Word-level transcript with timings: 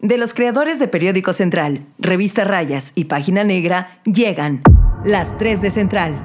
De 0.00 0.16
los 0.16 0.32
creadores 0.32 0.78
de 0.78 0.86
Periódico 0.86 1.32
Central, 1.32 1.80
Revista 1.98 2.44
Rayas 2.44 2.92
y 2.94 3.06
Página 3.06 3.42
Negra, 3.42 3.98
llegan 4.04 4.62
las 5.04 5.36
3 5.38 5.60
de 5.60 5.72
Central. 5.72 6.24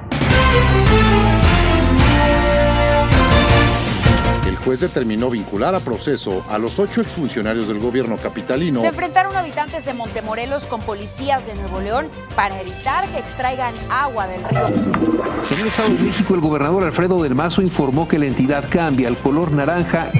El 4.46 4.54
juez 4.54 4.78
determinó 4.78 5.28
vincular 5.28 5.74
a 5.74 5.80
proceso 5.80 6.44
a 6.48 6.58
los 6.58 6.78
ocho 6.78 7.00
exfuncionarios 7.00 7.66
del 7.66 7.80
gobierno 7.80 8.14
capitalino. 8.14 8.80
Se 8.80 8.86
enfrentaron 8.86 9.36
habitantes 9.36 9.84
de 9.84 9.92
Montemorelos 9.92 10.66
con 10.66 10.80
policías 10.80 11.44
de 11.44 11.54
Nuevo 11.54 11.80
León 11.80 12.06
para 12.36 12.60
evitar 12.60 13.08
que 13.08 13.18
extraigan 13.18 13.74
agua 13.90 14.28
del 14.28 14.44
río. 14.44 14.68
En 14.68 15.60
el 15.60 15.66
Estado 15.66 15.88
de 15.88 15.98
México, 15.98 16.34
el 16.34 16.40
gobernador 16.40 16.84
Alfredo 16.84 17.20
del 17.20 17.34
Mazo 17.34 17.60
informó 17.60 18.06
que 18.06 18.20
la 18.20 18.26
entidad 18.26 18.66
cambia 18.70 19.08
al 19.08 19.18
color 19.18 19.50
naranja 19.50 20.12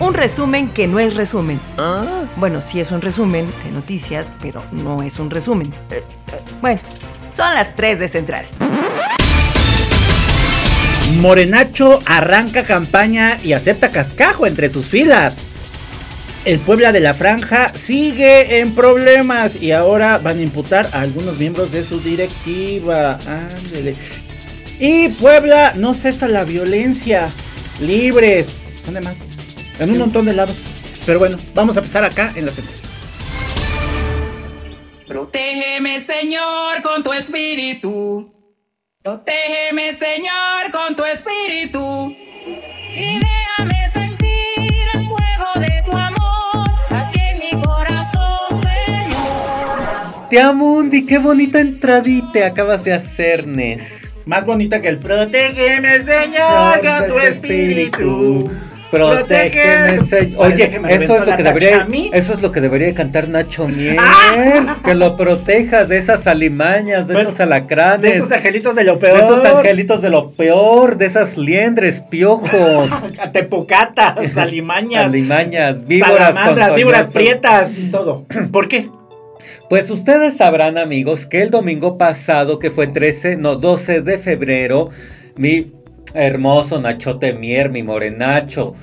un 0.00 0.14
resumen 0.14 0.68
que 0.68 0.86
no 0.86 0.98
es 0.98 1.14
resumen. 1.14 1.60
Bueno, 2.36 2.60
sí 2.60 2.80
es 2.80 2.90
un 2.90 3.00
resumen 3.00 3.46
de 3.64 3.70
noticias, 3.70 4.32
pero 4.40 4.62
no 4.72 5.02
es 5.02 5.18
un 5.18 5.30
resumen. 5.30 5.72
Eh, 5.90 6.02
eh, 6.32 6.40
bueno, 6.60 6.80
son 7.34 7.54
las 7.54 7.74
3 7.74 7.98
de 7.98 8.08
Central. 8.08 8.46
Morenacho 11.20 12.00
arranca 12.04 12.64
campaña 12.64 13.38
y 13.42 13.52
acepta 13.52 13.90
cascajo 13.90 14.46
entre 14.46 14.70
sus 14.70 14.86
filas. 14.86 15.34
El 16.44 16.58
Puebla 16.60 16.92
de 16.92 17.00
la 17.00 17.14
Franja 17.14 17.72
sigue 17.72 18.60
en 18.60 18.74
problemas 18.74 19.60
y 19.60 19.72
ahora 19.72 20.18
van 20.18 20.38
a 20.38 20.42
imputar 20.42 20.88
a 20.92 21.00
algunos 21.00 21.38
miembros 21.38 21.72
de 21.72 21.82
su 21.82 22.00
directiva. 22.00 23.18
Ándele. 23.26 23.96
Y 24.78 25.08
Puebla 25.08 25.72
no 25.76 25.94
cesa 25.94 26.28
la 26.28 26.44
violencia. 26.44 27.30
Libres. 27.80 28.46
¿Dónde 28.84 29.00
más? 29.00 29.25
En 29.78 29.90
un 29.90 29.98
montón 29.98 30.24
de 30.24 30.34
lados. 30.34 30.56
Pero 31.04 31.18
bueno, 31.18 31.36
vamos 31.54 31.76
a 31.76 31.80
empezar 31.80 32.04
acá 32.04 32.32
en 32.34 32.46
la 32.46 32.52
central. 32.52 32.76
Protégeme, 35.06 36.00
Señor, 36.00 36.82
con 36.82 37.02
tu 37.02 37.12
espíritu. 37.12 38.32
Protégeme, 39.02 39.94
Señor, 39.94 40.72
con 40.72 40.96
tu 40.96 41.04
espíritu. 41.04 42.12
Y 42.92 43.20
déjame 43.20 43.88
sentir 43.88 44.82
el 44.94 45.06
fuego 45.06 45.52
de 45.56 45.82
tu 45.84 45.96
amor 45.96 46.70
aquí 46.90 47.20
en 47.20 47.38
mi 47.38 47.62
corazón, 47.62 48.60
Señor. 48.60 50.28
Te 50.28 50.52
Mundi, 50.52 51.06
qué 51.06 51.18
bonita 51.18 51.60
entradita 51.60 52.46
acabas 52.46 52.82
de 52.82 52.94
hacer, 52.94 53.46
Nes. 53.46 54.12
Más 54.24 54.44
bonita 54.44 54.80
que 54.80 54.88
el 54.88 54.98
Protégeme, 54.98 56.04
Señor, 56.04 56.80
con 56.80 57.08
tu 57.08 57.18
espíritu. 57.20 58.50
Protégeme, 58.90 59.98
Oye, 60.36 60.80
eso 60.88 61.16
es 61.16 61.26
lo 61.26 61.36
que 61.36 61.42
debería, 61.42 61.86
eso 62.12 62.32
es 62.34 62.42
lo 62.42 62.52
que 62.52 62.60
debería 62.60 62.94
cantar 62.94 63.28
Nacho 63.28 63.68
Mier, 63.68 63.96
¡Ah! 63.98 64.78
que 64.84 64.94
lo 64.94 65.16
proteja 65.16 65.84
de 65.84 65.98
esas 65.98 66.26
alimañas, 66.26 67.08
de 67.08 67.20
esos 67.20 67.40
alacranes, 67.40 68.02
de 68.02 68.16
esos 68.18 68.32
angelitos 68.32 68.74
de 68.74 68.84
lo 68.84 68.98
peor, 68.98 69.18
de 69.18 69.24
esos 69.24 69.44
angelitos 69.44 70.02
de 70.02 70.10
lo 70.10 70.30
peor, 70.30 70.96
de 70.96 71.06
esas 71.06 71.36
liendres, 71.36 72.02
piojos, 72.02 72.90
tepocatas, 73.32 74.16
alimañas, 74.36 75.06
alimañas, 75.06 75.86
víboras, 75.86 76.74
víboras 76.74 77.10
prietas 77.12 77.70
y 77.76 77.90
todo. 77.90 78.26
¿Por 78.52 78.68
qué? 78.68 78.88
Pues 79.68 79.90
ustedes 79.90 80.36
sabrán, 80.36 80.78
amigos, 80.78 81.26
que 81.26 81.42
el 81.42 81.50
domingo 81.50 81.98
pasado, 81.98 82.60
que 82.60 82.70
fue 82.70 82.86
13, 82.86 83.36
no, 83.36 83.56
12 83.56 84.02
de 84.02 84.18
febrero, 84.18 84.90
mi 85.34 85.72
Hermoso 86.14 86.80
Nachote 86.80 87.32
Mier, 87.32 87.70
mi 87.70 87.82
morenacho. 87.82 88.74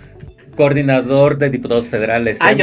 Coordinador 0.55 1.39
de 1.39 1.49
diputados 1.49 1.87
federales. 1.87 2.37
Ay, 2.39 2.57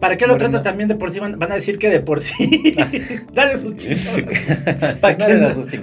¿Para 0.00 0.16
qué 0.16 0.26
lo 0.26 0.36
tratas 0.38 0.62
también 0.62 0.88
de 0.88 0.94
por 0.94 1.10
sí? 1.10 1.18
Van, 1.20 1.40
a 1.42 1.54
decir 1.54 1.78
que 1.78 1.90
de 1.90 2.00
por 2.00 2.20
sí. 2.20 2.74
Dale 3.32 3.58
sus 3.58 3.76
chingadas. 3.76 4.98
¿Para, 5.00 5.16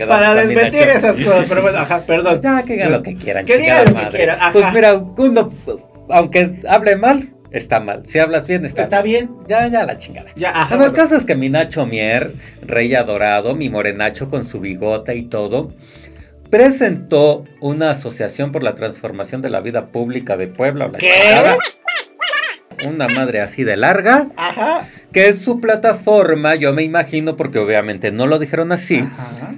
para 0.07 0.35
desmentir 0.35 0.87
esas 0.87 1.15
cosas. 1.15 1.45
Pero 1.47 1.61
bueno, 1.61 1.77
ajá, 1.77 2.01
perdón. 2.07 2.41
Ya, 2.41 2.63
que 2.63 2.73
digan 2.73 2.91
lo 2.91 3.03
que 3.03 3.15
quieran. 3.15 3.45
Que 3.45 3.57
digan 3.59 3.85
lo 3.85 3.99
que 3.99 4.17
quieran. 4.17 4.39
Pues 4.53 4.73
mira, 4.73 4.95
uno, 4.95 5.51
aunque 6.09 6.61
hable 6.67 6.95
mal, 6.95 7.29
está 7.51 7.79
mal. 7.79 8.03
Si 8.05 8.19
hablas 8.19 8.47
bien, 8.47 8.65
está, 8.65 8.83
¿Está 8.83 9.01
bien. 9.01 9.29
Ya, 9.47 9.67
ya 9.67 9.85
la 9.85 9.97
chingada. 9.97 10.31
Ya, 10.35 10.49
ajá, 10.49 10.75
bueno, 10.75 10.91
el 10.91 10.95
caso 10.95 11.15
es 11.15 11.25
que 11.25 11.35
mi 11.35 11.49
Nacho 11.49 11.85
Mier, 11.85 12.33
rey 12.61 12.93
adorado, 12.95 13.55
mi 13.55 13.69
morenacho 13.69 14.29
con 14.29 14.45
su 14.45 14.59
bigota 14.59 15.13
y 15.13 15.23
todo, 15.23 15.71
presentó 16.55 17.43
una 17.59 17.89
asociación 17.89 18.53
por 18.53 18.63
la 18.63 18.75
transformación 18.75 19.41
de 19.41 19.49
la 19.49 19.59
vida 19.59 19.87
pública 19.87 20.37
de 20.37 20.47
Puebla. 20.47 20.89
¿Qué? 20.97 21.11
Una 22.87 23.09
madre 23.09 23.41
así 23.41 23.65
de 23.65 23.75
larga. 23.75 24.27
Ajá. 24.37 24.87
Que 25.11 25.27
es 25.27 25.41
su 25.41 25.59
plataforma, 25.59 26.55
yo 26.55 26.71
me 26.71 26.83
imagino, 26.83 27.35
porque 27.35 27.59
obviamente 27.59 28.13
no 28.13 28.25
lo 28.25 28.39
dijeron 28.39 28.71
así, 28.71 29.05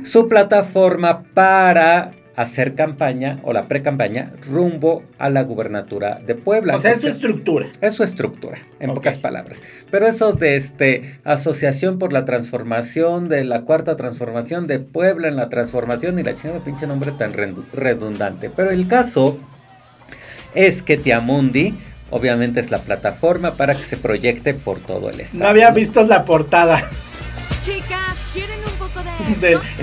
su 0.04 0.28
plataforma 0.28 1.22
para 1.36 2.14
hacer 2.38 2.76
campaña 2.76 3.38
o 3.44 3.52
la 3.52 3.64
pre-campaña 3.68 4.32
rumbo 4.48 5.04
a 5.18 5.30
la 5.30 5.42
gubernatura 5.42 6.20
de 6.24 6.36
Puebla. 6.36 6.78
O 6.78 6.80
sea, 6.80 6.92
es 6.92 7.02
su 7.02 7.08
estructura. 7.08 7.68
Es 7.82 7.96
su 7.96 8.04
estructura, 8.04 8.60
en 8.80 8.94
pocas 8.94 9.18
palabras. 9.18 9.64
Pero 9.90 10.08
eso 10.08 10.34
de 10.34 10.56
este 10.56 11.20
Asociación 11.24 11.98
por 11.98 12.14
la 12.14 12.26
Transformación, 12.26 13.28
de 13.28 13.44
la 13.44 13.62
Cuarta 13.62 13.96
Transformación 13.96 14.68
de 14.68 14.80
Puebla 14.80 15.28
en 15.28 15.36
la 15.36 15.50
Transformación 15.50 16.20
y 16.20 16.24
la 16.24 16.36
chingada 16.36 16.60
pinche 16.60 16.86
nombre 16.86 17.12
tan 17.12 17.34
redundante. 17.74 18.52
Pero 18.56 18.70
el 18.70 18.88
caso 18.88 19.40
es 20.54 20.84
que 20.84 20.96
Tiamundi 20.98 21.76
obviamente 22.12 22.60
es 22.60 22.70
la 22.70 22.80
plataforma 22.80 23.56
para 23.56 23.74
que 23.74 23.84
se 23.84 23.98
proyecte 23.98 24.54
por 24.54 24.80
todo 24.80 25.10
el 25.10 25.20
estado. 25.20 25.44
No 25.44 25.50
había 25.50 25.72
visto 25.72 26.04
la 26.04 26.24
portada. 26.24 26.88
¿quieren 27.66 27.97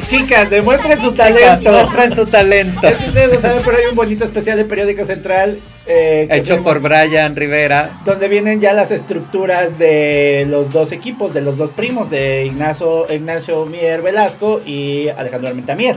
chicas, 0.09 0.51
demuestren 0.51 1.01
su 1.01 1.13
talento. 1.13 1.71
Demuestren 1.71 2.15
su 2.15 2.27
talento. 2.27 2.89
Es 2.89 2.97
que 2.97 3.09
ustedes 3.09 3.33
lo 3.33 3.41
saben, 3.41 3.63
pero 3.65 3.77
hay 3.77 3.85
un 3.91 3.97
bonito 3.97 4.25
especial 4.25 4.57
de 4.57 4.65
Periódico 4.65 5.05
Central. 5.05 5.59
Eh, 5.87 6.29
Hecho 6.31 6.63
por 6.63 6.81
Brian 6.81 7.37
Rivera. 7.37 7.91
Donde 8.05 8.29
vienen 8.29 8.61
ya 8.61 8.73
las 8.73 8.91
estructuras 8.91 9.79
de 9.79 10.47
los 10.49 10.73
dos 10.73 10.93
equipos, 10.93 11.35
de 11.35 11.43
los 11.43 11.59
dos 11.59 11.71
primos, 11.71 12.11
de 12.11 12.47
Ignacio, 12.47 13.07
Ignacio 13.13 13.67
Mier 13.67 14.03
Velasco 14.03 14.61
y 14.65 15.09
Alejandro 15.09 15.49
Armenta 15.49 15.75
Mier. 15.75 15.97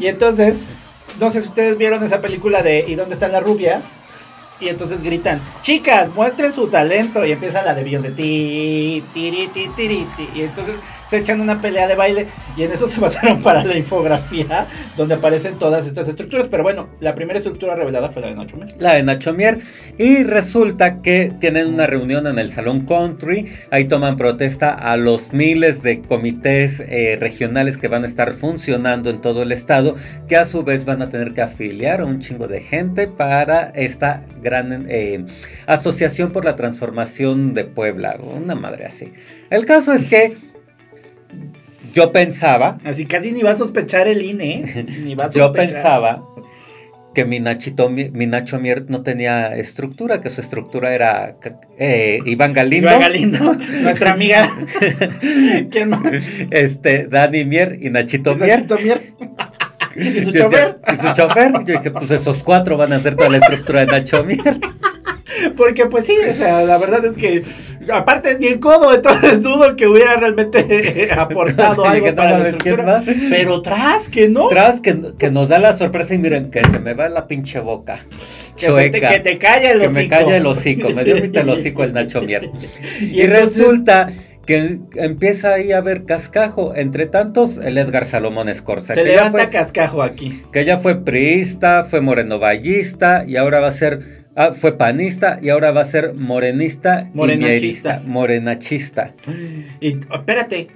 Y 0.00 0.06
entonces, 0.06 0.56
no 1.18 1.30
sé 1.30 1.42
si 1.42 1.48
ustedes 1.48 1.76
vieron 1.78 2.04
esa 2.04 2.20
película 2.20 2.62
de 2.62 2.84
¿Y 2.86 2.94
dónde 2.94 3.14
está 3.14 3.28
la 3.28 3.40
rubia? 3.40 3.80
Y 4.60 4.68
entonces 4.68 5.02
gritan, 5.02 5.40
chicas, 5.62 6.10
muestren 6.14 6.52
su 6.52 6.68
talento. 6.68 7.24
Y 7.24 7.32
empieza 7.32 7.62
la 7.62 7.74
de 7.74 7.82
de 7.82 8.10
ti, 8.10 9.02
tiri, 9.14 9.48
ti, 9.48 9.68
tiri, 9.74 10.06
ti. 10.16 10.28
Y 10.34 10.42
entonces 10.42 10.74
se 11.10 11.18
echan 11.18 11.40
una 11.40 11.60
pelea 11.60 11.88
de 11.88 11.96
baile 11.96 12.26
y 12.56 12.62
en 12.62 12.72
eso 12.72 12.88
se 12.88 13.00
basaron 13.00 13.42
para 13.42 13.64
la 13.64 13.76
infografía 13.76 14.66
donde 14.96 15.14
aparecen 15.14 15.58
todas 15.58 15.86
estas 15.86 16.08
estructuras. 16.08 16.46
Pero 16.48 16.62
bueno, 16.62 16.88
la 17.00 17.14
primera 17.14 17.38
estructura 17.38 17.74
revelada 17.74 18.10
fue 18.10 18.22
la 18.22 18.28
de 18.28 18.36
Nacho 18.36 18.56
Mier. 18.56 18.74
La 18.78 18.94
de 18.94 19.02
Nacho 19.02 19.34
Mier. 19.34 19.58
Y 19.98 20.22
resulta 20.22 21.02
que 21.02 21.32
tienen 21.40 21.66
una 21.66 21.86
reunión 21.86 22.26
en 22.28 22.38
el 22.38 22.50
Salón 22.50 22.86
Country. 22.86 23.46
Ahí 23.70 23.86
toman 23.86 24.16
protesta 24.16 24.72
a 24.72 24.96
los 24.96 25.32
miles 25.32 25.82
de 25.82 26.00
comités 26.00 26.80
eh, 26.80 27.16
regionales 27.18 27.76
que 27.76 27.88
van 27.88 28.04
a 28.04 28.06
estar 28.06 28.32
funcionando 28.32 29.10
en 29.10 29.20
todo 29.20 29.42
el 29.42 29.50
estado, 29.50 29.96
que 30.28 30.36
a 30.36 30.44
su 30.44 30.62
vez 30.62 30.84
van 30.84 31.02
a 31.02 31.08
tener 31.08 31.34
que 31.34 31.42
afiliar 31.42 32.00
a 32.00 32.04
un 32.04 32.20
chingo 32.20 32.46
de 32.46 32.60
gente 32.60 33.08
para 33.08 33.70
esta 33.70 34.22
gran 34.42 34.86
eh, 34.88 35.24
asociación 35.66 36.30
por 36.30 36.44
la 36.44 36.54
transformación 36.54 37.52
de 37.54 37.64
Puebla. 37.64 38.16
Una 38.20 38.54
madre 38.54 38.84
así. 38.84 39.12
El 39.50 39.66
caso 39.66 39.92
es 39.92 40.04
que 40.04 40.49
yo 41.92 42.12
pensaba. 42.12 42.78
Así 42.84 43.06
casi 43.06 43.32
ni 43.32 43.42
va 43.42 43.52
a 43.52 43.56
sospechar 43.56 44.08
el 44.08 44.22
INE. 44.22 44.64
¿eh? 44.64 44.86
Ni 45.04 45.14
va 45.14 45.26
a 45.26 45.30
yo 45.30 45.52
pensaba 45.52 46.22
que 47.14 47.24
mi, 47.24 47.40
Nachito, 47.40 47.90
mi 47.90 48.26
Nacho 48.26 48.60
Mier 48.60 48.84
no 48.88 49.02
tenía 49.02 49.56
estructura, 49.56 50.20
que 50.20 50.30
su 50.30 50.40
estructura 50.40 50.94
era 50.94 51.36
eh, 51.78 52.20
Iván 52.24 52.52
Galindo. 52.52 52.88
Iván 52.88 53.00
Galindo, 53.00 53.38
nuestra 53.82 54.12
amiga. 54.12 54.50
¿Quién 55.70 55.88
más? 55.88 56.02
Este, 56.50 57.08
Dani 57.08 57.44
Mier 57.44 57.78
y 57.80 57.90
Nachito 57.90 58.36
Mier. 58.36 58.60
Nachito 58.60 58.78
Mier. 58.78 59.00
¿Y 59.96 60.24
su 60.24 60.32
chofer? 60.32 60.78
¿Y 60.86 61.06
su 61.06 61.14
chofer? 61.14 61.52
Yo 61.64 61.78
dije, 61.78 61.90
pues 61.90 62.10
esos 62.12 62.44
cuatro 62.44 62.76
van 62.76 62.92
a 62.92 62.96
hacer 62.96 63.16
toda 63.16 63.28
la 63.28 63.38
estructura 63.38 63.80
de 63.80 63.86
Nacho 63.86 64.22
Mier. 64.22 64.60
Porque 65.56 65.86
pues 65.86 66.06
sí, 66.06 66.16
o 66.28 66.34
sea, 66.34 66.62
la 66.62 66.78
verdad 66.78 67.04
es 67.04 67.16
que 67.16 67.42
aparte 67.94 68.32
es 68.32 68.38
bien 68.38 68.58
codo, 68.58 68.94
entonces 68.94 69.42
dudo 69.42 69.76
que 69.76 69.86
hubiera 69.86 70.16
realmente 70.16 71.08
aportado 71.16 71.84
algo 71.88 72.14
para 72.14 72.38
la 72.38 72.48
estructura. 72.48 73.02
Pero 73.30 73.62
tras 73.62 74.08
que 74.08 74.28
no. 74.28 74.48
Tras 74.48 74.80
que, 74.80 75.12
que, 75.18 75.30
nos 75.30 75.48
da 75.48 75.58
la 75.58 75.76
sorpresa 75.76 76.14
y 76.14 76.18
miren 76.18 76.50
que 76.50 76.62
se 76.62 76.78
me 76.78 76.94
va 76.94 77.08
la 77.08 77.26
pinche 77.26 77.60
boca. 77.60 78.00
Que, 78.56 78.90
te, 78.90 79.00
que 79.00 79.20
te 79.20 79.38
calla 79.38 79.72
el 79.72 79.80
hocico. 79.80 79.94
Que 79.94 80.02
me 80.02 80.08
calla 80.08 80.36
el 80.36 80.46
hocico, 80.46 80.90
me 80.90 81.04
dio 81.04 81.16
el 81.16 81.48
hocico 81.48 81.84
el 81.84 81.92
Nacho 81.92 82.22
Mier. 82.22 82.50
Y, 83.00 83.26
resulta 83.26 84.10
que 84.46 84.78
empieza 84.96 85.54
ahí 85.54 85.72
a 85.72 85.78
haber 85.78 86.04
cascajo. 86.04 86.74
Entre 86.74 87.06
tantos, 87.06 87.58
el 87.58 87.78
Edgar 87.78 88.04
Salomón 88.04 88.48
Escorza. 88.48 88.94
Se 88.94 89.04
levanta 89.04 89.50
cascajo 89.50 90.02
aquí. 90.02 90.42
Que 90.52 90.64
ya 90.64 90.78
fue 90.78 91.04
priista, 91.04 91.84
fue 91.84 92.00
morenovallista 92.00 93.24
y 93.26 93.36
ahora 93.36 93.60
va 93.60 93.68
a 93.68 93.72
ser 93.72 94.19
Ah, 94.36 94.52
fue 94.52 94.78
panista 94.78 95.38
y 95.42 95.48
ahora 95.48 95.72
va 95.72 95.80
a 95.80 95.84
ser 95.84 96.14
morenista 96.14 97.08
y 97.12 97.16
Morenachista. 97.16 97.48
mierista, 97.60 98.02
morenachista. 98.06 99.14
Y 99.80 99.98
espérate, 100.12 100.68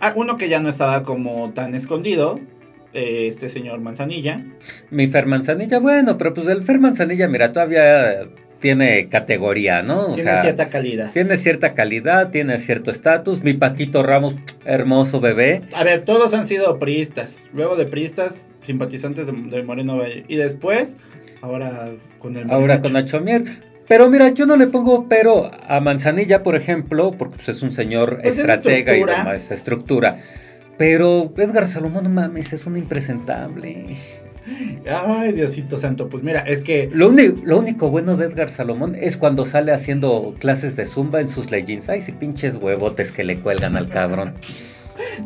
ah, 0.00 0.12
uno 0.16 0.36
que 0.36 0.48
ya 0.48 0.60
no 0.60 0.68
estaba 0.68 1.04
como 1.04 1.52
tan 1.54 1.74
escondido, 1.74 2.40
eh, 2.92 3.26
este 3.28 3.48
señor 3.48 3.80
Manzanilla. 3.80 4.42
Mi 4.90 5.06
Fer 5.06 5.26
Manzanilla, 5.26 5.78
bueno, 5.78 6.18
pero 6.18 6.34
pues 6.34 6.48
el 6.48 6.62
Fer 6.62 6.80
Manzanilla, 6.80 7.28
mira, 7.28 7.52
todavía 7.52 8.26
tiene 8.60 9.08
categoría, 9.08 9.82
¿no? 9.82 10.06
O 10.06 10.14
tiene 10.14 10.22
sea, 10.32 10.42
cierta 10.42 10.68
calidad. 10.68 11.12
tiene 11.12 11.36
cierta 11.36 11.74
calidad, 11.74 12.30
tiene 12.30 12.58
cierto 12.58 12.90
estatus. 12.90 13.44
Mi 13.44 13.52
Paquito 13.54 14.02
Ramos, 14.02 14.34
hermoso 14.64 15.20
bebé. 15.20 15.62
A 15.72 15.84
ver, 15.84 16.04
todos 16.04 16.34
han 16.34 16.48
sido 16.48 16.78
priistas. 16.80 17.36
Luego 17.52 17.76
de 17.76 17.84
priistas, 17.86 18.46
simpatizantes 18.64 19.26
de, 19.26 19.32
de 19.32 19.62
Moreno 19.62 19.98
Valle. 19.98 20.24
Y 20.26 20.34
después, 20.34 20.96
ahora 21.40 21.90
con 22.18 22.36
el 22.36 22.50
Ahora 22.50 22.80
con 22.80 22.92
Nacho 22.92 23.20
Mier. 23.20 23.44
Pero 23.88 24.10
mira, 24.10 24.28
yo 24.30 24.44
no 24.44 24.56
le 24.56 24.66
pongo 24.66 25.06
pero 25.08 25.50
a 25.66 25.80
Manzanilla, 25.80 26.42
por 26.42 26.54
ejemplo, 26.54 27.12
porque 27.12 27.36
pues, 27.36 27.48
es 27.48 27.62
un 27.62 27.72
señor 27.72 28.18
Pues 28.20 28.34
es 28.34 28.40
estratega 28.40 28.92
y 28.92 29.00
estructura. 29.00 29.18
demás, 29.18 29.50
estructura. 29.50 30.18
Pero 30.76 31.32
Edgar 31.36 31.66
Salomón, 31.66 32.04
no 32.04 32.10
mames, 32.10 32.52
es 32.52 32.66
un 32.66 32.76
impresentable. 32.76 33.96
Ay, 34.88 35.32
Diosito 35.32 35.78
santo. 35.78 36.08
Pues 36.08 36.22
mira, 36.22 36.40
es 36.40 36.62
que 36.62 36.88
Lo, 36.92 37.08
único 37.08 37.90
bueno 37.90 38.16
de 38.16 38.26
Edgar 38.26 38.48
Salomón 38.48 38.94
es 38.94 39.16
cuando 39.16 39.44
sale 39.44 39.72
haciendo 39.72 40.34
clases 40.38 40.76
de 40.76 40.84
zumba 40.84 41.20
en 41.20 41.28
sus 41.28 41.50
leggings. 41.50 41.88
Ay, 41.88 42.00
sí, 42.00 42.12
pinches 42.12 42.56
huevotes 42.56 43.10
que 43.12 43.24
le 43.24 43.38
cuelgan 43.38 43.76
al 43.76 43.88
cabrón. 43.88 44.34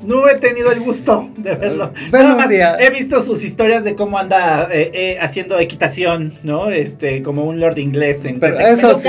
No 0.04 0.28
he 0.28 0.36
tenido 0.36 0.72
el 0.72 0.80
gusto 0.80 1.28
de 1.36 1.54
verlo. 1.54 1.92
Bueno, 2.10 2.28
Nada 2.28 2.36
más 2.36 2.48
día. 2.48 2.76
he 2.78 2.90
visto 2.90 3.22
sus 3.24 3.42
historias 3.44 3.84
de 3.84 3.94
cómo 3.94 4.19
anda 4.19 4.69
eh, 4.72 4.90
eh, 4.94 5.19
haciendo 5.20 5.58
equitación, 5.58 6.32
¿no? 6.42 6.70
Este, 6.70 7.22
como 7.22 7.44
un 7.44 7.60
lord 7.60 7.78
inglés 7.78 8.24
en 8.24 8.40
Pero 8.40 8.58
eso 8.58 9.00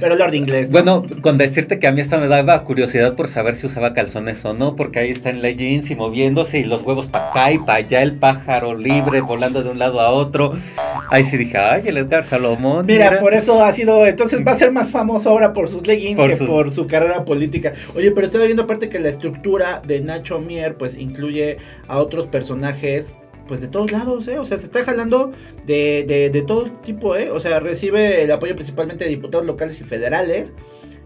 pero 0.00 0.16
lord 0.16 0.34
inglés. 0.34 0.70
¿no? 0.70 0.72
Bueno, 0.72 1.06
con 1.20 1.36
decirte 1.38 1.78
que 1.78 1.86
a 1.86 1.92
mí 1.92 2.00
esta 2.00 2.18
me 2.18 2.28
daba 2.28 2.64
curiosidad 2.64 3.14
por 3.14 3.28
saber 3.28 3.54
si 3.54 3.66
usaba 3.66 3.92
calzones 3.92 4.44
o 4.44 4.54
no, 4.54 4.76
porque 4.76 4.98
ahí 5.00 5.10
está 5.10 5.30
en 5.30 5.42
leggings 5.42 5.90
y 5.90 5.94
moviéndose 5.94 6.58
y 6.58 6.64
los 6.64 6.82
huevos 6.82 7.08
para 7.08 7.30
acá 7.30 7.52
y 7.52 7.58
para 7.58 7.74
allá, 7.74 8.02
el 8.02 8.14
pájaro 8.14 8.74
libre 8.74 9.20
volando 9.20 9.62
de 9.62 9.70
un 9.70 9.78
lado 9.78 10.00
a 10.00 10.10
otro. 10.10 10.54
Ahí 11.08 11.24
sí 11.24 11.36
dije, 11.36 11.56
ay, 11.58 11.82
el 11.86 11.96
Edgar 11.96 12.24
Salomón. 12.24 12.86
Mira, 12.86 13.18
por 13.20 13.34
eso 13.34 13.64
ha 13.64 13.72
sido, 13.72 14.06
entonces 14.06 14.46
va 14.46 14.52
a 14.52 14.58
ser 14.58 14.70
más 14.72 14.90
famoso 14.90 15.30
ahora 15.30 15.52
por 15.52 15.68
sus 15.68 15.86
leggings 15.86 16.16
Por 16.16 16.30
que 16.30 16.36
sus- 16.36 16.46
por 16.48 16.72
su 16.72 16.86
carrera 16.86 17.24
política. 17.24 17.72
Oye, 17.94 18.10
pero 18.12 18.26
estaba 18.26 18.44
viendo 18.44 18.64
aparte 18.64 18.88
que 18.88 18.98
la 18.98 19.08
estructura 19.08 19.80
de 19.86 20.00
Nacho 20.00 20.38
Mier, 20.40 20.76
pues 20.76 20.98
incluye 20.98 21.58
a 21.88 21.98
otros 21.98 22.26
personajes, 22.26 23.14
pues 23.48 23.60
de 23.60 23.68
todos 23.68 23.90
lados, 23.90 24.28
¿eh? 24.28 24.38
O 24.38 24.44
sea, 24.44 24.58
se 24.58 24.66
está 24.66 24.84
jalando 24.84 25.32
de, 25.66 26.04
de, 26.06 26.30
de 26.30 26.42
todo 26.42 26.66
tipo, 26.84 27.16
¿eh? 27.16 27.30
O 27.30 27.40
sea, 27.40 27.58
recibe 27.58 28.22
el 28.22 28.30
apoyo 28.30 28.54
principalmente 28.54 29.04
de 29.04 29.10
diputados 29.10 29.44
locales 29.46 29.80
y 29.80 29.84
federales. 29.84 30.54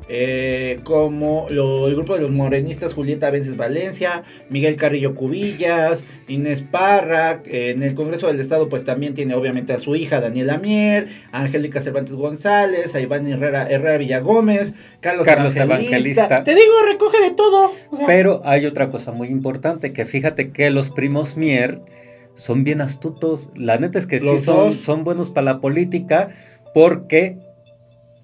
Eh, 0.09 0.81
como 0.85 1.47
lo- 1.49 1.89
el 1.89 1.95
grupo 1.95 2.15
de 2.15 2.21
los 2.21 2.31
morenistas 2.31 2.93
Julieta 2.95 3.31
Vences 3.31 3.57
Valencia, 3.57 4.23
Miguel 4.51 4.77
Carrillo 4.77 5.15
Cubillas, 5.15 6.05
Inés 6.29 6.63
Parra, 6.63 7.41
eh, 7.47 7.73
en 7.75 7.83
el 7.83 7.95
Congreso 7.95 8.27
del 8.27 8.41
Estado 8.41 8.69
pues 8.69 8.85
también 8.85 9.15
tiene 9.15 9.35
obviamente 9.35 9.73
a 9.73 9.79
su 9.79 9.97
hija 9.97 10.21
Daniela 10.21 10.59
Mier, 10.59 11.09
a 11.33 11.43
Angélica 11.43 11.81
Cervantes 11.81 12.15
González, 12.15 12.95
a 12.95 13.01
Iván 13.01 13.27
Herrera, 13.27 13.67
Herrera 13.71 13.97
Villagómez, 13.99 14.75
Carlos, 15.01 15.25
Carlos 15.25 15.57
Evangelista. 15.57 15.97
Evangelista. 16.27 16.45
Te 16.45 16.55
digo, 16.55 16.73
recoge 16.87 17.23
de 17.23 17.31
todo. 17.31 17.73
o 17.91 17.97
sea, 17.97 18.07
Pero 18.07 18.41
hay 18.45 18.67
otra 18.67 18.91
cosa 18.91 19.13
muy 19.13 19.29
importante, 19.29 19.93
que 19.93 20.05
fíjate 20.05 20.51
que 20.51 20.71
los 20.71 20.91
primos 20.91 21.37
Mier 21.37 21.81
son 22.35 22.65
bien 22.65 22.81
astutos. 22.81 23.51
La 23.55 23.79
neta 23.79 23.99
es 23.99 24.07
que 24.07 24.21
sí 24.21 24.27
son, 24.45 24.71
dos. 24.71 24.77
son 24.81 25.05
buenos 25.05 25.31
para 25.31 25.45
la 25.47 25.61
política 25.61 26.29
porque 26.75 27.39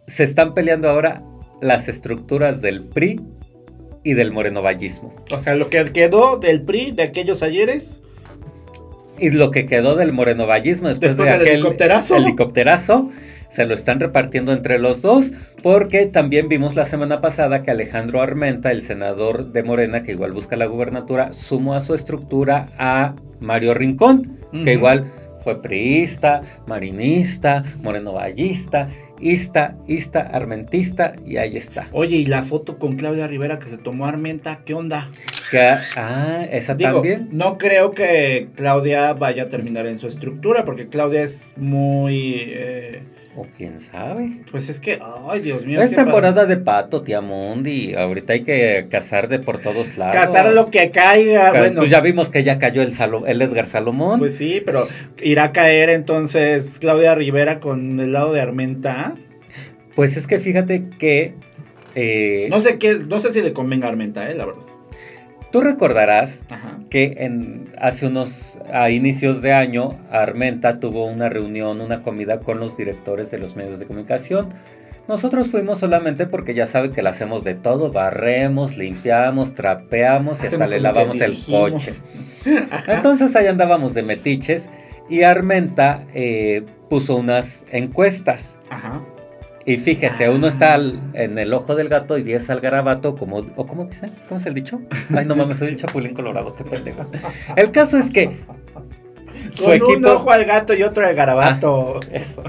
se 0.06 0.24
están 0.24 0.54
peleando 0.54 0.88
ahora 0.90 1.22
las 1.60 1.88
estructuras 1.88 2.62
del 2.62 2.84
PRI 2.84 3.20
y 4.02 4.14
del 4.14 4.32
morenovallismo. 4.32 5.14
o 5.30 5.40
sea, 5.40 5.54
lo 5.54 5.68
que 5.68 5.92
quedó 5.92 6.38
del 6.38 6.62
PRI 6.62 6.92
de 6.92 7.02
aquellos 7.02 7.42
ayeres. 7.42 8.00
Y 9.18 9.30
lo 9.30 9.50
que 9.50 9.66
quedó 9.66 9.96
del 9.96 10.12
morenovallismo 10.12 10.88
después, 10.88 11.10
Después 11.10 11.28
de 11.28 11.34
aquel 11.34 11.48
helicópterazo. 11.48 12.16
helicópterazo, 12.16 13.10
se 13.50 13.66
lo 13.66 13.74
están 13.74 14.00
repartiendo 14.00 14.52
entre 14.52 14.78
los 14.78 15.02
dos, 15.02 15.32
porque 15.62 16.06
también 16.06 16.48
vimos 16.48 16.74
la 16.74 16.86
semana 16.86 17.20
pasada 17.20 17.62
que 17.62 17.70
Alejandro 17.70 18.22
Armenta, 18.22 18.70
el 18.70 18.80
senador 18.80 19.52
de 19.52 19.62
Morena, 19.62 20.02
que 20.02 20.12
igual 20.12 20.32
busca 20.32 20.56
la 20.56 20.66
gubernatura, 20.66 21.34
sumó 21.34 21.74
a 21.74 21.80
su 21.80 21.92
estructura 21.94 22.68
a 22.78 23.14
Mario 23.40 23.74
Rincón, 23.74 24.38
que 24.64 24.72
igual 24.72 25.12
fue 25.44 25.60
priista, 25.60 26.42
marinista, 26.66 27.62
morenovallista, 27.82 28.88
ista, 29.20 29.76
ista, 29.86 30.20
armentista, 30.20 31.14
y 31.26 31.36
ahí 31.36 31.56
está. 31.56 31.86
Oye, 31.92 32.16
y 32.16 32.26
la 32.26 32.42
foto 32.42 32.78
con 32.78 32.96
Claudia 32.96 33.26
Rivera 33.26 33.58
que 33.58 33.68
se 33.68 33.78
tomó 33.78 34.06
Armenta, 34.06 34.60
¿qué 34.64 34.74
onda? 34.74 35.08
Ah, 35.96 36.46
esa 36.50 36.74
Digo, 36.74 36.94
también. 36.94 37.28
no 37.32 37.58
creo 37.58 37.92
que 37.92 38.48
Claudia 38.56 39.12
vaya 39.14 39.44
a 39.44 39.48
terminar 39.48 39.86
en 39.86 39.98
su 39.98 40.06
estructura, 40.06 40.64
porque 40.64 40.88
Claudia 40.88 41.22
es 41.22 41.42
muy... 41.56 42.34
eh, 42.48 43.02
O 43.36 43.46
quién 43.56 43.78
sabe. 43.78 44.42
pues 44.50 44.68
es 44.68 44.80
que, 44.80 44.98
ay, 45.28 45.40
Dios 45.40 45.64
mío. 45.64 45.80
Es 45.80 45.94
temporada 45.94 46.46
de 46.46 46.56
pato, 46.56 47.02
tía 47.02 47.20
Mundi. 47.20 47.94
Ahorita 47.94 48.32
hay 48.32 48.42
que 48.42 48.88
cazar 48.90 49.28
de 49.28 49.38
por 49.38 49.58
todos 49.58 49.96
lados. 49.96 50.16
Cazar 50.16 50.52
lo 50.52 50.68
que 50.70 50.90
caiga, 50.90 51.52
Ca- 51.52 51.58
bueno. 51.60 51.76
Pues 51.76 51.90
ya 51.90 52.00
vimos 52.00 52.28
que 52.28 52.42
ya 52.42 52.58
cayó 52.58 52.82
el, 52.82 52.92
Salo- 52.92 53.26
el 53.28 53.40
Edgar 53.40 53.66
Salomón. 53.66 54.18
Pues 54.18 54.34
sí, 54.36 54.60
pero 54.66 54.88
irá 55.22 55.44
a 55.44 55.52
caer 55.52 55.90
entonces 55.90 56.78
Claudia 56.80 57.14
Rivera 57.14 57.60
con 57.60 58.00
el 58.00 58.12
lado 58.12 58.32
de 58.32 58.40
Armenta. 58.40 59.14
Pues 59.94 60.16
es 60.16 60.26
que 60.26 60.40
fíjate 60.40 60.88
que. 60.98 61.34
eh, 61.94 62.48
No 62.50 62.60
sé 62.60 62.78
qué, 62.78 62.94
no 62.94 63.20
sé 63.20 63.32
si 63.32 63.42
le 63.42 63.52
convenga 63.52 63.86
a 63.86 63.90
Armenta, 63.90 64.28
eh, 64.28 64.34
la 64.34 64.44
verdad. 64.46 64.62
Tú 65.52 65.60
recordarás 65.60 66.42
Ajá. 66.50 66.79
Que 66.90 67.16
en, 67.20 67.72
hace 67.78 68.06
unos. 68.06 68.58
a 68.72 68.90
inicios 68.90 69.40
de 69.40 69.52
año, 69.52 69.98
Armenta 70.10 70.80
tuvo 70.80 71.06
una 71.06 71.28
reunión, 71.28 71.80
una 71.80 72.02
comida 72.02 72.40
con 72.40 72.60
los 72.60 72.76
directores 72.76 73.30
de 73.30 73.38
los 73.38 73.56
medios 73.56 73.78
de 73.78 73.86
comunicación. 73.86 74.48
Nosotros 75.08 75.50
fuimos 75.50 75.78
solamente 75.78 76.26
porque 76.26 76.54
ya 76.54 76.66
sabe 76.66 76.90
que 76.90 77.02
le 77.02 77.08
hacemos 77.08 77.42
de 77.42 77.54
todo, 77.54 77.90
barremos, 77.90 78.76
limpiamos, 78.76 79.54
trapeamos 79.54 80.42
y 80.42 80.46
hasta 80.46 80.66
le 80.66 80.80
lavamos 80.80 81.20
el 81.20 81.36
coche. 81.42 81.94
Entonces 82.86 83.34
ahí 83.34 83.46
andábamos 83.46 83.94
de 83.94 84.02
metiches 84.02 84.70
y 85.08 85.22
Armenta 85.22 86.04
eh, 86.14 86.64
puso 86.88 87.16
unas 87.16 87.64
encuestas. 87.72 88.56
Ajá. 88.68 89.00
Y 89.66 89.76
fíjese, 89.76 90.24
Ah. 90.26 90.30
uno 90.30 90.46
está 90.46 90.74
al- 90.74 90.98
en 91.12 91.38
el 91.38 91.52
ojo 91.52 91.74
del 91.74 91.88
gato 91.88 92.16
y 92.16 92.22
10 92.22 92.48
al 92.50 92.60
garabato, 92.60 93.14
como, 93.14 93.38
o 93.56 93.66
¿cómo 93.66 93.84
dicen? 93.84 94.10
¿Cómo 94.28 94.40
es 94.40 94.46
el 94.46 94.54
dicho? 94.54 94.80
Ay, 95.14 95.26
no 95.26 95.36
mames, 95.36 95.58
soy 95.58 95.68
el 95.68 95.76
chapulín 95.76 96.14
colorado, 96.14 96.54
qué 96.54 96.64
pendejo. 96.64 97.06
El 97.56 97.70
caso 97.70 97.98
es 97.98 98.10
que 98.10 98.30
su 99.54 99.62
Con 99.64 99.70
un 99.72 99.76
equipo, 99.76 100.10
ojo 100.12 100.30
al 100.30 100.44
gato 100.44 100.74
y 100.74 100.82
otro 100.82 101.04
al 101.06 101.14
garabato. 101.14 102.00
eso. 102.12 102.42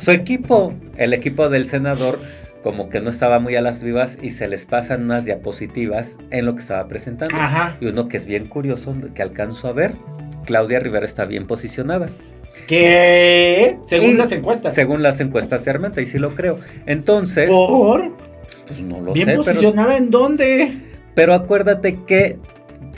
su 0.00 0.10
equipo, 0.12 0.74
el 0.96 1.12
equipo 1.14 1.48
del 1.48 1.66
senador, 1.66 2.20
como 2.62 2.88
que 2.90 3.00
no 3.00 3.10
estaba 3.10 3.40
muy 3.40 3.56
a 3.56 3.60
las 3.60 3.82
vivas 3.82 4.18
y 4.22 4.30
se 4.30 4.46
les 4.46 4.64
pasan 4.66 5.02
unas 5.02 5.24
diapositivas 5.24 6.16
en 6.30 6.46
lo 6.46 6.54
que 6.54 6.60
estaba 6.62 6.86
presentando. 6.86 7.34
Ajá. 7.36 7.74
Y 7.80 7.86
uno 7.86 8.06
que 8.06 8.16
es 8.18 8.26
bien 8.26 8.46
curioso, 8.46 8.94
que 9.16 9.22
alcanzo 9.22 9.66
a 9.66 9.72
ver, 9.72 9.94
Claudia 10.46 10.78
Rivera 10.78 11.04
está 11.06 11.24
bien 11.24 11.46
posicionada. 11.48 12.06
¿Qué? 12.66 13.78
Según 13.86 14.10
Y- 14.10 14.14
las 14.14 14.32
encuestas. 14.32 14.74
Según 14.74 15.02
las 15.02 15.20
encuestas 15.20 15.64
de 15.64 15.70
Armenta, 15.70 16.00
y 16.00 16.06
sí 16.06 16.18
lo 16.18 16.34
creo. 16.34 16.58
Entonces, 16.86 17.48
¿Por? 17.48 18.10
pues 18.66 18.80
no 18.80 19.00
lo 19.00 19.12
¿Bien 19.12 19.26
sé, 19.26 19.32
pero, 19.32 19.44
posicionada 19.44 19.96
en 19.96 20.10
dónde? 20.10 20.72
pero 21.14 21.34
acuérdate 21.34 21.98
que 22.06 22.38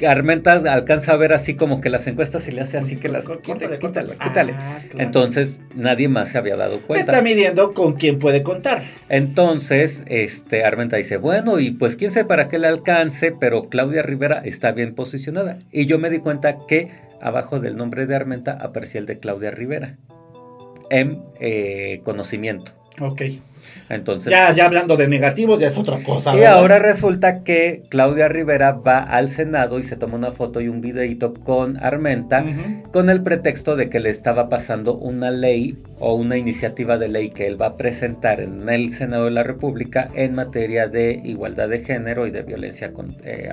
Armenta 0.06 0.52
alcanza 0.52 1.12
a 1.12 1.16
ver 1.16 1.32
así 1.32 1.54
como 1.54 1.80
que 1.80 1.88
las 1.88 2.06
encuestas 2.06 2.48
y 2.48 2.52
le 2.52 2.62
hace 2.62 2.78
así 2.78 2.96
que 2.96 3.08
las 3.08 3.26
quítale, 3.26 3.78
quítale, 3.78 4.16
quítale. 4.16 4.54
Ah, 4.56 4.78
claro. 4.90 5.06
Entonces 5.06 5.58
nadie 5.74 6.08
más 6.08 6.30
se 6.30 6.38
había 6.38 6.56
dado 6.56 6.80
cuenta. 6.80 7.12
Está 7.12 7.22
midiendo 7.22 7.74
con 7.74 7.94
quién 7.94 8.18
puede 8.18 8.42
contar. 8.42 8.82
Entonces, 9.08 10.02
este 10.06 10.64
Armenta 10.64 10.96
dice, 10.96 11.16
bueno, 11.16 11.58
y 11.60 11.70
pues 11.70 11.96
quién 11.96 12.10
sabe 12.10 12.26
para 12.26 12.48
qué 12.48 12.58
le 12.58 12.66
alcance, 12.66 13.32
pero 13.32 13.68
Claudia 13.68 14.02
Rivera 14.02 14.42
está 14.44 14.72
bien 14.72 14.94
posicionada. 14.94 15.58
Y 15.70 15.86
yo 15.86 15.98
me 15.98 16.10
di 16.10 16.18
cuenta 16.18 16.58
que 16.66 16.90
abajo 17.20 17.60
del 17.60 17.76
nombre 17.76 18.06
de 18.06 18.16
Armenta 18.16 18.52
aparecía 18.60 19.00
el 19.00 19.06
de 19.06 19.18
Claudia 19.18 19.50
Rivera. 19.50 19.96
En 20.90 21.22
eh, 21.40 22.00
conocimiento. 22.04 22.72
Ok. 23.00 23.22
Entonces, 23.88 24.30
Ya, 24.30 24.52
ya 24.52 24.66
hablando 24.66 24.96
de 24.96 25.08
negativos, 25.08 25.60
ya 25.60 25.68
es 25.68 25.76
otra 25.78 25.98
cosa. 26.02 26.32
y 26.34 26.40
¿verdad? 26.40 26.54
ahora 26.58 26.78
resulta 26.78 27.42
que 27.44 27.82
Claudia 27.88 28.28
Rivera 28.28 28.72
va 28.72 28.98
al 28.98 29.28
Senado 29.28 29.78
y 29.78 29.82
se 29.82 29.96
toma 29.96 30.16
una 30.16 30.30
foto 30.30 30.60
y 30.60 30.68
un 30.68 30.80
videito 30.80 31.34
con 31.34 31.76
Armenta 31.82 32.44
con 32.92 33.10
el 33.10 33.22
pretexto 33.22 33.76
de 33.76 33.88
que 33.90 34.00
le 34.00 34.10
estaba 34.10 34.48
pasando 34.48 34.94
una 34.94 35.30
ley 35.30 35.76
o 35.98 36.14
una 36.14 36.36
iniciativa 36.36 36.98
de 36.98 37.08
ley 37.08 37.30
que 37.30 37.46
él 37.46 37.60
va 37.60 37.66
a 37.66 37.76
presentar 37.76 38.40
en 38.40 38.68
el 38.68 38.90
Senado 38.92 39.26
de 39.26 39.30
la 39.32 39.42
República 39.42 40.08
en 40.14 40.34
materia 40.34 40.88
de 40.88 41.20
igualdad 41.24 41.68
de 41.68 41.80
género 41.80 42.26
y 42.26 42.30
de 42.30 42.42
violencia 42.42 42.92
con- 42.92 43.16
eh, 43.24 43.48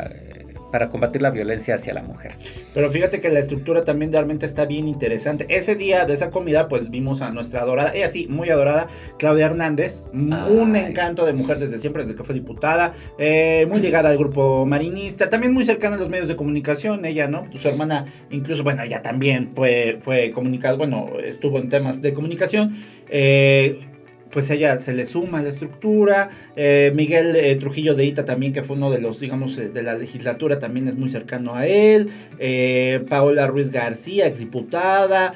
para 0.71 0.89
combatir 0.89 1.21
la 1.21 1.29
violencia 1.29 1.75
hacia 1.75 1.93
la 1.93 2.01
mujer. 2.01 2.33
Pero 2.73 2.89
fíjate 2.91 3.21
que 3.21 3.29
la 3.29 3.39
estructura 3.39 3.83
también 3.83 4.11
realmente 4.11 4.45
está 4.45 4.65
bien 4.65 4.87
interesante. 4.87 5.45
Ese 5.49 5.75
día 5.75 6.05
de 6.05 6.13
esa 6.13 6.29
comida, 6.29 6.67
pues 6.67 6.89
vimos 6.89 7.21
a 7.21 7.31
nuestra 7.31 7.61
adorada, 7.61 7.91
ella 7.93 8.09
sí, 8.09 8.27
muy 8.29 8.49
adorada, 8.49 8.87
Claudia 9.17 9.47
Hernández, 9.47 10.07
un 10.13 10.75
encanto 10.75 11.25
de 11.25 11.33
mujer 11.33 11.59
desde 11.59 11.79
siempre, 11.79 12.03
desde 12.03 12.17
que 12.17 12.23
fue 12.23 12.35
diputada, 12.35 12.93
eh, 13.17 13.65
muy 13.69 13.79
ligada 13.79 14.09
al 14.09 14.17
grupo 14.17 14.65
marinista, 14.65 15.29
también 15.29 15.53
muy 15.53 15.65
cercana 15.65 15.95
a 15.95 15.99
los 15.99 16.09
medios 16.09 16.27
de 16.27 16.35
comunicación, 16.35 17.05
ella, 17.05 17.27
¿no? 17.27 17.47
Su 17.57 17.67
hermana, 17.67 18.05
incluso, 18.29 18.63
bueno, 18.63 18.83
ella 18.83 19.01
también 19.01 19.51
fue, 19.53 19.99
fue 20.03 20.31
comunicada, 20.31 20.77
bueno, 20.77 21.09
estuvo 21.23 21.59
en 21.59 21.69
temas 21.69 22.01
de 22.01 22.13
comunicación. 22.13 22.75
eh, 23.09 23.90
pues 24.31 24.50
ella 24.50 24.77
se 24.77 24.93
le 24.93 25.05
suma 25.05 25.39
a 25.39 25.41
la 25.41 25.50
estructura. 25.50 26.29
eh, 26.55 26.91
Miguel 26.95 27.35
eh, 27.35 27.55
Trujillo 27.57 27.95
de 27.95 28.05
Ita 28.05 28.25
también, 28.25 28.53
que 28.53 28.63
fue 28.63 28.75
uno 28.75 28.89
de 28.89 29.00
los, 29.00 29.19
digamos, 29.19 29.57
eh, 29.57 29.69
de 29.69 29.83
la 29.83 29.95
legislatura, 29.95 30.59
también 30.59 30.88
es 30.88 30.95
muy 30.95 31.09
cercano 31.09 31.55
a 31.55 31.67
él. 31.67 32.09
eh, 32.39 33.01
Paola 33.09 33.47
Ruiz 33.47 33.71
García, 33.71 34.27
exdiputada. 34.27 35.33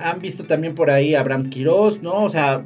han 0.00 0.20
visto 0.20 0.44
también 0.44 0.74
por 0.74 0.90
ahí 0.90 1.14
a 1.14 1.20
Abraham 1.20 1.50
Quirós, 1.50 2.02
¿no? 2.02 2.22
O 2.24 2.28
sea, 2.30 2.62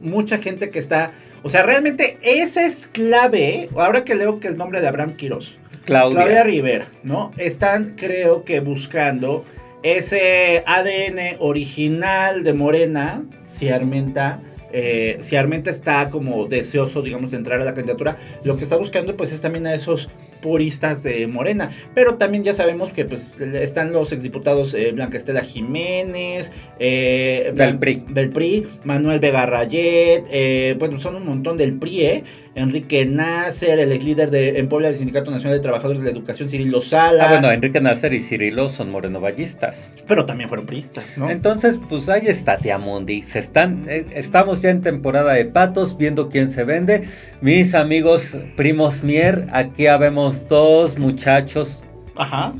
mucha 0.00 0.38
gente 0.38 0.70
que 0.70 0.78
está... 0.78 1.12
O 1.42 1.48
sea, 1.48 1.62
realmente 1.64 2.18
esa 2.22 2.64
es 2.66 2.86
clave. 2.86 3.68
Ahora 3.74 4.04
que 4.04 4.14
leo 4.14 4.38
que 4.38 4.48
el 4.48 4.56
nombre 4.56 4.80
de 4.80 4.86
Abraham 4.86 5.16
Quirós. 5.16 5.56
Claudia. 5.84 6.18
Claudia 6.18 6.44
Rivera, 6.44 6.86
¿no? 7.02 7.32
Están, 7.36 7.94
creo 7.96 8.44
que, 8.44 8.60
buscando 8.60 9.44
ese 9.82 10.62
ADN 10.64 11.38
original 11.40 12.44
de 12.44 12.52
Morena, 12.52 13.24
si 13.44 13.68
Armenta, 13.70 14.40
eh, 14.72 15.18
si 15.20 15.36
Armenta 15.36 15.70
está 15.70 16.08
como 16.10 16.46
deseoso, 16.46 17.02
digamos, 17.02 17.30
de 17.30 17.36
entrar 17.36 17.60
a 17.60 17.64
la 17.64 17.74
candidatura, 17.74 18.16
lo 18.44 18.56
que 18.56 18.64
está 18.64 18.76
buscando, 18.76 19.16
pues, 19.16 19.32
es 19.32 19.40
también 19.40 19.66
a 19.66 19.74
esos 19.74 20.08
puristas 20.42 21.02
de 21.02 21.26
Morena. 21.26 21.70
Pero 21.94 22.16
también 22.16 22.44
ya 22.44 22.52
sabemos 22.52 22.92
que, 22.92 23.06
pues, 23.06 23.32
están 23.40 23.92
los 23.94 24.12
exdiputados 24.12 24.74
eh, 24.74 24.92
Blanca 24.92 25.16
Estela 25.16 25.40
Jiménez, 25.40 26.52
eh, 26.78 27.52
Del 27.54 27.78
PRI. 27.78 28.04
del 28.08 28.28
PRI, 28.28 28.66
Manuel 28.84 29.20
Vega 29.20 29.46
Rayet, 29.46 30.24
eh, 30.30 30.76
bueno, 30.78 30.98
son 30.98 31.14
un 31.16 31.24
montón 31.24 31.56
del 31.56 31.78
PRI, 31.78 32.04
¿eh? 32.04 32.24
Enrique 32.54 33.06
Nasser, 33.06 33.78
el 33.78 33.92
ex 33.92 34.04
líder 34.04 34.30
de, 34.30 34.58
en 34.58 34.68
Puebla 34.68 34.88
del 34.88 34.98
Sindicato 34.98 35.30
Nacional 35.30 35.56
de 35.56 35.62
Trabajadores 35.62 36.02
de 36.02 36.04
la 36.04 36.10
Educación, 36.10 36.50
Cirilo 36.50 36.82
Sala. 36.82 37.24
Ah, 37.24 37.28
bueno, 37.30 37.50
Enrique 37.50 37.80
Nasser 37.80 38.12
y 38.12 38.20
Cirilo 38.20 38.68
son 38.68 38.90
morenovallistas. 38.90 39.90
Pero 40.06 40.26
también 40.26 40.48
fueron 40.50 40.66
priistas, 40.66 41.16
¿no? 41.16 41.30
Entonces, 41.30 41.78
pues 41.88 42.10
ahí 42.10 42.26
está 42.26 42.58
Tiamundi. 42.58 43.22
Se 43.22 43.38
están, 43.38 43.86
eh, 43.88 44.04
estamos 44.14 44.60
ya 44.60 44.68
en 44.68 44.82
temporada 44.82 45.32
de 45.32 45.46
patos, 45.46 45.96
viendo 45.96 46.28
quién 46.28 46.50
se 46.50 46.64
vende. 46.64 47.04
Mis 47.40 47.74
amigos 47.74 48.36
primos 48.54 49.02
Mier, 49.02 49.46
aquí 49.52 49.86
habemos 49.86 50.31
dos 50.48 50.98
muchachos. 50.98 51.82
Ajá. 52.16 52.52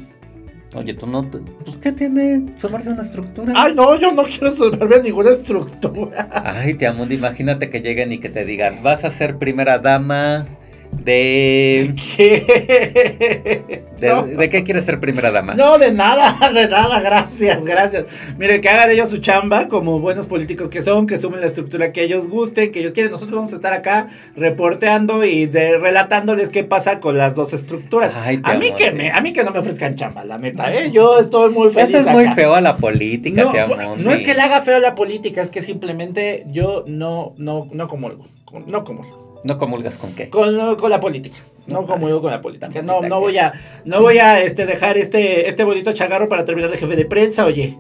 Oye, 0.75 0.95
tú 0.95 1.07
no, 1.07 1.23
te- 1.29 1.39
pues 1.65 1.77
¿qué 1.77 1.93
tiene 1.93 2.47
sumarse 2.59 2.89
a 2.89 2.93
una 2.95 3.03
estructura? 3.03 3.53
Ay, 3.55 3.75
no, 3.75 3.95
yo 4.01 4.11
no 4.13 4.23
quiero 4.23 4.57
subirme 4.57 4.97
a 4.97 4.99
ninguna 5.03 5.31
estructura. 5.31 6.29
Ay, 6.33 6.75
Tiamundi, 6.75 7.15
imagínate 7.17 7.69
que 7.69 7.81
lleguen 7.81 8.11
y 8.13 8.19
que 8.19 8.31
te 8.31 8.45
digan, 8.47 8.83
vas 8.83 9.05
a 9.05 9.11
ser 9.11 9.37
primera 9.37 9.79
dama 9.79 10.47
de... 10.93 11.95
¿Qué? 12.17 13.83
¿De, 13.99 14.09
no. 14.09 14.25
de 14.25 14.49
qué 14.49 14.65
quieres 14.65 14.85
ser 14.85 14.99
primera 15.01 15.31
dama? 15.31 15.55
No, 15.55 15.79
de 15.79 15.93
nada, 15.93 16.51
de 16.53 16.69
nada, 16.69 17.01
gracias, 17.01 17.65
gracias. 17.65 18.05
Miren, 18.37 18.61
que 18.61 18.69
hagan 18.69 18.91
ellos 18.91 19.09
su 19.11 19.19
chamba 19.19 19.69
como 19.69 20.01
buenos 20.01 20.27
políticos 20.27 20.69
que 20.69 20.83
son, 20.83 21.07
que 21.07 21.19
sumen 21.19 21.41
la 21.41 21.47
estructura 21.47 21.93
que 21.93 22.03
ellos 22.03 22.29
gusten, 22.29 22.73
que 22.73 22.81
ellos 22.81 22.93
quieren. 22.93 23.13
Nosotros 23.13 23.35
vamos 23.37 23.53
a 23.53 23.57
estar 23.57 23.73
acá 23.73 24.09
reporteando 24.37 25.25
y 25.25 25.47
de, 25.47 25.79
relatándoles 25.79 26.49
qué 26.51 26.65
pasa 26.65 27.01
con 27.01 27.17
las 27.17 27.35
dos 27.37 27.53
estructuras. 27.53 28.13
Ay, 28.17 28.39
te 28.39 28.51
a 28.51 28.55
mí 28.55 28.69
amo, 28.69 28.77
que 28.77 28.85
te- 28.87 28.93
me, 28.93 29.11
a 29.13 29.21
mí 29.21 29.33
que 29.33 29.45
no 29.45 29.51
me 29.53 29.59
ofrezcan 29.61 29.95
chamba, 29.95 30.25
la 30.25 30.39
neta, 30.39 30.73
¿eh? 30.75 30.91
Yo 30.91 31.19
estoy 31.19 31.53
muy 31.53 31.71
feliz. 31.73 31.89
Eso 31.91 31.99
es 31.99 32.07
muy 32.07 32.27
feo 32.35 32.55
a 32.55 32.61
la 32.61 32.77
política, 32.77 33.45
No, 33.45 33.53
Tiamundi. 33.53 34.03
no 34.05 34.13
es 34.13 34.23
que 34.25 34.35
le 34.35 34.41
haga 34.43 34.63
feo 34.63 34.77
a 34.77 34.81
la 34.81 34.95
política, 34.95 35.43
es 35.43 35.51
que 35.51 35.63
simplemente 35.63 36.45
yo 36.49 36.85
no, 36.87 37.35
no, 37.39 37.69
no 37.73 37.89
comulgo. 37.89 38.27
No 38.67 38.85
comulgo. 38.85 39.23
¿No 39.45 39.59
comulgas 39.59 39.99
con 39.99 40.15
qué? 40.15 40.31
Con, 40.31 40.77
con 40.77 40.91
la 40.91 41.01
política. 41.01 41.37
No 41.67 41.83
No, 41.83 41.87
comulgo 41.87 42.21
con 42.21 42.31
la 42.31 42.41
política. 42.41 42.83
No, 42.83 43.03
no 43.03 43.21
voy 43.21 43.39
a, 43.39 43.53
no 43.85 44.03
voy 44.03 44.19
a 44.19 44.43
este, 44.43 44.67
dejar 44.67 44.99
este, 44.99 45.49
este 45.49 45.65
bonito 45.65 45.93
chagarro 45.93 46.29
para 46.29 46.45
terminar 46.45 46.71
de 46.71 46.77
jefe 46.79 46.97
de 46.97 47.05
prensa, 47.05 47.45
oye. 47.45 47.77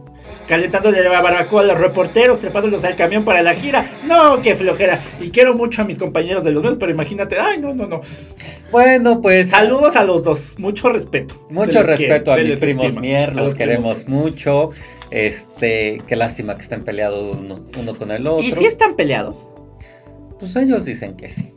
Calentándole 0.49 1.03
la 1.03 1.21
barbacoa 1.21 1.63
a 1.63 1.65
los 1.65 1.79
reporteros, 1.79 2.41
trepándolos 2.41 2.83
al 2.85 2.97
camión 2.97 3.25
para 3.25 3.43
la 3.43 3.55
gira. 3.55 3.85
No, 4.07 4.43
qué 4.43 4.55
flojera. 4.55 4.99
Y 5.21 5.31
quiero 5.31 5.55
mucho 5.55 5.83
a 5.83 5.85
mis 5.85 5.99
compañeros 5.99 6.45
de 6.45 6.51
los 6.51 6.63
medios, 6.63 6.79
pero 6.79 6.91
imagínate, 6.93 7.39
ay, 7.39 7.61
no, 7.61 7.75
no, 7.75 7.87
no. 7.87 8.01
Bueno, 8.71 9.21
pues... 9.21 9.51
Saludos 9.51 9.95
a 9.97 10.05
los 10.05 10.25
dos, 10.25 10.59
mucho 10.59 10.89
respeto. 10.89 11.47
Mucho 11.49 11.83
respeto 11.83 12.35
quiere, 12.35 12.49
a 12.49 12.51
mis 12.51 12.57
primos 12.57 12.87
estima. 12.87 13.01
Mier, 13.01 13.35
los 13.35 13.53
que 13.53 13.59
queremos 13.59 14.09
mucho. 14.09 14.71
Este, 15.11 16.01
qué 16.07 16.17
lástima 16.17 16.57
que 16.57 16.63
estén 16.63 16.85
peleados 16.85 17.37
uno, 17.37 17.61
uno 17.79 17.95
con 17.95 18.11
el 18.11 18.27
otro. 18.27 18.45
¿Y 18.45 18.53
si 18.53 18.65
están 18.65 18.95
peleados? 18.97 19.37
Pues 20.43 20.57
ellos 20.57 20.85
dicen 20.85 21.17
que 21.17 21.29
sí. 21.29 21.55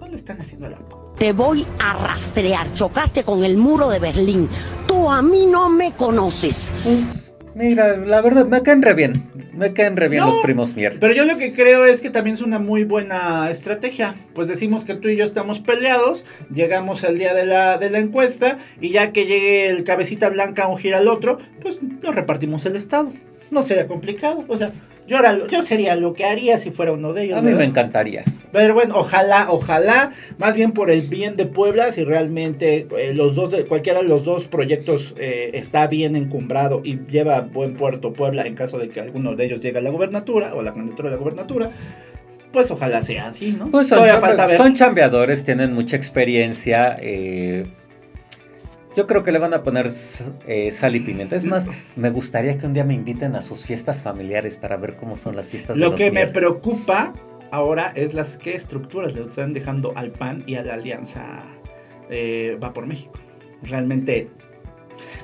No 0.00 0.08
le 0.08 0.16
están 0.16 0.40
haciendo 0.40 0.68
la 0.68 0.78
Te 1.16 1.32
voy 1.32 1.64
a 1.78 1.92
rastrear. 2.08 2.74
Chocaste 2.74 3.22
con 3.22 3.44
el 3.44 3.56
muro 3.56 3.88
de 3.88 4.00
Berlín. 4.00 4.48
Tú 4.88 5.08
a 5.08 5.22
mí 5.22 5.46
no 5.46 5.70
me 5.70 5.92
conoces. 5.92 6.72
Pues, 6.82 7.32
mira, 7.54 7.96
la 7.96 8.20
verdad, 8.22 8.44
me 8.44 8.62
caen 8.62 8.82
re 8.82 8.94
bien. 8.94 9.22
Me 9.52 9.72
caen 9.72 9.96
re 9.96 10.08
bien 10.08 10.24
No, 10.24 10.32
los 10.32 10.38
primos 10.38 10.74
Mier. 10.74 10.98
Pero 10.98 11.14
yo 11.14 11.24
lo 11.24 11.38
que 11.38 11.52
creo 11.52 11.84
es 11.84 12.00
que 12.00 12.10
también 12.10 12.34
es 12.34 12.42
una 12.42 12.58
muy 12.58 12.82
buena 12.82 13.48
estrategia. 13.48 14.16
Pues 14.34 14.48
decimos 14.48 14.82
que 14.82 14.96
tú 14.96 15.06
y 15.06 15.14
yo 15.14 15.24
estamos 15.24 15.60
peleados, 15.60 16.24
llegamos 16.52 17.04
al 17.04 17.18
día 17.18 17.32
de 17.32 17.46
la, 17.46 17.78
de 17.78 17.90
la 17.90 18.00
encuesta 18.00 18.58
y 18.80 18.90
ya 18.90 19.12
que 19.12 19.26
llegue 19.26 19.68
el 19.68 19.84
cabecita 19.84 20.30
blanca 20.30 20.64
a 20.64 20.68
ungir 20.68 20.96
al 20.96 21.06
otro, 21.06 21.38
pues 21.62 21.78
nos 21.80 22.12
repartimos 22.12 22.66
el 22.66 22.74
estado. 22.74 23.12
No 23.52 23.62
sería 23.62 23.86
complicado. 23.86 24.44
O 24.48 24.56
sea, 24.56 24.72
yo, 25.06 25.18
era- 25.18 25.46
yo 25.46 25.62
sería 25.62 25.94
lo 25.96 26.12
que 26.14 26.24
haría 26.24 26.58
si 26.58 26.70
fuera 26.70 26.92
uno 26.92 27.12
de 27.12 27.24
ellos. 27.24 27.38
A 27.38 27.40
mí 27.40 27.46
¿verdad? 27.46 27.60
me 27.60 27.64
encantaría. 27.66 28.24
Pero 28.52 28.74
bueno, 28.74 28.94
ojalá, 28.96 29.46
ojalá, 29.50 30.12
más 30.38 30.54
bien 30.54 30.72
por 30.72 30.90
el 30.90 31.02
bien 31.02 31.36
de 31.36 31.46
Puebla, 31.46 31.92
si 31.92 32.04
realmente 32.04 32.86
eh, 32.98 33.12
los 33.14 33.34
dos, 33.34 33.50
de- 33.50 33.64
cualquiera 33.64 34.00
de 34.02 34.08
los 34.08 34.24
dos 34.24 34.44
proyectos 34.48 35.14
eh, 35.18 35.50
está 35.54 35.86
bien 35.88 36.16
encumbrado 36.16 36.80
y 36.84 36.98
lleva 37.10 37.36
a 37.36 37.40
buen 37.42 37.74
puerto 37.74 38.12
Puebla 38.12 38.46
en 38.46 38.54
caso 38.54 38.78
de 38.78 38.88
que 38.88 39.00
alguno 39.00 39.34
de 39.36 39.44
ellos 39.46 39.60
llegue 39.60 39.78
a 39.78 39.82
la 39.82 39.90
gobernatura 39.90 40.54
o 40.54 40.60
a 40.60 40.62
la 40.62 40.72
candidatura 40.72 41.10
de 41.10 41.16
la 41.16 41.20
gobernatura, 41.20 41.70
pues 42.52 42.70
ojalá 42.70 43.02
sea 43.02 43.26
así, 43.26 43.54
¿no? 43.58 43.70
Pues 43.70 43.88
son, 43.88 43.98
Todavía 43.98 44.14
chambe- 44.14 44.26
falta 44.26 44.46
ver. 44.46 44.56
son 44.56 44.74
chambeadores, 44.74 45.44
tienen 45.44 45.74
mucha 45.74 45.96
experiencia. 45.96 46.96
eh, 47.00 47.66
yo 48.96 49.06
creo 49.06 49.22
que 49.22 49.30
le 49.30 49.38
van 49.38 49.52
a 49.52 49.62
poner 49.62 49.90
eh, 50.46 50.70
sal 50.72 50.96
y 50.96 51.00
pimienta. 51.00 51.36
Es 51.36 51.44
más, 51.44 51.68
me 51.96 52.10
gustaría 52.10 52.58
que 52.58 52.66
un 52.66 52.72
día 52.72 52.84
me 52.84 52.94
inviten 52.94 53.36
a 53.36 53.42
sus 53.42 53.64
fiestas 53.64 54.02
familiares 54.02 54.56
para 54.56 54.78
ver 54.78 54.96
cómo 54.96 55.16
son 55.16 55.36
las 55.36 55.50
fiestas 55.50 55.76
de 55.76 55.82
Lo 55.82 55.90
los 55.90 55.98
que 55.98 56.10
me 56.10 56.26
preocupa 56.26 57.12
ahora 57.50 57.92
es 57.94 58.14
las 58.14 58.38
qué 58.38 58.56
estructuras 58.56 59.14
le 59.14 59.22
están 59.22 59.52
dejando 59.52 59.92
al 59.96 60.10
PAN 60.10 60.42
y 60.46 60.56
a 60.56 60.62
la 60.62 60.74
alianza 60.74 61.42
eh, 62.10 62.58
Va 62.62 62.72
por 62.72 62.86
México. 62.86 63.12
Realmente 63.62 64.30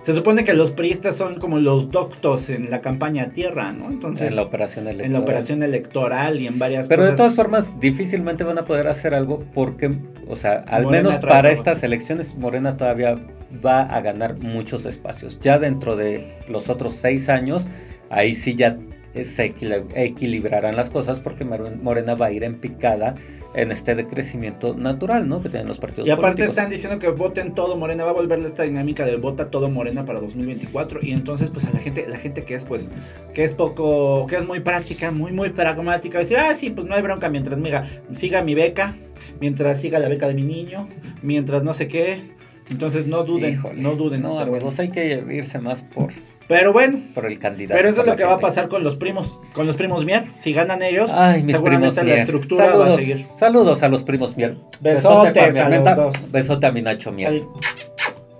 se 0.02 0.14
supone 0.14 0.44
que 0.44 0.52
los 0.52 0.72
priistas 0.72 1.16
son 1.16 1.38
como 1.38 1.58
los 1.58 1.90
doctos 1.90 2.48
en 2.48 2.70
la 2.70 2.80
campaña 2.80 3.24
a 3.24 3.28
tierra, 3.28 3.72
¿no? 3.72 3.88
Entonces 3.88 4.28
en 4.28 4.36
la 4.36 4.42
operación 4.42 4.86
electoral. 4.86 5.06
en 5.06 5.12
la 5.12 5.18
operación 5.20 5.62
electoral 5.62 6.40
y 6.40 6.46
en 6.46 6.58
varias 6.58 6.88
Pero 6.88 7.04
de 7.04 7.12
todas 7.12 7.34
formas, 7.34 7.78
difícilmente 7.80 8.44
van 8.44 8.58
a 8.58 8.64
poder 8.64 8.88
hacer 8.88 9.14
algo 9.14 9.44
porque, 9.54 9.96
o 10.28 10.36
sea, 10.36 10.64
al 10.66 10.84
Morena 10.84 11.08
menos 11.08 11.24
para 11.24 11.50
estas 11.50 11.82
elecciones, 11.82 12.34
Morena 12.34 12.76
todavía 12.76 13.16
va 13.64 13.82
a 13.82 14.00
ganar 14.00 14.38
muchos 14.38 14.86
espacios. 14.86 15.38
Ya 15.40 15.58
dentro 15.58 15.96
de 15.96 16.34
los 16.48 16.68
otros 16.68 16.94
seis 16.94 17.28
años, 17.28 17.68
ahí 18.10 18.34
sí 18.34 18.54
ya 18.54 18.78
se 19.14 19.54
equil- 19.54 19.84
equilibrarán 19.94 20.76
las 20.76 20.90
cosas 20.90 21.20
porque 21.20 21.44
More- 21.44 21.76
Morena 21.82 22.14
va 22.14 22.26
a 22.26 22.32
ir 22.32 22.44
en 22.44 22.56
picada 22.58 23.14
en 23.54 23.70
este 23.70 23.94
decrecimiento 23.94 24.74
natural, 24.74 25.28
¿no? 25.28 25.42
Que 25.42 25.50
tienen 25.50 25.68
los 25.68 25.78
partidos 25.78 26.08
y 26.08 26.10
aparte 26.10 26.36
políticos. 26.44 26.56
están 26.56 26.70
diciendo 26.70 26.98
que 26.98 27.08
voten 27.08 27.54
todo 27.54 27.76
Morena, 27.76 28.04
va 28.04 28.10
a 28.10 28.14
volver 28.14 28.38
esta 28.40 28.62
dinámica 28.62 29.04
de 29.04 29.16
vota 29.16 29.50
todo 29.50 29.68
Morena 29.70 30.04
para 30.06 30.20
2024 30.20 31.00
y 31.02 31.12
entonces 31.12 31.50
pues 31.50 31.66
a 31.66 31.70
la 31.72 31.78
gente, 31.80 32.06
la 32.08 32.16
gente 32.16 32.44
que 32.44 32.54
es 32.54 32.64
pues 32.64 32.88
que 33.34 33.44
es 33.44 33.52
poco, 33.52 34.26
que 34.26 34.36
es 34.36 34.46
muy 34.46 34.60
práctica, 34.60 35.10
muy 35.10 35.32
muy 35.32 35.50
pragmática, 35.50 36.18
decir, 36.18 36.38
ah 36.38 36.54
sí, 36.54 36.70
pues 36.70 36.86
no 36.86 36.94
hay 36.94 37.02
bronca 37.02 37.28
mientras 37.28 37.58
me 37.58 37.64
diga, 37.64 37.86
siga 38.12 38.42
mi 38.42 38.54
beca, 38.54 38.94
mientras 39.40 39.80
siga 39.80 39.98
la 39.98 40.08
beca 40.08 40.26
de 40.28 40.34
mi 40.34 40.42
niño, 40.44 40.88
mientras 41.22 41.62
no 41.62 41.74
sé 41.74 41.88
qué, 41.88 42.20
entonces 42.70 43.06
no 43.06 43.24
duden, 43.24 43.52
Híjole. 43.52 43.82
no 43.82 43.94
duden, 43.96 44.22
No, 44.22 44.40
amigos, 44.40 44.78
hay 44.80 44.88
que 44.88 45.22
irse 45.30 45.58
más 45.58 45.82
por. 45.82 46.10
Pero 46.52 46.72
bueno, 46.72 46.98
por 47.14 47.26
el 47.26 47.38
candidato. 47.38 47.76
pero 47.76 47.88
eso 47.88 48.00
es 48.02 48.06
lo 48.06 48.16
que 48.16 48.24
va 48.24 48.34
a 48.34 48.38
pasar 48.38 48.68
con 48.68 48.84
los 48.84 48.96
primos, 48.96 49.38
con 49.52 49.66
los 49.66 49.76
primos 49.76 50.04
Mier, 50.04 50.24
si 50.38 50.52
ganan 50.52 50.82
ellos, 50.82 51.10
Ay, 51.12 51.42
mis 51.42 51.56
seguramente 51.56 51.86
primos 51.88 51.96
la 51.96 52.02
Mier. 52.04 52.18
estructura 52.20 52.66
saludos, 52.66 52.88
va 52.88 52.94
a 52.94 52.96
seguir. 52.98 53.26
Saludos 53.38 53.82
a 53.82 53.88
los 53.88 54.02
primos 54.04 54.36
Mier. 54.36 54.56
Besotes 54.80 55.32
Besote 55.34 55.60
a 55.60 55.68
los 55.68 55.96
dos. 55.96 56.30
Besote 56.32 56.66
a 56.66 56.72
mi 56.72 56.82
Nacho 56.82 57.10
Mier. 57.12 57.42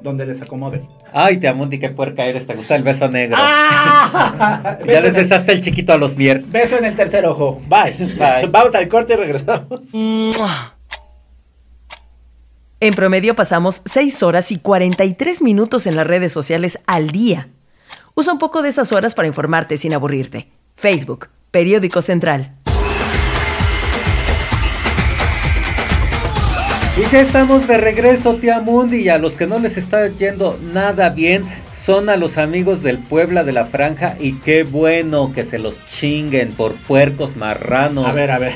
Donde 0.03 0.27
les 0.27 0.43
acomode. 0.43 0.83
Ay, 1.13 1.37
te 1.39 1.47
amundi 1.47 1.79
que 1.79 1.89
puerca 1.91 2.25
eres, 2.25 2.47
te 2.47 2.55
gusta 2.55 2.75
el 2.75 2.83
beso 2.83 3.09
negro. 3.09 3.37
¡Ah! 3.41 4.79
ya 4.81 4.85
Beso 4.85 5.01
les 5.03 5.15
el- 5.15 5.23
besaste 5.23 5.53
el 5.53 5.63
chiquito 5.63 5.93
a 5.93 5.97
los 5.97 6.17
Mier. 6.17 6.43
Beso 6.43 6.77
en 6.79 6.87
el 6.87 6.97
tercer 6.97 7.25
ojo. 7.25 7.61
Bye. 7.69 7.93
Bye. 8.17 8.47
Vamos 8.51 8.75
al 8.75 8.89
corte 8.89 9.13
y 9.15 9.17
regresamos. 9.17 9.81
En 12.81 12.95
promedio 12.95 13.37
pasamos 13.37 13.81
6 13.85 14.23
horas 14.25 14.51
y 14.51 14.59
43 14.59 15.41
minutos 15.41 15.87
en 15.87 15.95
las 15.97 16.07
redes 16.07 16.33
sociales 16.33 16.81
al 16.87 17.11
día. 17.13 17.49
Usa 18.15 18.33
un 18.33 18.39
poco 18.39 18.61
de 18.61 18.69
esas 18.69 18.93
horas 18.93 19.15
para 19.15 19.27
informarte 19.27 19.79
sin 19.79 19.95
aburrirte. 19.95 20.49
Facebook, 20.77 21.29
Periódico 21.51 22.03
Central. 22.03 22.53
Y 26.99 27.11
ya 27.11 27.23
estamos 27.23 27.67
de 27.67 27.79
regreso, 27.79 28.37
tía 28.37 28.61
Mundi, 28.61 28.99
y 28.99 29.09
a 29.09 29.17
los 29.17 29.33
que 29.33 29.47
no 29.47 29.59
les 29.59 29.79
está 29.79 30.07
yendo 30.09 30.59
nada 30.75 31.09
bien 31.09 31.45
son 31.87 32.11
a 32.11 32.17
los 32.17 32.37
amigos 32.37 32.83
del 32.83 32.99
Puebla 32.99 33.45
de 33.45 33.53
la 33.53 33.65
Franja 33.65 34.15
y 34.21 34.35
qué 34.35 34.63
bueno 34.63 35.33
que 35.35 35.43
se 35.43 35.59
los 35.59 35.85
chinguen 35.87 36.53
por 36.53 36.75
puercos 36.75 37.35
marranos. 37.35 38.07
A 38.07 38.13
ver, 38.13 38.31
a 38.31 38.39
ver. 38.39 38.53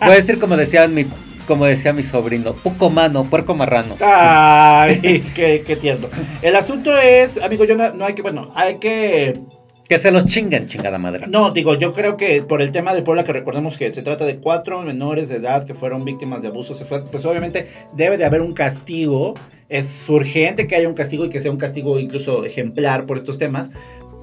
Voy 0.00 0.10
a 0.10 0.16
decir 0.16 0.40
como 0.40 0.56
decía 0.56 0.86
mi, 0.88 1.06
como 1.48 1.64
decía 1.64 1.94
mi 1.94 2.02
sobrino, 2.02 2.52
poco 2.52 2.90
mano, 2.90 3.24
puerco 3.24 3.54
marrano. 3.54 3.94
Ay, 4.02 5.24
qué, 5.34 5.64
qué 5.66 5.76
tierno. 5.76 6.08
El 6.42 6.54
asunto 6.54 6.96
es, 6.96 7.38
amigo, 7.38 7.64
yo 7.64 7.74
no, 7.74 7.92
no 7.94 8.04
hay 8.04 8.14
que, 8.14 8.20
bueno, 8.20 8.52
hay 8.54 8.76
que 8.76 9.40
Que 9.88 9.98
se 9.98 10.10
los 10.12 10.26
chinguen, 10.26 10.66
chingada 10.66 10.98
madre. 10.98 11.26
No, 11.26 11.50
digo, 11.50 11.74
yo 11.74 11.94
creo 11.94 12.18
que 12.18 12.42
por 12.42 12.60
el 12.60 12.70
tema 12.70 12.94
de 12.94 13.00
Puebla, 13.00 13.24
que 13.24 13.32
recordemos 13.32 13.78
que 13.78 13.92
se 13.94 14.02
trata 14.02 14.26
de 14.26 14.36
cuatro 14.36 14.82
menores 14.82 15.30
de 15.30 15.36
edad 15.36 15.64
que 15.66 15.72
fueron 15.72 16.04
víctimas 16.04 16.42
de 16.42 16.48
abuso 16.48 16.74
sexual, 16.74 17.04
pues 17.10 17.24
obviamente 17.24 17.66
debe 17.94 18.18
de 18.18 18.26
haber 18.26 18.42
un 18.42 18.52
castigo. 18.52 19.32
Es 19.70 20.06
urgente 20.08 20.66
que 20.66 20.76
haya 20.76 20.88
un 20.88 20.94
castigo 20.94 21.24
y 21.24 21.30
que 21.30 21.40
sea 21.40 21.50
un 21.50 21.58
castigo 21.58 21.98
incluso 21.98 22.44
ejemplar 22.44 23.06
por 23.06 23.16
estos 23.16 23.38
temas. 23.38 23.70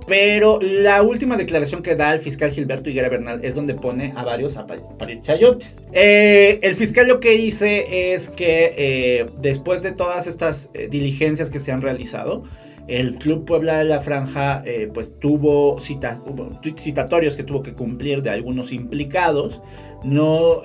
Pero 0.08 0.60
la 0.62 1.02
última 1.02 1.36
declaración 1.36 1.82
que 1.82 1.96
da 1.96 2.14
el 2.14 2.20
fiscal 2.22 2.52
Gilberto 2.52 2.90
Higuera 2.92 3.10
Bernal 3.10 3.40
es 3.44 3.56
donde 3.56 3.74
pone 3.74 4.14
a 4.16 4.24
varios 4.24 4.56
a 4.56 4.68
pa- 4.68 4.76
parir 5.00 5.22
chayotes. 5.22 5.76
Eh, 5.94 6.60
el 6.62 6.76
fiscal 6.76 7.08
lo 7.08 7.20
que 7.20 7.32
dice 7.32 8.14
es 8.14 8.30
que 8.30 8.74
eh, 8.78 9.26
después 9.42 9.82
de 9.82 9.94
todas 9.94 10.28
estas 10.28 10.70
eh, 10.76 10.88
diligencias 10.92 11.50
que 11.50 11.60
se 11.60 11.72
han 11.72 11.82
realizado, 11.82 12.44
el 12.88 13.16
Club 13.16 13.46
Puebla 13.46 13.80
de 13.80 13.86
la 13.86 14.02
Franja 14.02 14.64
pues 14.94 15.18
tuvo 15.20 15.80
citatorios 15.80 17.36
que 17.36 17.44
tuvo 17.44 17.64
que 17.64 17.74
cumplir 17.74 18.22
de 18.22 18.30
algunos 18.30 18.72
implicados. 18.72 19.60
No, 20.04 20.62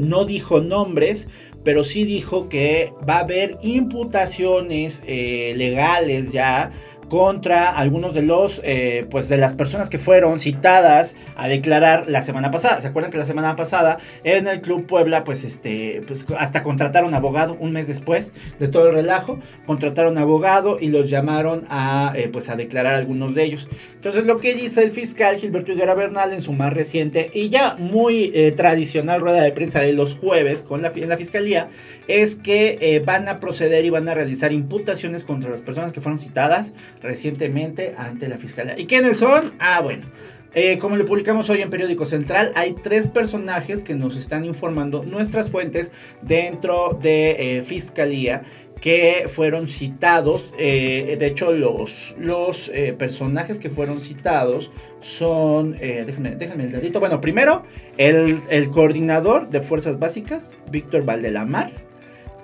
no 0.00 0.24
dijo 0.24 0.62
nombres, 0.62 1.28
pero 1.62 1.84
sí 1.84 2.04
dijo 2.04 2.48
que 2.48 2.94
va 3.06 3.18
a 3.18 3.20
haber 3.24 3.58
imputaciones 3.60 5.02
legales 5.06 6.32
ya 6.32 6.70
contra 7.10 7.68
algunos 7.70 8.14
de 8.14 8.22
los 8.22 8.60
eh, 8.64 9.04
pues 9.10 9.28
de 9.28 9.36
las 9.36 9.54
personas 9.54 9.90
que 9.90 9.98
fueron 9.98 10.38
citadas 10.38 11.16
a 11.36 11.48
declarar 11.48 12.08
la 12.08 12.22
semana 12.22 12.52
pasada. 12.52 12.80
¿Se 12.80 12.86
acuerdan 12.86 13.10
que 13.10 13.18
la 13.18 13.26
semana 13.26 13.56
pasada 13.56 13.98
en 14.22 14.46
el 14.46 14.60
Club 14.62 14.86
Puebla 14.86 15.24
pues 15.24 15.42
este 15.44 16.02
pues 16.06 16.24
hasta 16.38 16.62
contrataron 16.62 17.12
abogado 17.12 17.56
un 17.58 17.72
mes 17.72 17.88
después 17.88 18.32
de 18.60 18.68
todo 18.68 18.88
el 18.88 18.94
relajo, 18.94 19.40
contrataron 19.66 20.16
abogado 20.18 20.78
y 20.80 20.88
los 20.88 21.10
llamaron 21.10 21.66
a 21.68 22.12
eh, 22.16 22.30
pues 22.32 22.48
a 22.48 22.54
declarar 22.54 22.94
algunos 22.94 23.34
de 23.34 23.42
ellos. 23.42 23.68
Entonces 23.96 24.24
lo 24.24 24.38
que 24.38 24.54
dice 24.54 24.84
el 24.84 24.92
fiscal 24.92 25.36
Gilberto 25.36 25.72
Higuera 25.72 25.94
Bernal 25.94 26.32
en 26.32 26.42
su 26.42 26.52
más 26.52 26.72
reciente 26.72 27.30
y 27.34 27.48
ya 27.48 27.74
muy 27.76 28.30
eh, 28.34 28.52
tradicional 28.52 29.20
rueda 29.20 29.42
de 29.42 29.50
prensa 29.50 29.80
de 29.80 29.92
los 29.92 30.14
jueves 30.14 30.62
con 30.62 30.80
la, 30.80 30.92
en 30.94 31.08
la 31.08 31.16
fiscalía 31.16 31.68
es 32.10 32.36
que 32.36 32.78
eh, 32.80 33.00
van 33.00 33.28
a 33.28 33.40
proceder 33.40 33.84
y 33.84 33.90
van 33.90 34.08
a 34.08 34.14
realizar 34.14 34.52
imputaciones 34.52 35.24
contra 35.24 35.50
las 35.50 35.60
personas 35.60 35.92
que 35.92 36.00
fueron 36.00 36.18
citadas 36.18 36.72
recientemente 37.02 37.94
ante 37.96 38.28
la 38.28 38.38
fiscalía. 38.38 38.78
¿Y 38.78 38.86
quiénes 38.86 39.18
son? 39.18 39.52
Ah, 39.58 39.80
bueno. 39.80 40.04
Eh, 40.52 40.78
como 40.78 40.96
lo 40.96 41.06
publicamos 41.06 41.48
hoy 41.48 41.62
en 41.62 41.70
Periódico 41.70 42.06
Central, 42.06 42.50
hay 42.56 42.74
tres 42.74 43.06
personajes 43.06 43.82
que 43.82 43.94
nos 43.94 44.16
están 44.16 44.44
informando 44.44 45.04
nuestras 45.04 45.48
fuentes 45.48 45.92
dentro 46.22 46.98
de 47.00 47.58
eh, 47.58 47.62
Fiscalía 47.62 48.42
que 48.80 49.26
fueron 49.28 49.66
citados. 49.66 50.52
de 50.56 51.26
hecho, 51.26 51.52
los, 51.52 52.16
los 52.18 52.70
personajes 52.96 53.58
que 53.58 53.68
fueron 53.68 54.00
citados 54.00 54.70
son. 55.00 55.76
eh, 55.80 56.04
déjenme, 56.06 56.36
déjenme 56.36 56.64
el 56.64 56.72
dedito. 56.72 57.00
Bueno, 57.00 57.20
primero, 57.20 57.64
el, 57.96 58.40
el 58.48 58.70
coordinador 58.70 59.50
de 59.50 59.60
Fuerzas 59.60 59.98
Básicas, 59.98 60.52
Víctor 60.70 61.04
Valdelamar 61.04 61.89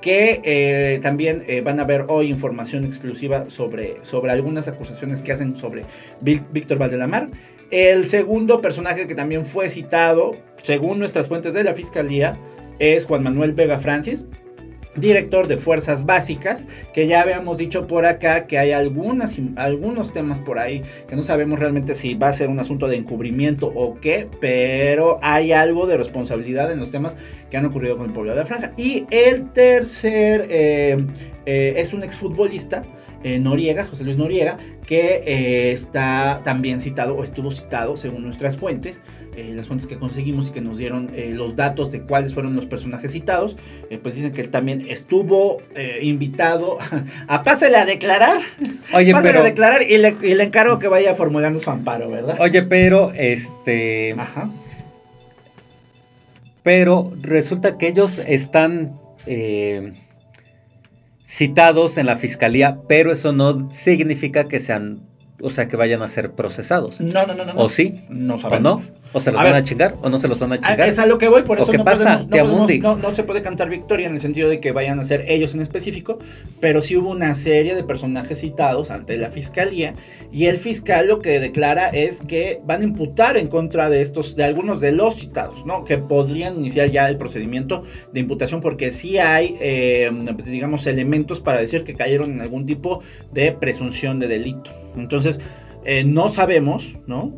que 0.06 0.40
eh, 0.44 1.00
también 1.02 1.42
eh, 1.48 1.62
van 1.62 1.80
a 1.80 1.84
ver 1.84 2.04
hoy 2.06 2.28
información 2.28 2.84
exclusiva 2.84 3.50
sobre, 3.50 3.96
sobre 4.04 4.30
algunas 4.30 4.68
acusaciones 4.68 5.20
que 5.22 5.32
hacen 5.32 5.56
sobre 5.56 5.82
Ví- 6.22 6.44
Víctor 6.52 6.78
Valdelamar. 6.78 7.26
El 7.72 8.06
segundo 8.06 8.60
personaje 8.60 9.08
que 9.08 9.16
también 9.16 9.44
fue 9.44 9.68
citado, 9.68 10.36
según 10.62 11.00
nuestras 11.00 11.26
fuentes 11.26 11.54
de 11.54 11.64
la 11.64 11.74
fiscalía, 11.74 12.38
es 12.78 13.04
Juan 13.04 13.24
Manuel 13.24 13.52
Vega 13.54 13.80
Francis, 13.80 14.26
director 14.96 15.46
de 15.46 15.58
Fuerzas 15.58 16.06
Básicas, 16.06 16.66
que 16.92 17.06
ya 17.06 17.20
habíamos 17.22 17.58
dicho 17.58 17.86
por 17.86 18.06
acá 18.06 18.46
que 18.46 18.58
hay 18.58 18.72
algunos 18.72 20.12
temas 20.12 20.38
por 20.38 20.58
ahí 20.58 20.82
que 21.08 21.16
no 21.16 21.22
sabemos 21.22 21.58
realmente 21.58 21.94
si 21.94 22.14
va 22.14 22.28
a 22.28 22.32
ser 22.32 22.48
un 22.48 22.58
asunto 22.58 22.88
de 22.88 22.96
encubrimiento 22.96 23.72
o 23.74 23.98
qué, 24.00 24.28
pero 24.40 25.18
hay 25.22 25.52
algo 25.52 25.86
de 25.86 25.96
responsabilidad 25.96 26.72
en 26.72 26.80
los 26.80 26.90
temas 26.90 27.16
que 27.50 27.56
han 27.56 27.64
ocurrido 27.64 27.96
con 27.96 28.06
el 28.06 28.12
pueblo 28.12 28.32
de 28.32 28.40
la 28.40 28.46
franja. 28.46 28.72
Y 28.76 29.06
el 29.10 29.50
tercer 29.52 30.46
eh, 30.50 30.96
eh, 31.44 31.74
es 31.76 31.92
un 31.92 32.02
exfutbolista. 32.02 32.82
eh, 33.22 33.38
Noriega, 33.38 33.86
José 33.86 34.04
Luis 34.04 34.16
Noriega, 34.16 34.58
que 34.86 35.72
está 35.72 36.42
también 36.44 36.80
citado 36.80 37.16
o 37.16 37.24
estuvo 37.24 37.50
citado 37.50 37.96
según 37.96 38.22
nuestras 38.22 38.56
fuentes, 38.56 39.00
eh, 39.36 39.52
las 39.54 39.66
fuentes 39.66 39.86
que 39.86 39.98
conseguimos 39.98 40.48
y 40.48 40.50
que 40.50 40.60
nos 40.60 40.78
dieron 40.78 41.10
eh, 41.14 41.32
los 41.34 41.56
datos 41.56 41.92
de 41.92 42.00
cuáles 42.02 42.32
fueron 42.34 42.56
los 42.56 42.66
personajes 42.66 43.12
citados, 43.12 43.56
eh, 43.90 43.98
pues 44.02 44.14
dicen 44.14 44.32
que 44.32 44.40
él 44.40 44.48
también 44.48 44.86
estuvo 44.88 45.58
invitado 46.00 46.78
a 47.28 47.44
pásale 47.44 47.76
a 47.76 47.84
declarar, 47.84 48.40
Oye, 48.94 49.12
pásale 49.12 49.30
pero, 49.30 49.40
a 49.40 49.44
declarar 49.44 49.82
y 49.82 49.98
le, 49.98 50.16
y 50.22 50.34
le 50.34 50.44
encargo 50.44 50.78
que 50.78 50.88
vaya 50.88 51.14
formulando 51.14 51.60
su 51.60 51.70
amparo, 51.70 52.10
¿verdad? 52.10 52.36
oye, 52.40 52.62
pero, 52.62 53.12
este, 53.14 54.14
Ajá. 54.18 54.50
pero 56.62 57.12
resulta 57.20 57.76
que 57.78 57.88
ellos 57.88 58.18
están 58.26 58.94
citados 61.26 61.98
en 61.98 62.06
la 62.06 62.16
fiscalía, 62.16 62.78
pero 62.88 63.12
eso 63.12 63.32
no 63.32 63.70
significa 63.70 64.44
que 64.44 64.60
sean, 64.60 65.00
o 65.42 65.50
sea, 65.50 65.68
que 65.68 65.76
vayan 65.76 66.00
a 66.00 66.08
ser 66.08 66.30
procesados. 66.32 67.00
No, 67.00 67.26
no, 67.26 67.34
no, 67.34 67.44
no. 67.44 67.52
¿O 67.56 67.68
sí? 67.68 68.04
No 68.08 68.36
¿O 68.36 68.38
sabemos. 68.38 68.62
no? 68.86 68.95
¿O 69.16 69.20
se 69.20 69.32
los 69.32 69.40
A 69.40 69.44
van 69.44 69.52
ver. 69.54 69.62
a 69.62 69.64
chingar? 69.64 69.94
¿O 70.02 70.10
no 70.10 70.18
se 70.18 70.28
los 70.28 70.38
van 70.38 70.52
a 70.52 70.58
chingar? 70.60 70.80
Es 70.88 70.98
a 70.98 71.06
lo 71.06 71.16
que 71.16 71.28
voy, 71.28 71.40
por 71.42 71.58
¿O 71.58 71.62
eso 71.62 71.72
no, 71.72 71.84
pasa, 71.84 72.26
podemos- 72.28 72.66
podemos- 72.66 72.98
no 72.98 73.14
se 73.14 73.22
puede 73.22 73.40
cantar 73.40 73.70
victoria 73.70 74.06
en 74.08 74.12
el 74.12 74.20
sentido 74.20 74.50
de 74.50 74.60
que 74.60 74.72
vayan 74.72 75.00
a 75.00 75.04
ser 75.04 75.24
ellos 75.28 75.54
en 75.54 75.62
específico, 75.62 76.18
pero 76.60 76.82
sí 76.82 76.96
hubo 76.98 77.10
una 77.12 77.32
serie 77.34 77.74
de 77.74 77.82
personajes 77.82 78.38
citados 78.40 78.90
ante 78.90 79.16
la 79.16 79.30
fiscalía 79.30 79.94
y 80.30 80.46
el 80.46 80.58
fiscal 80.58 81.08
lo 81.08 81.20
que 81.20 81.40
declara 81.40 81.88
es 81.88 82.20
que 82.20 82.60
van 82.66 82.82
a 82.82 82.84
imputar 82.84 83.38
en 83.38 83.48
contra 83.48 83.88
de 83.88 84.02
estos, 84.02 84.36
de 84.36 84.44
algunos 84.44 84.82
de 84.82 84.92
los 84.92 85.14
citados, 85.16 85.64
¿no? 85.64 85.84
Que 85.84 85.96
podrían 85.96 86.56
iniciar 86.56 86.90
ya 86.90 87.08
el 87.08 87.16
procedimiento 87.16 87.84
de 88.12 88.20
imputación 88.20 88.60
porque 88.60 88.90
sí 88.90 89.16
hay, 89.18 89.56
eh, 89.60 90.10
digamos, 90.44 90.86
elementos 90.86 91.40
para 91.40 91.58
decir 91.58 91.84
que 91.84 91.94
cayeron 91.94 92.32
en 92.32 92.42
algún 92.42 92.66
tipo 92.66 93.00
de 93.32 93.52
presunción 93.52 94.18
de 94.18 94.28
delito. 94.28 94.70
Entonces, 94.94 95.40
eh, 95.86 96.04
no 96.04 96.28
sabemos, 96.28 96.96
¿no? 97.06 97.32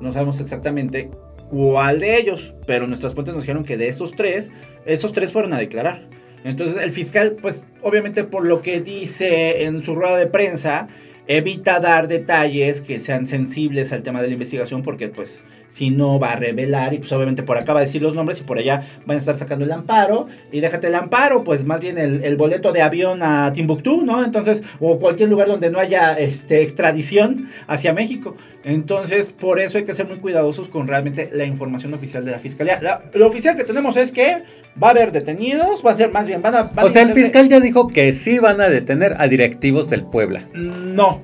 No 0.00 0.12
sabemos 0.12 0.40
exactamente 0.40 1.08
cuál 1.54 2.00
de 2.00 2.18
ellos, 2.18 2.52
pero 2.66 2.88
nuestras 2.88 3.14
fuentes 3.14 3.32
nos 3.32 3.44
dijeron 3.44 3.64
que 3.64 3.76
de 3.76 3.86
esos 3.86 4.16
tres, 4.16 4.50
esos 4.86 5.12
tres 5.12 5.30
fueron 5.30 5.52
a 5.52 5.58
declarar. 5.58 6.08
Entonces 6.42 6.82
el 6.82 6.90
fiscal, 6.90 7.36
pues 7.40 7.64
obviamente 7.80 8.24
por 8.24 8.44
lo 8.44 8.60
que 8.60 8.80
dice 8.80 9.62
en 9.62 9.84
su 9.84 9.94
rueda 9.94 10.16
de 10.16 10.26
prensa, 10.26 10.88
evita 11.28 11.78
dar 11.78 12.08
detalles 12.08 12.82
que 12.82 12.98
sean 12.98 13.28
sensibles 13.28 13.92
al 13.92 14.02
tema 14.02 14.20
de 14.20 14.26
la 14.26 14.32
investigación 14.34 14.82
porque 14.82 15.08
pues 15.08 15.40
si 15.74 15.90
no 15.90 16.20
va 16.20 16.34
a 16.34 16.36
revelar 16.36 16.94
y 16.94 16.98
pues 16.98 17.10
obviamente 17.10 17.42
por 17.42 17.58
acá 17.58 17.72
va 17.72 17.80
a 17.80 17.82
decir 17.82 18.00
los 18.00 18.14
nombres 18.14 18.38
y 18.40 18.44
por 18.44 18.58
allá 18.58 18.86
van 19.06 19.16
a 19.16 19.18
estar 19.18 19.34
sacando 19.34 19.64
el 19.64 19.72
amparo 19.72 20.28
y 20.52 20.60
déjate 20.60 20.86
el 20.86 20.94
amparo, 20.94 21.42
pues 21.42 21.64
más 21.64 21.80
bien 21.80 21.98
el, 21.98 22.22
el 22.22 22.36
boleto 22.36 22.70
de 22.72 22.80
avión 22.80 23.24
a 23.24 23.52
Timbuktu, 23.52 24.02
¿no? 24.02 24.22
Entonces, 24.24 24.62
o 24.78 25.00
cualquier 25.00 25.30
lugar 25.30 25.48
donde 25.48 25.70
no 25.70 25.80
haya 25.80 26.12
este, 26.14 26.62
extradición 26.62 27.48
hacia 27.66 27.92
México. 27.92 28.36
Entonces, 28.62 29.32
por 29.32 29.58
eso 29.58 29.78
hay 29.78 29.84
que 29.84 29.94
ser 29.94 30.06
muy 30.06 30.18
cuidadosos 30.18 30.68
con 30.68 30.86
realmente 30.86 31.28
la 31.32 31.44
información 31.44 31.92
oficial 31.92 32.24
de 32.24 32.30
la 32.30 32.38
fiscalía. 32.38 32.78
La- 32.80 33.02
lo 33.12 33.26
oficial 33.26 33.56
que 33.56 33.64
tenemos 33.64 33.96
es 33.96 34.12
que 34.12 34.42
va 34.80 34.88
a 34.88 34.90
haber 34.92 35.10
detenidos, 35.10 35.84
va 35.84 35.90
a 35.90 35.96
ser 35.96 36.12
más 36.12 36.26
bien, 36.28 36.40
van 36.40 36.54
a... 36.54 36.62
van 36.64 36.84
O 36.84 36.88
a 36.88 36.92
sea, 36.92 37.02
el 37.02 37.12
fiscal 37.14 37.48
ya 37.48 37.58
dijo 37.58 37.88
que 37.88 38.12
sí 38.12 38.38
van 38.38 38.60
a 38.60 38.68
detener 38.68 39.16
a 39.18 39.26
directivos 39.26 39.90
del 39.90 40.04
Puebla. 40.04 40.42
No. 40.54 41.20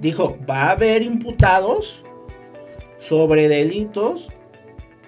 Dijo, 0.00 0.38
va 0.48 0.64
a 0.64 0.70
haber 0.70 1.02
imputados 1.02 2.02
sobre 3.00 3.48
delitos 3.48 4.28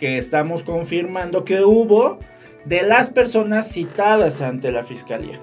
que 0.00 0.18
estamos 0.18 0.64
confirmando 0.64 1.44
que 1.44 1.62
hubo 1.62 2.18
de 2.64 2.82
las 2.82 3.10
personas 3.10 3.68
citadas 3.70 4.40
ante 4.40 4.72
la 4.72 4.82
fiscalía. 4.84 5.40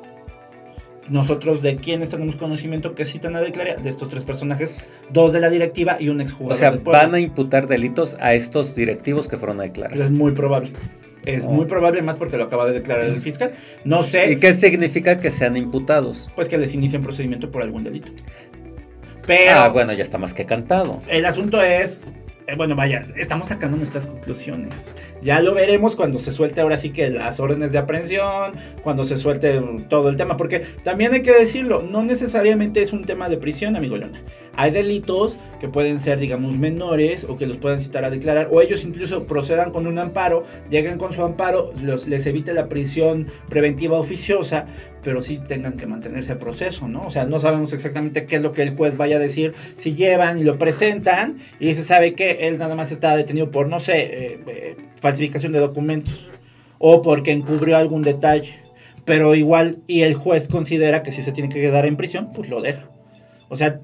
Nosotros 1.10 1.64
de 1.64 1.78
quienes 1.78 2.10
tenemos 2.10 2.36
conocimiento 2.36 2.94
que 2.94 3.04
citan 3.04 3.36
a 3.36 3.42
declarar, 3.42 3.82
de 3.82 3.90
estos 3.90 4.10
tres 4.10 4.24
personajes, 4.24 4.78
dos 5.12 5.34
de 5.34 5.40
la 5.40 5.50
directiva 5.50 5.98
y 6.00 6.10
un 6.10 6.20
O 6.20 6.24
exjugador 6.24 6.60
sea, 6.60 6.72
del 6.72 6.82
Puebla. 6.82 7.02
van 7.04 7.16
a 7.16 7.20
imputar 7.20 7.66
delitos 7.68 8.16
a 8.20 8.36
estos 8.36 8.76
directivos 8.76 9.28
que 9.28 9.38
fueron 9.38 9.60
a 9.60 9.64
declarar. 9.64 9.98
Es 9.98 10.12
muy 10.12 10.34
probable. 10.34 10.70
Es 11.26 11.46
Oh. 11.46 11.50
muy 11.50 11.66
probable 11.66 12.02
más 12.04 12.16
porque 12.18 12.38
lo 12.38 12.44
acaba 12.44 12.68
de 12.68 12.74
declarar 12.74 13.06
el 13.06 13.22
fiscal. 13.22 13.52
No 13.86 14.04
sé. 14.04 14.32
¿Y 14.34 14.40
qué 14.40 14.54
significa 14.54 15.20
que 15.20 15.32
sean 15.32 15.58
imputados? 15.58 16.30
Pues 16.36 16.48
que 16.48 16.58
les 16.60 16.74
inicien 16.76 17.02
procedimiento 17.02 17.50
por 17.50 17.64
algún 17.64 17.84
delito. 17.84 18.12
Pero 19.26 19.52
Ah, 19.60 19.70
bueno, 19.70 19.94
ya 19.94 20.04
está 20.04 20.18
más 20.20 20.34
que 20.34 20.46
cantado. 20.46 21.00
el 21.08 21.26
asunto 21.26 21.62
es, 21.62 22.02
eh, 22.50 22.56
bueno, 22.56 22.76
vaya, 22.76 23.06
estamos 23.16 23.48
sacando 23.48 23.78
nuestras 23.78 24.06
conclusiones. 24.06 24.96
Ya 25.22 25.40
lo 25.42 25.54
veremos 25.54 25.96
cuando 25.96 26.18
se 26.18 26.32
suelte 26.32 26.62
ahora 26.62 26.78
sí 26.78 26.90
que 26.90 27.10
las 27.10 27.40
órdenes 27.40 27.72
de 27.72 27.78
aprehensión, 27.78 28.54
cuando 28.82 29.04
se 29.04 29.18
suelte 29.18 29.62
todo 29.88 30.10
el 30.10 30.18
tema, 30.18 30.36
porque 30.36 30.66
también 30.84 31.14
hay 31.14 31.22
que 31.22 31.34
decirlo, 31.34 31.84
no 31.84 32.04
necesariamente 32.04 32.82
es 32.82 32.92
un 32.92 33.06
tema 33.06 33.30
de 33.30 33.38
prisión, 33.38 33.76
amigo 33.76 33.98
Leona. 33.98 34.22
Hay 34.60 34.72
delitos 34.72 35.38
que 35.62 35.70
pueden 35.70 36.02
ser, 36.02 36.20
digamos, 36.20 36.58
menores 36.58 37.24
o 37.24 37.38
que 37.38 37.48
los 37.48 37.56
puedan 37.56 37.80
citar 37.80 38.04
a 38.04 38.10
declarar, 38.10 38.50
o 38.52 38.60
ellos 38.60 38.84
incluso 38.84 39.24
procedan 39.24 39.72
con 39.72 39.88
un 39.88 39.98
amparo, 39.98 40.44
lleguen 40.70 40.98
con 40.98 41.14
su 41.14 41.24
amparo, 41.24 41.72
les 41.82 42.26
evite 42.26 42.54
la 42.54 42.68
prisión 42.68 43.28
preventiva 43.48 43.98
oficiosa, 43.98 44.66
pero 45.02 45.22
sí 45.22 45.40
tengan 45.48 45.78
que 45.78 45.86
mantenerse 45.86 46.34
a 46.34 46.40
proceso, 46.40 46.90
¿no? 46.90 47.04
O 47.04 47.10
sea, 47.10 47.24
no 47.24 47.40
sabemos 47.40 47.72
exactamente 47.72 48.26
qué 48.26 48.36
es 48.36 48.42
lo 48.42 48.52
que 48.52 48.64
el 48.64 48.76
juez 48.76 48.98
vaya 48.98 49.16
a 49.16 49.20
decir 49.20 49.54
si 49.78 49.96
llevan 49.96 50.40
y 50.40 50.44
lo 50.44 50.58
presentan 50.58 51.38
y 51.62 51.68
dice, 51.68 51.86
¿sabe 51.86 52.14
qué? 52.14 52.40
Él 52.42 52.58
nada 52.58 52.76
más 52.76 52.92
está 52.92 53.16
detenido 53.16 53.52
por, 53.52 53.70
no 53.70 53.80
sé, 53.80 54.02
eh, 54.02 54.40
eh, 54.46 54.76
falsificación 55.00 55.54
de 55.54 55.60
documentos 55.60 56.30
o 56.80 57.02
porque 57.02 57.32
encubrió 57.32 57.78
algún 57.78 58.02
detalle, 58.02 58.60
pero 59.06 59.36
igual 59.36 59.78
y 59.88 60.02
el 60.02 60.16
juez 60.16 60.50
considera 60.50 61.02
que 61.02 61.14
si 61.14 61.22
se 61.22 61.32
tiene 61.32 61.48
que 61.48 61.62
quedar 61.62 61.86
en 61.86 61.96
prisión, 61.96 62.34
pues 62.34 62.50
lo 62.50 62.62
deja. 62.62 62.90
O 63.48 63.56
sea, 63.56 63.80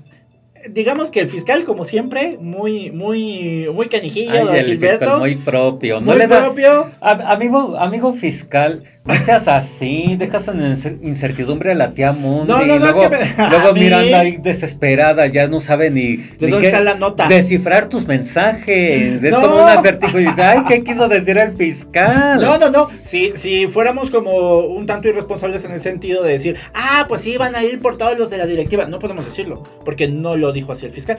digamos 0.69 1.11
que 1.11 1.19
el 1.21 1.29
fiscal, 1.29 1.63
como 1.63 1.83
siempre, 1.85 2.37
muy, 2.39 2.91
muy, 2.91 3.67
muy 3.73 3.87
canijillo, 3.89 4.31
Ay, 4.31 4.45
don 4.45 4.55
el 4.55 4.65
Gilberto, 4.65 4.99
fiscal 4.99 5.19
muy 5.19 5.35
propio. 5.35 5.99
No 5.99 6.07
muy 6.07 6.17
le 6.17 6.27
da... 6.27 6.41
propio. 6.45 6.91
A- 7.01 7.31
amigo, 7.31 7.77
amigo 7.77 8.13
fiscal, 8.13 8.83
no 9.05 9.13
seas 9.23 9.47
así, 9.47 10.15
dejas 10.17 10.47
en 10.47 10.59
incer- 10.61 10.97
incertidumbre 11.03 11.71
a 11.71 11.75
la 11.75 11.93
tía 11.93 12.11
Mundi. 12.11 12.51
No, 12.51 12.57
no, 12.59 12.65
no, 12.65 12.79
luego 12.79 13.03
es 13.03 13.09
que 13.09 13.17
me- 13.37 13.49
luego 13.49 13.67
a 13.69 13.73
mí- 13.73 13.79
Miranda 13.81 14.19
ahí 14.21 14.37
desesperada, 14.37 15.27
ya 15.27 15.45
no 15.47 15.59
sabe 15.59 15.91
ni, 15.91 16.15
¿De 16.17 16.47
ni 16.47 16.51
dónde 16.51 16.67
está 16.67 16.79
la 16.81 16.95
nota? 16.95 17.27
descifrar 17.27 17.87
tus 17.87 18.07
mensajes. 18.07 19.23
Es 19.23 19.31
No. 19.31 19.41
como 19.41 19.55
un 19.63 19.69
acertijo 19.69 20.19
y 20.19 20.25
dice, 20.25 20.41
ay, 20.41 20.59
¿qué 20.67 20.83
quiso 20.83 21.07
decir 21.07 21.37
el 21.37 21.51
fiscal? 21.53 22.41
No, 22.41 22.57
no, 22.57 22.69
no. 22.71 22.89
Si, 23.03 23.33
si 23.35 23.67
fuéramos 23.67 24.09
como 24.09 24.59
un 24.61 24.85
tanto 24.87 25.07
irresponsables 25.07 25.63
en 25.65 25.71
el 25.73 25.81
sentido 25.81 26.23
de 26.23 26.33
decir, 26.33 26.55
ah, 26.73 27.05
pues 27.07 27.21
sí, 27.21 27.37
van 27.37 27.55
a 27.55 27.63
ir 27.63 27.79
por 27.81 27.97
todos 27.97 28.17
los 28.17 28.29
de 28.31 28.37
la 28.39 28.47
directiva, 28.47 28.85
no 28.87 28.97
podemos 28.99 29.23
decirlo, 29.25 29.61
porque 29.83 30.07
no 30.07 30.35
lo 30.35 30.51
dijo 30.51 30.71
así 30.71 30.85
el 30.87 30.91
fiscal. 30.91 31.17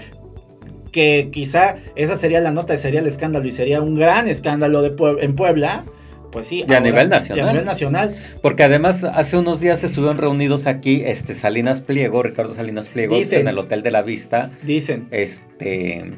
Que 0.92 1.28
quizá 1.30 1.76
esa 1.94 2.16
sería 2.16 2.40
la 2.40 2.52
nota, 2.52 2.76
sería 2.78 3.00
el 3.00 3.06
escándalo 3.06 3.46
y 3.46 3.52
sería 3.52 3.82
un 3.82 3.94
gran 3.96 4.28
escándalo 4.28 4.80
de 4.82 4.96
Pue- 4.96 5.18
en 5.20 5.36
Puebla. 5.36 5.84
Pues 6.32 6.46
sí. 6.46 6.64
Y 6.68 6.72
a 6.72 6.80
nivel 6.80 7.08
nacional. 7.08 7.38
Y 7.38 7.48
a 7.48 7.52
nivel 7.52 7.64
nacional. 7.64 8.14
Porque 8.42 8.62
además 8.64 9.04
hace 9.04 9.36
unos 9.36 9.60
días 9.60 9.82
estuvieron 9.84 10.18
reunidos 10.18 10.66
aquí 10.66 11.02
este 11.04 11.34
Salinas 11.34 11.80
Pliego, 11.80 12.22
Ricardo 12.22 12.54
Salinas 12.54 12.88
Pliego, 12.88 13.16
Dicen. 13.16 13.40
en 13.42 13.48
el 13.48 13.58
Hotel 13.58 13.82
de 13.82 13.90
la 13.90 14.02
Vista, 14.02 14.50
Dicen. 14.62 15.06
este, 15.10 16.12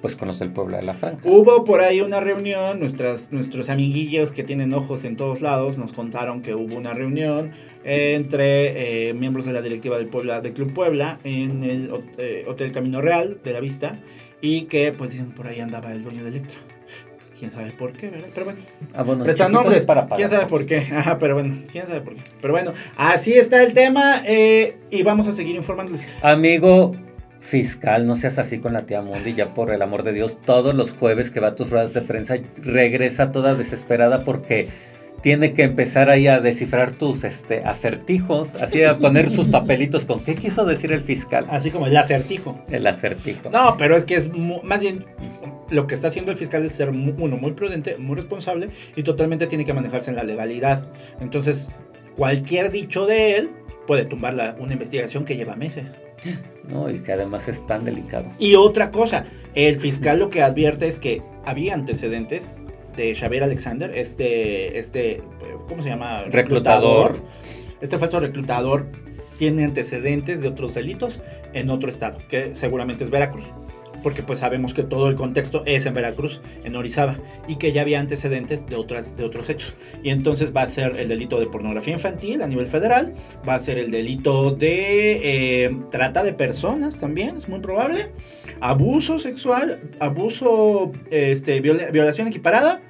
pues 0.00 0.16
con 0.16 0.28
los 0.28 0.38
del 0.38 0.50
Puebla 0.50 0.78
de 0.78 0.84
la 0.84 0.94
Franca. 0.94 1.22
Hubo 1.28 1.64
por 1.64 1.80
ahí 1.80 2.00
una 2.00 2.20
reunión, 2.20 2.80
nuestras, 2.80 3.32
nuestros 3.32 3.68
amiguillos 3.68 4.32
que 4.32 4.44
tienen 4.44 4.72
ojos 4.74 5.04
en 5.04 5.16
todos 5.16 5.40
lados 5.40 5.76
nos 5.78 5.92
contaron 5.92 6.40
que 6.42 6.54
hubo 6.54 6.76
una 6.76 6.94
reunión 6.94 7.52
entre 7.84 9.08
eh, 9.08 9.14
miembros 9.14 9.46
de 9.46 9.52
la 9.52 9.62
directiva 9.62 9.96
del 9.98 10.08
Puebla, 10.08 10.40
del 10.40 10.52
Club 10.52 10.72
Puebla 10.74 11.18
en 11.24 11.62
el 11.64 11.90
eh, 12.18 12.44
Hotel 12.46 12.72
Camino 12.72 13.00
Real 13.00 13.38
de 13.42 13.52
la 13.52 13.60
Vista 13.60 13.98
y 14.40 14.62
que 14.62 14.92
pues 14.92 15.12
dicen 15.12 15.32
por 15.32 15.46
ahí 15.46 15.60
andaba 15.60 15.92
el 15.92 16.02
dueño 16.02 16.22
de 16.22 16.28
Electra. 16.30 16.58
Quién 17.38 17.50
sabe 17.52 17.70
por 17.70 17.92
qué, 17.92 18.10
¿verdad? 18.10 18.28
Pero 18.34 18.46
bueno. 18.46 18.60
Ah, 18.94 19.02
bueno, 19.04 19.24
nombres. 19.48 19.84
para 19.84 20.08
pagar. 20.08 20.16
¿Quién 20.16 20.30
sabe 20.30 20.46
por 20.46 20.66
qué? 20.66 20.78
Ajá, 20.92 21.18
pero 21.18 21.34
bueno, 21.34 21.58
quién 21.70 21.86
sabe 21.86 22.00
por 22.00 22.14
qué. 22.14 22.22
Pero 22.40 22.52
bueno, 22.52 22.72
así 22.96 23.34
está 23.34 23.62
el 23.62 23.74
tema 23.74 24.22
eh, 24.26 24.76
y 24.90 25.02
vamos 25.02 25.28
a 25.28 25.32
seguir 25.32 25.54
informándoles. 25.54 26.08
Amigo 26.22 26.92
fiscal, 27.40 28.06
no 28.06 28.14
seas 28.14 28.38
así 28.38 28.58
con 28.58 28.72
la 28.72 28.82
tía 28.82 29.02
Mundi, 29.02 29.34
ya 29.34 29.54
por 29.54 29.70
el 29.72 29.80
amor 29.82 30.02
de 30.02 30.12
Dios, 30.12 30.38
todos 30.44 30.74
los 30.74 30.92
jueves 30.92 31.30
que 31.30 31.40
va 31.40 31.48
a 31.48 31.54
tus 31.54 31.70
ruedas 31.70 31.94
de 31.94 32.02
prensa 32.02 32.36
regresa 32.62 33.32
toda 33.32 33.54
desesperada 33.54 34.24
porque 34.24 34.68
tiene 35.20 35.52
que 35.52 35.64
empezar 35.64 36.10
ahí 36.10 36.26
a 36.28 36.40
descifrar 36.40 36.92
tus 36.92 37.24
este, 37.24 37.64
acertijos, 37.64 38.54
así 38.54 38.82
a 38.84 38.98
poner 38.98 39.30
sus 39.30 39.48
papelitos 39.58 40.04
con 40.04 40.20
qué 40.22 40.34
quiso 40.34 40.64
decir 40.64 40.92
el 40.92 41.00
fiscal. 41.00 41.46
Así 41.50 41.70
como 41.70 41.86
el 41.86 41.96
acertijo. 41.96 42.58
El 42.70 42.86
acertijo. 42.86 43.50
No, 43.50 43.76
pero 43.76 43.96
es 43.96 44.04
que 44.04 44.14
es 44.14 44.30
más 44.62 44.80
bien 44.80 45.04
lo 45.70 45.86
que 45.86 45.94
está 45.94 46.08
haciendo 46.08 46.30
el 46.32 46.38
fiscal 46.38 46.64
es 46.64 46.72
ser 46.72 46.90
uno 46.90 47.36
muy 47.36 47.52
prudente, 47.52 47.96
muy 47.98 48.16
responsable 48.16 48.70
y 48.96 49.02
totalmente 49.02 49.46
tiene 49.46 49.64
que 49.64 49.72
manejarse 49.74 50.10
en 50.10 50.16
la 50.16 50.22
legalidad. 50.24 50.86
Entonces, 51.20 51.68
cualquier 52.16 52.70
dicho 52.70 53.06
de 53.06 53.36
él 53.36 53.50
puede 53.86 54.04
tumbar 54.04 54.34
la- 54.34 54.56
una 54.58 54.72
investigación 54.74 55.24
que 55.24 55.36
lleva 55.36 55.56
meses. 55.56 55.96
No, 56.68 56.90
y 56.90 56.98
que 56.98 57.12
además 57.14 57.48
es 57.48 57.66
tan 57.66 57.82
delicado. 57.86 58.30
Y 58.38 58.54
otra 58.54 58.90
cosa, 58.90 59.24
el 59.54 59.80
fiscal 59.80 60.18
lo 60.18 60.28
que 60.28 60.42
advierte 60.42 60.86
es 60.86 60.98
que 60.98 61.22
había 61.46 61.72
antecedentes 61.72 62.58
de 62.98 63.14
Xavier 63.14 63.44
Alexander, 63.44 63.90
este, 63.94 64.78
este, 64.78 65.22
¿cómo 65.68 65.82
se 65.82 65.88
llama? 65.88 66.24
Reclutador. 66.24 67.18
Este 67.80 67.98
falso 67.98 68.20
reclutador 68.20 68.86
tiene 69.38 69.64
antecedentes 69.64 70.42
de 70.42 70.48
otros 70.48 70.74
delitos 70.74 71.22
en 71.54 71.70
otro 71.70 71.88
estado, 71.88 72.18
que 72.28 72.54
seguramente 72.56 73.04
es 73.04 73.10
Veracruz. 73.10 73.46
Porque 74.02 74.22
pues 74.22 74.38
sabemos 74.38 74.74
que 74.74 74.84
todo 74.84 75.08
el 75.08 75.16
contexto 75.16 75.64
es 75.66 75.84
en 75.86 75.94
Veracruz, 75.94 76.40
en 76.64 76.76
Orizaba, 76.76 77.18
y 77.48 77.56
que 77.56 77.72
ya 77.72 77.82
había 77.82 77.98
antecedentes 77.98 78.66
de, 78.66 78.76
otras, 78.76 79.16
de 79.16 79.24
otros 79.24 79.48
hechos. 79.50 79.74
Y 80.04 80.10
entonces 80.10 80.54
va 80.54 80.62
a 80.62 80.68
ser 80.70 80.98
el 80.98 81.08
delito 81.08 81.40
de 81.40 81.46
pornografía 81.46 81.94
infantil 81.94 82.42
a 82.42 82.46
nivel 82.46 82.66
federal, 82.66 83.14
va 83.48 83.54
a 83.54 83.58
ser 83.58 83.76
el 83.78 83.90
delito 83.90 84.52
de 84.52 85.64
eh, 85.64 85.76
trata 85.90 86.22
de 86.22 86.32
personas 86.32 86.98
también, 86.98 87.36
es 87.38 87.48
muy 87.48 87.58
probable, 87.58 88.10
abuso 88.60 89.18
sexual, 89.18 89.80
abuso, 89.98 90.92
este, 91.10 91.60
viola- 91.60 91.90
violación 91.90 92.28
equiparada, 92.28 92.80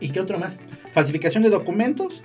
¿y 0.00 0.10
qué 0.10 0.20
otro 0.20 0.38
más? 0.38 0.60
Falsificación 0.92 1.42
de 1.42 1.50
documentos. 1.50 2.22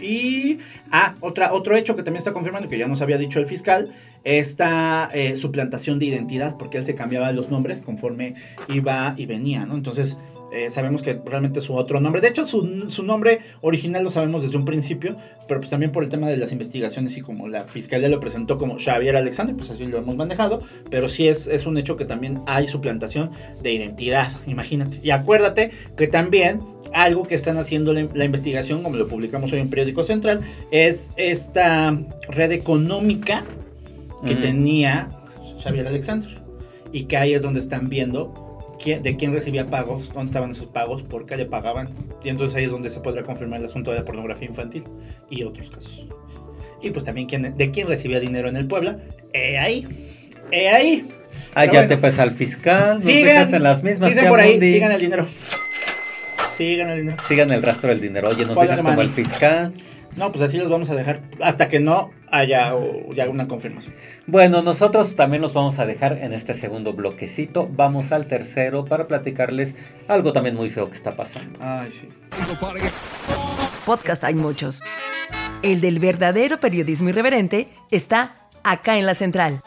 Y, 0.00 0.58
ah, 0.92 1.16
otra, 1.20 1.52
otro 1.52 1.74
hecho 1.76 1.96
que 1.96 2.02
también 2.02 2.18
está 2.18 2.32
confirmando, 2.32 2.68
que 2.68 2.78
ya 2.78 2.86
nos 2.86 3.02
había 3.02 3.18
dicho 3.18 3.40
el 3.40 3.46
fiscal, 3.46 3.92
esta 4.22 5.10
eh, 5.12 5.36
suplantación 5.36 5.98
de 5.98 6.06
identidad, 6.06 6.56
porque 6.56 6.78
él 6.78 6.84
se 6.84 6.94
cambiaba 6.94 7.32
los 7.32 7.50
nombres 7.50 7.82
conforme 7.82 8.34
iba 8.68 9.14
y 9.16 9.26
venía, 9.26 9.66
¿no? 9.66 9.74
Entonces, 9.74 10.16
eh, 10.50 10.70
sabemos 10.70 11.02
que 11.02 11.20
realmente 11.24 11.58
es 11.58 11.66
su 11.66 11.74
otro 11.74 12.00
nombre. 12.00 12.20
De 12.20 12.28
hecho, 12.28 12.46
su, 12.46 12.90
su 12.90 13.02
nombre 13.02 13.40
original 13.60 14.02
lo 14.02 14.10
sabemos 14.10 14.42
desde 14.42 14.56
un 14.56 14.64
principio, 14.64 15.16
pero 15.46 15.60
pues 15.60 15.70
también 15.70 15.92
por 15.92 16.02
el 16.02 16.08
tema 16.08 16.28
de 16.28 16.36
las 16.36 16.52
investigaciones 16.52 17.16
y 17.16 17.20
como 17.20 17.48
la 17.48 17.64
fiscalía 17.64 18.08
lo 18.08 18.20
presentó 18.20 18.56
como 18.56 18.78
Xavier 18.78 19.16
Alexander, 19.16 19.54
pues 19.54 19.70
así 19.70 19.84
lo 19.86 19.98
hemos 19.98 20.16
manejado, 20.16 20.62
pero 20.90 21.08
sí 21.08 21.28
es, 21.28 21.46
es 21.46 21.66
un 21.66 21.76
hecho 21.76 21.96
que 21.96 22.04
también 22.04 22.40
hay 22.46 22.66
suplantación 22.66 23.30
de 23.62 23.72
identidad, 23.72 24.32
imagínate. 24.46 25.00
Y 25.02 25.10
acuérdate 25.10 25.70
que 25.96 26.08
también 26.08 26.60
algo 26.94 27.24
que 27.24 27.34
están 27.34 27.58
haciendo 27.58 27.92
la, 27.92 28.08
la 28.14 28.24
investigación, 28.24 28.82
como 28.82 28.96
lo 28.96 29.08
publicamos 29.08 29.52
hoy 29.52 29.60
en 29.60 29.68
Periódico 29.68 30.02
Central, 30.02 30.40
es 30.70 31.10
esta 31.16 31.98
red 32.28 32.52
económica 32.52 33.44
que 34.26 34.34
tenía 34.34 35.10
Xavier 35.62 35.86
Alexander. 35.86 36.38
Y 36.90 37.04
que 37.04 37.18
ahí 37.18 37.34
es 37.34 37.42
donde 37.42 37.60
están 37.60 37.90
viendo 37.90 38.47
quién- 38.82 39.02
de 39.02 39.16
quién 39.16 39.32
recibía 39.32 39.66
pagos, 39.66 40.08
dónde 40.12 40.26
estaban 40.26 40.50
esos 40.50 40.66
pagos, 40.66 41.02
por 41.02 41.26
qué 41.26 41.36
le 41.36 41.46
pagaban. 41.46 41.88
Y 42.22 42.28
entonces 42.28 42.56
ahí 42.56 42.64
es 42.64 42.70
donde 42.70 42.90
se 42.90 43.00
podrá 43.00 43.22
confirmar 43.22 43.60
el 43.60 43.66
asunto 43.66 43.90
de 43.90 43.98
la 43.98 44.04
pornografía 44.04 44.48
infantil 44.48 44.84
y 45.30 45.42
otros 45.44 45.70
casos. 45.70 46.06
Y 46.82 46.90
pues 46.90 47.04
también 47.04 47.26
quién, 47.26 47.56
de 47.56 47.70
quién 47.70 47.88
recibía 47.88 48.20
dinero 48.20 48.48
en 48.48 48.56
el 48.56 48.66
Puebla. 48.68 48.98
He 49.32 49.58
ahí. 49.58 49.86
He 50.52 50.68
ahí. 50.68 51.08
Ah, 51.54 51.64
ya 51.64 51.72
bueno. 51.72 51.88
te 51.88 51.96
pesa 51.96 52.22
al 52.22 52.30
fiscal, 52.30 53.00
Sigan, 53.02 53.24
dejas 53.24 53.52
en 53.52 53.62
las 53.62 53.82
mismas 53.82 54.10
dicen 54.10 54.28
por 54.28 54.38
ahí, 54.38 54.52
Mundi. 54.52 54.72
sigan 54.74 54.92
el 54.92 55.00
dinero. 55.00 55.26
Sigan 56.56 56.90
el 56.90 57.00
dinero. 57.00 57.22
Sigan 57.22 57.52
el 57.52 57.62
rastro 57.62 57.88
del 57.90 58.00
dinero. 58.00 58.28
Oye, 58.28 58.44
dejas 58.44 58.76
the 58.78 58.82
como 58.82 59.00
el 59.02 59.10
fiscal. 59.10 59.72
No, 60.16 60.32
pues 60.32 60.42
así 60.42 60.58
los 60.58 60.68
vamos 60.68 60.90
a 60.90 60.94
dejar 60.94 61.22
hasta 61.40 61.68
que 61.68 61.80
no 61.80 62.10
haya 62.30 62.74
o, 62.74 63.12
ya 63.12 63.28
una 63.28 63.48
confirmación. 63.48 63.94
Bueno, 64.26 64.62
nosotros 64.62 65.16
también 65.16 65.42
los 65.42 65.52
vamos 65.52 65.78
a 65.78 65.86
dejar 65.86 66.18
en 66.18 66.32
este 66.32 66.54
segundo 66.54 66.92
bloquecito. 66.92 67.68
Vamos 67.70 68.12
al 68.12 68.26
tercero 68.26 68.84
para 68.84 69.06
platicarles 69.06 69.76
algo 70.08 70.32
también 70.32 70.54
muy 70.54 70.70
feo 70.70 70.88
que 70.88 70.96
está 70.96 71.16
pasando. 71.16 71.58
Ay, 71.62 71.90
sí. 71.90 72.08
Podcast 73.84 74.24
hay 74.24 74.34
muchos. 74.34 74.82
El 75.62 75.80
del 75.80 75.98
verdadero 75.98 76.60
periodismo 76.60 77.08
irreverente 77.08 77.68
está 77.90 78.48
acá 78.62 78.98
en 78.98 79.06
la 79.06 79.14
central. 79.14 79.62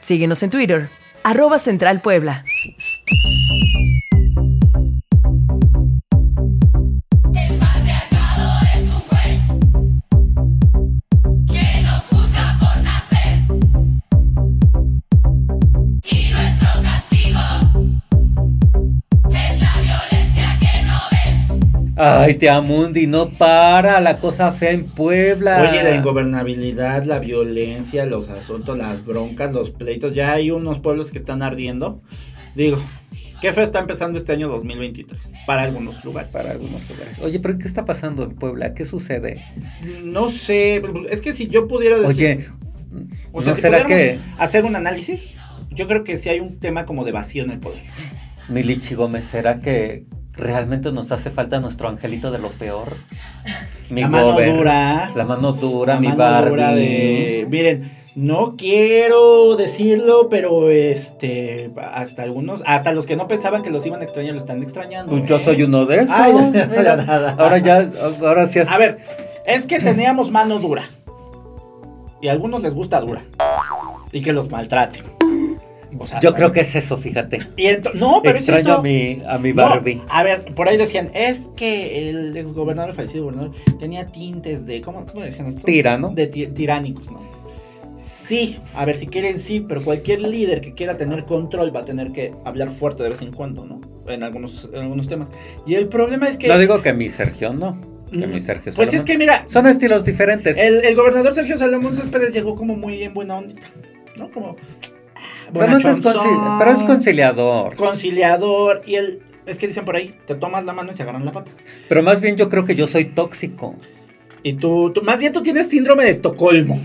Síguenos 0.00 0.42
en 0.42 0.50
Twitter, 0.50 0.88
arroba 1.22 1.58
Central 1.58 2.00
Puebla. 2.00 2.44
La 21.96 22.26
violencia 22.26 22.60
que 22.92 23.06
no. 23.06 23.22
Ay, 23.24 23.36
para 23.38 24.00
la 24.00 24.18
cosa 24.18 24.52
fea 24.52 24.70
en 24.72 24.84
Puebla. 24.84 25.68
Oye, 25.70 25.82
la 25.82 25.94
ingobernabilidad, 25.94 27.04
la 27.04 27.18
violencia, 27.18 28.06
los 28.06 28.28
asuntos, 28.28 28.76
las 28.76 29.04
broncas, 29.04 29.52
los 29.52 29.70
pleitos, 29.70 30.14
ya 30.14 30.32
hay 30.32 30.50
unos 30.50 30.80
pueblos 30.80 31.10
que 31.10 31.18
están 31.18 31.42
ardiendo. 31.42 32.02
Digo, 32.54 32.78
qué 33.40 33.52
feo 33.52 33.64
está 33.64 33.80
empezando 33.80 34.18
este 34.18 34.32
año 34.32 34.48
2023 34.48 35.20
para 35.46 35.62
algunos 35.62 36.04
lugares. 36.04 36.30
Para 36.32 36.50
algunos 36.50 36.88
lugares. 36.88 37.18
Oye, 37.20 37.40
pero 37.40 37.58
¿qué 37.58 37.66
está 37.66 37.84
pasando 37.84 38.24
en 38.24 38.34
Puebla? 38.36 38.74
¿Qué 38.74 38.84
sucede? 38.84 39.42
No 40.02 40.30
sé, 40.30 40.82
es 41.10 41.20
que 41.20 41.32
si 41.32 41.48
yo 41.48 41.68
pudiera 41.68 41.98
decir, 41.98 42.26
Oye, 42.26 42.46
o 43.32 43.42
sea, 43.42 43.50
¿no 43.50 43.56
si 43.56 43.62
será 43.62 43.86
que 43.86 44.18
hacer 44.38 44.64
un 44.64 44.76
análisis, 44.76 45.30
yo 45.70 45.86
creo 45.88 46.04
que 46.04 46.16
sí 46.16 46.28
hay 46.28 46.40
un 46.40 46.58
tema 46.58 46.86
como 46.86 47.04
de 47.04 47.12
vacío 47.12 47.44
en 47.44 47.50
el 47.50 47.58
poder. 47.58 47.82
Milichi 48.48 48.94
Gómez, 48.94 49.24
será 49.24 49.60
que 49.60 50.04
realmente 50.36 50.90
nos 50.92 51.12
hace 51.12 51.30
falta 51.30 51.60
nuestro 51.60 51.88
angelito 51.88 52.30
de 52.30 52.38
lo 52.38 52.48
peor? 52.50 52.94
Mi 53.90 54.02
la 54.02 54.08
mano 54.08 54.32
gober, 54.32 54.56
dura. 54.56 55.10
La 55.14 55.24
mano 55.24 55.52
dura, 55.52 55.94
la 55.94 56.00
mi 56.00 56.08
mano 56.08 56.18
Barbie. 56.18 56.50
dura 56.50 56.74
de- 56.74 57.46
miren, 57.50 57.92
no 58.16 58.54
quiero 58.56 59.56
decirlo, 59.56 60.28
pero 60.28 60.70
este, 60.70 61.70
hasta 61.92 62.22
algunos, 62.22 62.62
hasta 62.64 62.92
los 62.92 63.06
que 63.06 63.16
no 63.16 63.26
pensaban 63.26 63.62
que 63.62 63.70
los 63.70 63.84
iban 63.86 64.00
a 64.00 64.04
extrañar, 64.04 64.34
lo 64.34 64.38
están 64.40 64.62
extrañando. 64.62 65.10
Pues 65.10 65.24
yo 65.26 65.36
¿eh? 65.36 65.42
soy 65.44 65.62
uno 65.64 65.84
de 65.84 65.96
esos. 65.96 66.10
Ay, 66.10 66.32
ya, 66.52 66.66
nada. 66.96 67.34
ahora 67.38 67.58
ya, 67.58 67.90
ahora 68.20 68.46
sí 68.46 68.60
es. 68.60 68.68
A 68.68 68.78
ver, 68.78 68.98
es 69.46 69.66
que 69.66 69.80
teníamos 69.80 70.30
mano 70.30 70.58
dura. 70.58 70.84
Y 72.22 72.28
a 72.28 72.32
algunos 72.32 72.62
les 72.62 72.72
gusta 72.72 73.00
dura. 73.00 73.24
Y 74.12 74.22
que 74.22 74.32
los 74.32 74.48
maltraten. 74.48 75.13
O 75.98 76.06
sea, 76.06 76.20
Yo 76.20 76.34
creo 76.34 76.52
que 76.52 76.60
es 76.60 76.74
eso, 76.74 76.96
fíjate. 76.96 77.40
y 77.56 77.68
no, 77.94 78.20
pero 78.22 78.34
es 78.36 78.48
Extraño 78.48 78.60
eso. 78.70 78.78
a 78.78 78.82
mi, 78.82 79.22
a 79.26 79.38
mi 79.38 79.52
No, 79.52 79.62
Barbie. 79.62 80.02
a 80.08 80.22
ver, 80.22 80.54
por 80.54 80.68
ahí 80.68 80.76
decían, 80.76 81.10
es 81.14 81.40
que 81.56 82.08
el 82.10 82.36
exgobernador, 82.36 82.90
el 82.90 82.96
fallecido 82.96 83.24
gobernador, 83.24 83.52
tenía 83.78 84.06
tintes 84.06 84.66
de, 84.66 84.80
¿cómo, 84.80 85.04
cómo 85.06 85.22
decían 85.22 85.46
esto? 85.48 85.62
Tirano. 85.64 86.10
De 86.14 86.26
ti- 86.26 86.46
tiránicos, 86.48 87.10
¿no? 87.10 87.18
Sí, 87.96 88.58
a 88.74 88.84
ver, 88.84 88.96
si 88.96 89.06
quieren 89.06 89.38
sí, 89.38 89.60
pero 89.66 89.82
cualquier 89.82 90.20
líder 90.22 90.60
que 90.60 90.74
quiera 90.74 90.96
tener 90.96 91.24
control 91.24 91.74
va 91.74 91.80
a 91.80 91.84
tener 91.84 92.10
que 92.12 92.32
hablar 92.44 92.70
fuerte 92.70 93.02
de 93.02 93.10
vez 93.10 93.22
en 93.22 93.32
cuando, 93.32 93.64
¿no? 93.64 93.80
En 94.08 94.22
algunos, 94.22 94.68
en 94.72 94.80
algunos 94.82 95.08
temas. 95.08 95.30
Y 95.66 95.74
el 95.74 95.88
problema 95.88 96.28
es 96.28 96.36
que... 96.36 96.48
No 96.48 96.58
digo 96.58 96.82
que 96.82 96.92
mi 96.92 97.08
Sergio 97.08 97.52
no. 97.52 97.78
Que 98.10 98.26
Mm, 98.26 98.30
mi 98.30 98.40
Sergio 98.40 98.64
Pues 98.64 98.74
Salomón. 98.76 98.94
es 98.96 99.02
que 99.04 99.18
mira, 99.18 99.44
Son 99.48 99.66
estilos 99.66 100.04
diferentes. 100.04 100.56
el, 100.58 100.84
el 100.84 100.94
gobernador 100.94 101.34
Sergio 101.34 101.56
Salomón 101.58 101.96
Céspedes 101.96 102.32
llegó 102.32 102.54
como 102.56 102.76
muy 102.76 103.02
en 103.02 103.12
buena 103.14 103.36
onda, 103.38 103.54
¿no? 104.16 104.30
Como... 104.30 104.56
pero, 105.60 105.76
es 105.76 105.82
pero 106.58 106.70
es 106.70 106.78
conciliador. 106.84 107.76
conciliador 107.76 108.82
y 108.86 108.94
el... 108.96 109.20
Es 109.46 109.58
que 109.58 109.66
dicen 109.66 109.84
por 109.84 109.94
ahí, 109.96 110.14
te 110.26 110.34
tomas 110.34 110.64
la 110.64 110.72
mano 110.72 110.90
y 110.92 110.94
se 110.94 111.02
agarran 111.02 111.24
la 111.24 111.32
pata. 111.32 111.50
Pero 111.88 112.02
más 112.02 112.20
bien 112.20 112.36
yo 112.36 112.48
creo 112.48 112.64
que 112.64 112.74
yo 112.74 112.86
soy 112.86 113.04
tóxico. 113.04 113.74
Y 114.42 114.54
tú, 114.54 114.90
tú- 114.94 115.02
más 115.02 115.18
bien 115.18 115.32
tú 115.34 115.42
tienes 115.42 115.68
síndrome 115.68 116.04
de 116.04 116.10
Estocolmo. 116.10 116.80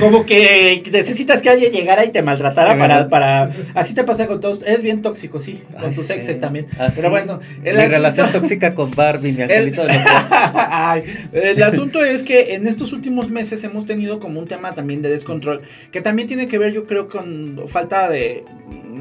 Como 0.00 0.26
que 0.26 0.82
necesitas 0.90 1.40
que 1.40 1.50
alguien 1.50 1.72
llegara 1.72 2.04
y 2.04 2.10
te 2.10 2.22
maltratara 2.22 2.76
para, 2.78 3.08
para... 3.08 3.50
Así 3.74 3.94
te 3.94 4.04
pasa 4.04 4.26
con 4.26 4.40
todos. 4.40 4.60
Es 4.66 4.82
bien 4.82 5.02
tóxico, 5.02 5.38
sí. 5.38 5.62
Con 5.74 5.90
Ay, 5.90 5.94
tus 5.94 6.06
sí. 6.06 6.12
exes 6.12 6.40
también. 6.40 6.66
Ah, 6.78 6.88
Pero 6.94 7.10
bueno. 7.10 7.40
Mi 7.62 7.68
el 7.70 7.76
asunto- 7.78 7.92
relación 7.96 8.32
tóxica 8.32 8.74
con 8.74 8.90
Barbie, 8.90 9.32
mi 9.32 9.42
angelito 9.42 9.82
de 9.82 9.88
lo 9.94 10.04
peor. 10.04 10.22
Ay, 10.54 11.02
el 11.32 11.62
asunto 11.62 12.04
es 12.04 12.22
que 12.22 12.54
en 12.54 12.66
estos 12.66 12.92
últimos 12.92 13.30
meses 13.30 13.62
hemos 13.64 13.86
tenido 13.86 14.20
como 14.20 14.40
un 14.40 14.46
tema 14.46 14.74
también 14.74 15.02
de 15.02 15.08
descontrol, 15.10 15.62
que 15.90 16.00
también 16.00 16.28
tiene 16.28 16.48
que 16.48 16.58
ver 16.58 16.72
yo 16.72 16.86
creo 16.86 17.08
con 17.08 17.62
falta 17.68 18.08
de, 18.10 18.44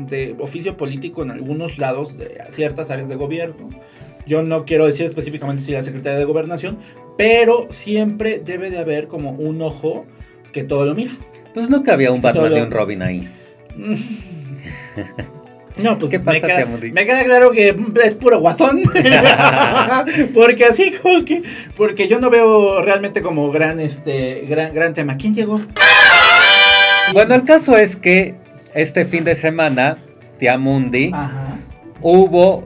de 0.07 0.35
oficio 0.39 0.77
político 0.77 1.23
en 1.23 1.31
algunos 1.31 1.77
lados 1.77 2.17
de 2.17 2.37
ciertas 2.51 2.91
áreas 2.91 3.09
de 3.09 3.15
gobierno. 3.15 3.69
Yo 4.25 4.43
no 4.43 4.65
quiero 4.65 4.85
decir 4.85 5.05
específicamente 5.05 5.63
si 5.63 5.71
la 5.71 5.83
Secretaría 5.83 6.19
de 6.19 6.25
Gobernación, 6.25 6.77
pero 7.17 7.67
siempre 7.71 8.39
debe 8.39 8.69
de 8.69 8.77
haber 8.77 9.07
como 9.07 9.31
un 9.31 9.61
ojo 9.61 10.05
que 10.57 10.63
todo 10.63 10.87
lo 10.87 10.95
mira. 10.95 11.11
Pues 11.53 11.69
nunca 11.69 11.93
había 11.93 12.11
un 12.11 12.19
Batman 12.19 12.49
Todo. 12.49 12.57
y 12.57 12.61
un 12.61 12.71
Robin 12.71 13.01
ahí. 13.03 13.27
No, 15.77 15.99
pues 15.99 16.09
¿Qué 16.09 16.19
pasa, 16.19 16.47
me, 16.47 16.53
queda, 16.55 16.65
me 16.91 17.05
queda 17.05 17.23
claro 17.23 17.51
que 17.51 17.75
es 18.03 18.15
puro 18.15 18.39
guasón. 18.39 18.81
porque 20.33 20.65
así 20.65 20.91
como 20.91 21.23
que. 21.23 21.43
Porque 21.75 22.07
yo 22.07 22.19
no 22.19 22.31
veo 22.31 22.81
realmente 22.81 23.21
como 23.21 23.51
gran 23.51 23.79
este 23.79 24.43
gran, 24.49 24.73
gran 24.73 24.95
tema. 24.95 25.17
¿Quién 25.17 25.35
llegó? 25.35 25.61
Bueno, 27.13 27.35
el 27.35 27.43
caso 27.43 27.77
es 27.77 27.95
que 27.95 28.33
este 28.73 29.05
fin 29.05 29.23
de 29.23 29.35
semana, 29.35 29.99
Tiamundi, 30.39 31.11
Ajá. 31.13 31.59
hubo 32.01 32.65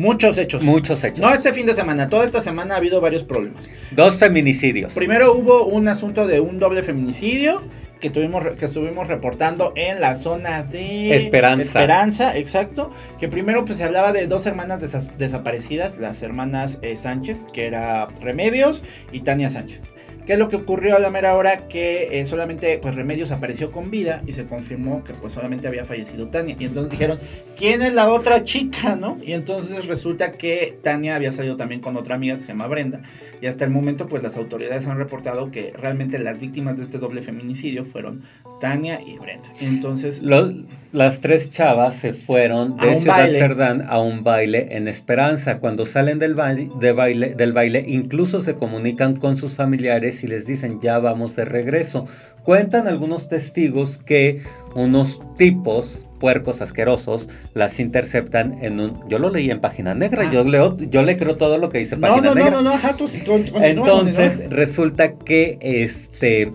Muchos 0.00 0.38
hechos. 0.38 0.62
muchos 0.62 1.04
hechos. 1.04 1.20
No 1.20 1.32
este 1.32 1.52
fin 1.52 1.66
de 1.66 1.74
semana, 1.74 2.08
toda 2.08 2.24
esta 2.24 2.40
semana 2.40 2.74
ha 2.74 2.78
habido 2.78 3.02
varios 3.02 3.22
problemas. 3.22 3.68
Dos 3.90 4.16
feminicidios. 4.16 4.94
Primero 4.94 5.34
hubo 5.34 5.66
un 5.66 5.88
asunto 5.88 6.26
de 6.26 6.40
un 6.40 6.58
doble 6.58 6.82
feminicidio 6.82 7.62
que 8.00 8.08
tuvimos 8.08 8.42
que 8.58 8.64
estuvimos 8.64 9.08
reportando 9.08 9.74
en 9.76 10.00
la 10.00 10.14
zona 10.14 10.62
de 10.62 11.14
Esperanza. 11.14 11.64
Esperanza, 11.64 12.38
exacto. 12.38 12.90
Que 13.18 13.28
primero 13.28 13.66
pues 13.66 13.76
se 13.76 13.84
hablaba 13.84 14.14
de 14.14 14.26
dos 14.26 14.46
hermanas 14.46 14.80
desaparecidas, 15.18 15.98
las 15.98 16.22
hermanas 16.22 16.78
eh, 16.80 16.96
Sánchez, 16.96 17.40
que 17.52 17.66
era 17.66 18.08
Remedios 18.22 18.82
y 19.12 19.20
Tania 19.20 19.50
Sánchez. 19.50 19.82
¿Qué 20.26 20.34
es 20.34 20.38
lo 20.38 20.48
que 20.48 20.56
ocurrió 20.56 20.96
a 20.96 20.98
la 21.00 21.10
mera 21.10 21.34
hora? 21.34 21.66
Que 21.68 22.20
eh, 22.20 22.24
solamente 22.26 22.78
pues 22.80 22.94
Remedios 22.94 23.30
apareció 23.32 23.70
con 23.72 23.90
vida 23.90 24.22
y 24.26 24.32
se 24.32 24.44
confirmó 24.46 25.02
que 25.04 25.12
pues 25.14 25.32
solamente 25.32 25.66
había 25.66 25.84
fallecido 25.84 26.28
Tania. 26.28 26.56
Y 26.58 26.64
entonces 26.66 26.90
dijeron, 26.90 27.18
¿quién 27.58 27.82
es 27.82 27.94
la 27.94 28.08
otra 28.12 28.44
chica, 28.44 28.96
no? 28.96 29.18
Y 29.24 29.32
entonces 29.32 29.86
resulta 29.86 30.32
que 30.32 30.78
Tania 30.82 31.16
había 31.16 31.32
salido 31.32 31.56
también 31.56 31.80
con 31.80 31.96
otra 31.96 32.14
amiga 32.14 32.36
que 32.36 32.42
se 32.42 32.48
llama 32.48 32.66
Brenda. 32.68 33.00
Y 33.42 33.46
hasta 33.46 33.64
el 33.64 33.70
momento 33.70 34.06
pues 34.06 34.22
las 34.22 34.36
autoridades 34.36 34.86
han 34.86 34.98
reportado 34.98 35.50
que 35.50 35.72
realmente 35.76 36.18
las 36.18 36.40
víctimas 36.40 36.76
de 36.76 36.82
este 36.84 36.98
doble 36.98 37.22
feminicidio 37.22 37.84
fueron 37.86 38.22
Tania 38.60 39.00
y 39.00 39.18
Brenda. 39.18 39.48
Entonces, 39.60 40.22
Los- 40.22 40.52
las 40.92 41.20
tres 41.20 41.50
chavas 41.50 41.94
se 41.94 42.12
fueron 42.12 42.76
de 42.76 42.96
Ciudad 42.96 43.16
baile. 43.18 43.38
Cerdán 43.38 43.86
a 43.88 44.00
un 44.00 44.22
baile 44.24 44.76
en 44.76 44.88
Esperanza. 44.88 45.58
Cuando 45.58 45.84
salen 45.84 46.18
del 46.18 46.34
baile, 46.34 46.68
de 46.80 46.92
baile, 46.92 47.34
del 47.34 47.52
baile, 47.52 47.84
incluso 47.88 48.42
se 48.42 48.54
comunican 48.54 49.16
con 49.16 49.36
sus 49.36 49.54
familiares 49.54 50.09
y 50.24 50.26
les 50.26 50.46
dicen 50.46 50.80
ya 50.80 50.98
vamos 50.98 51.36
de 51.36 51.44
regreso. 51.44 52.06
Cuentan 52.44 52.86
algunos 52.88 53.28
testigos 53.28 53.98
que 53.98 54.42
unos 54.74 55.20
tipos 55.36 56.04
puercos 56.18 56.60
asquerosos 56.60 57.28
las 57.54 57.80
interceptan 57.80 58.58
en 58.62 58.78
un 58.80 59.08
yo 59.08 59.18
lo 59.18 59.30
leí 59.30 59.50
en 59.50 59.60
página 59.60 59.94
negra 59.94 60.24
Ah. 60.28 60.30
yo 60.32 60.44
leo 60.44 60.76
yo 60.76 61.02
le 61.02 61.16
creo 61.16 61.36
todo 61.36 61.56
lo 61.56 61.70
que 61.70 61.78
dice 61.78 61.96
no, 61.96 62.02
página 62.02 62.28
no, 62.28 62.34
no, 62.34 62.34
negra 62.34 62.50
no, 62.50 62.62
no, 62.62 63.24
continúa, 63.24 63.66
entonces 63.66 64.50
resulta 64.50 65.14
que 65.16 65.56
este 65.62 66.52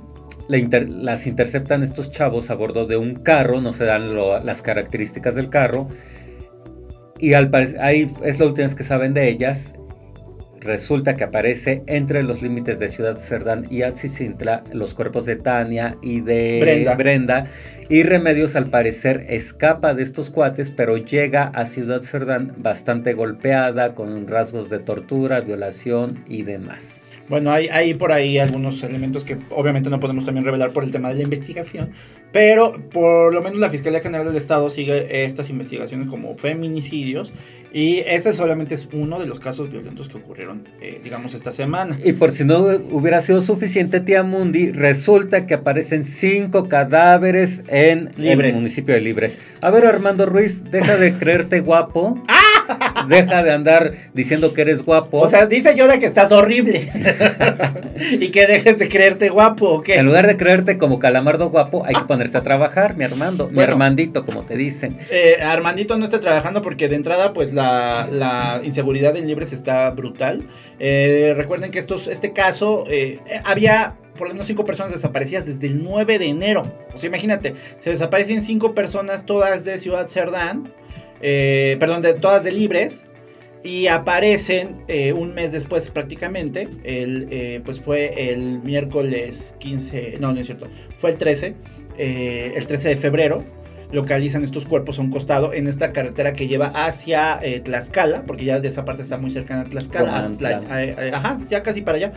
la 0.47 0.57
inter- 0.59 0.87
las 0.89 1.25
interceptan 1.25 1.81
estos 1.81 2.11
chavos 2.11 2.51
a 2.51 2.55
bordo 2.55 2.85
de 2.85 2.97
un 2.97 3.15
carro, 3.15 3.59
no 3.61 3.73
se 3.73 3.85
dan 3.85 4.13
lo- 4.13 4.39
las 4.43 4.61
características 4.61 5.33
del 5.33 5.49
carro. 5.49 5.87
Y 7.17 7.33
al 7.33 7.49
parecer, 7.49 7.79
ahí 7.81 8.07
es 8.23 8.39
la 8.39 8.45
última 8.45 8.67
vez 8.67 8.75
que 8.75 8.83
saben 8.83 9.13
de 9.15 9.27
ellas. 9.29 9.73
Resulta 10.65 11.15
que 11.15 11.23
aparece 11.23 11.83
entre 11.85 12.23
los 12.23 12.41
límites 12.41 12.79
de 12.79 12.89
Ciudad 12.89 13.19
Cerdán 13.19 13.67
y 13.69 13.83
Axicintla 13.83 14.63
los 14.73 14.95
cuerpos 14.95 15.25
de 15.25 15.35
Tania 15.35 15.97
y 16.01 16.21
de 16.21 16.57
Brenda. 16.59 16.95
Brenda. 16.95 17.45
Y 17.87 18.01
Remedios 18.01 18.55
al 18.55 18.71
parecer 18.71 19.27
escapa 19.29 19.93
de 19.93 20.01
estos 20.01 20.31
cuates, 20.31 20.71
pero 20.71 20.97
llega 20.97 21.43
a 21.53 21.65
Ciudad 21.65 22.01
Cerdán 22.01 22.55
bastante 22.57 23.13
golpeada, 23.13 23.93
con 23.93 24.27
rasgos 24.27 24.71
de 24.71 24.79
tortura, 24.79 25.41
violación 25.41 26.23
y 26.27 26.41
demás. 26.41 27.03
Bueno, 27.27 27.51
hay, 27.51 27.67
hay 27.69 27.93
por 27.93 28.11
ahí 28.11 28.37
algunos 28.37 28.83
elementos 28.83 29.23
que 29.23 29.37
obviamente 29.49 29.89
no 29.89 29.99
podemos 29.99 30.25
también 30.25 30.45
revelar 30.45 30.71
por 30.71 30.83
el 30.83 30.91
tema 30.91 31.09
de 31.09 31.15
la 31.15 31.23
investigación, 31.23 31.91
pero 32.31 32.73
por 32.91 33.33
lo 33.33 33.41
menos 33.41 33.59
la 33.59 33.69
Fiscalía 33.69 34.01
General 34.01 34.25
del 34.25 34.35
Estado 34.35 34.69
sigue 34.69 35.25
estas 35.25 35.49
investigaciones 35.49 36.07
como 36.07 36.37
feminicidios 36.37 37.33
y 37.73 37.99
ese 38.05 38.31
solamente 38.31 38.75
es 38.75 38.87
uno 38.93 39.19
de 39.19 39.25
los 39.25 39.39
casos 39.39 39.69
violentos 39.69 40.07
que 40.07 40.17
ocurrieron, 40.17 40.63
eh, 40.79 41.01
digamos, 41.03 41.33
esta 41.33 41.51
semana. 41.51 41.99
Y 42.03 42.13
por 42.13 42.31
si 42.31 42.45
no 42.45 42.59
hubiera 42.59 43.19
sido 43.21 43.41
suficiente, 43.41 43.99
Tía 43.99 44.23
Mundi, 44.23 44.71
resulta 44.71 45.45
que 45.45 45.55
aparecen 45.55 46.05
cinco 46.05 46.69
cadáveres 46.69 47.63
en 47.67 48.11
Libres. 48.17 48.51
el 48.51 48.55
municipio 48.61 48.95
de 48.95 49.01
Libres. 49.01 49.37
A 49.59 49.71
ver, 49.71 49.85
Armando 49.85 50.25
Ruiz, 50.25 50.63
deja 50.71 50.95
de 50.95 51.13
creerte 51.15 51.59
guapo. 51.59 52.23
Deja 53.07 53.43
de 53.43 53.51
andar 53.51 53.93
diciendo 54.13 54.53
que 54.53 54.61
eres 54.61 54.83
guapo. 54.83 55.19
O 55.19 55.29
sea, 55.29 55.45
dice 55.45 55.75
Yoda 55.75 55.99
que 55.99 56.05
estás 56.05 56.31
horrible 56.31 56.89
y 58.19 58.29
que 58.29 58.47
dejes 58.47 58.79
de 58.79 58.89
creerte 58.89 59.29
guapo, 59.29 59.69
¿o 59.69 59.81
qué? 59.81 59.95
en 59.95 60.05
lugar 60.05 60.27
de 60.27 60.37
creerte 60.37 60.77
como 60.77 60.99
calamardo 60.99 61.49
guapo, 61.49 61.85
hay 61.85 61.95
que 61.95 62.03
ponerse 62.03 62.37
a 62.37 62.43
trabajar, 62.43 62.95
mi 62.95 63.03
Armando, 63.03 63.49
mi. 63.49 63.61
Armandito, 63.61 64.25
como 64.25 64.43
te 64.43 64.55
dicen. 64.55 64.97
Eh, 65.09 65.37
Armandito 65.41 65.97
no 65.97 66.05
está 66.05 66.19
trabajando 66.19 66.61
porque 66.61 66.87
de 66.87 66.95
entrada 66.95 67.33
pues 67.33 67.53
la, 67.53 68.07
la 68.11 68.61
inseguridad 68.63 69.15
en 69.15 69.27
Libres 69.27 69.53
está 69.53 69.89
brutal. 69.91 70.43
Eh, 70.79 71.33
recuerden 71.35 71.71
que 71.71 71.79
estos, 71.79 72.07
este 72.07 72.33
caso 72.33 72.83
eh, 72.87 73.19
había 73.43 73.95
por 74.17 74.27
lo 74.27 74.33
menos 74.33 74.47
cinco 74.47 74.65
personas 74.65 74.93
desaparecidas 74.93 75.45
desde 75.45 75.67
el 75.67 75.83
9 75.83 76.19
de 76.19 76.25
enero. 76.27 76.63
O 76.93 76.97
sea, 76.97 77.07
imagínate, 77.07 77.55
se 77.79 77.89
desaparecen 77.89 78.41
cinco 78.43 78.73
personas 78.73 79.25
todas 79.25 79.65
de 79.65 79.77
Ciudad 79.77 80.07
Cerdán, 80.07 80.71
eh, 81.21 81.77
perdón, 81.79 82.01
de, 82.01 82.13
todas 82.13 82.43
de 82.43 82.51
Libres. 82.51 83.03
y 83.63 83.87
aparecen 83.87 84.75
eh, 84.87 85.11
un 85.13 85.33
mes 85.33 85.51
después 85.51 85.89
prácticamente, 85.89 86.67
el, 86.83 87.27
eh, 87.31 87.61
pues 87.65 87.79
fue 87.81 88.29
el 88.31 88.59
miércoles 88.59 89.55
15, 89.59 90.17
no, 90.19 90.31
no 90.33 90.39
es 90.39 90.45
cierto, 90.45 90.67
fue 90.99 91.09
el 91.11 91.17
13, 91.17 91.55
eh, 91.97 92.53
el 92.55 92.67
13 92.67 92.89
de 92.89 92.95
febrero, 92.97 93.43
localizan 93.91 94.43
estos 94.43 94.65
cuerpos 94.65 94.99
a 94.99 95.01
un 95.01 95.09
costado 95.09 95.53
en 95.53 95.67
esta 95.67 95.93
carretera 95.93 96.33
que 96.33 96.47
lleva 96.47 96.67
hacia 96.67 97.39
eh, 97.41 97.59
Tlaxcala, 97.61 98.23
porque 98.27 98.45
ya 98.45 98.59
de 98.59 98.67
esa 98.67 98.83
parte 98.85 99.03
está 99.03 99.17
muy 99.17 99.31
cercana 99.31 99.61
a 99.61 99.65
Tlaxcala, 99.65 100.11
a 100.11 100.21
Romantla. 100.21 100.61
Tla- 100.61 100.97
a- 100.97 101.15
a- 101.15 101.17
ajá, 101.17 101.39
ya 101.49 101.63
casi 101.63 101.81
para 101.81 101.97
allá. 101.97 102.13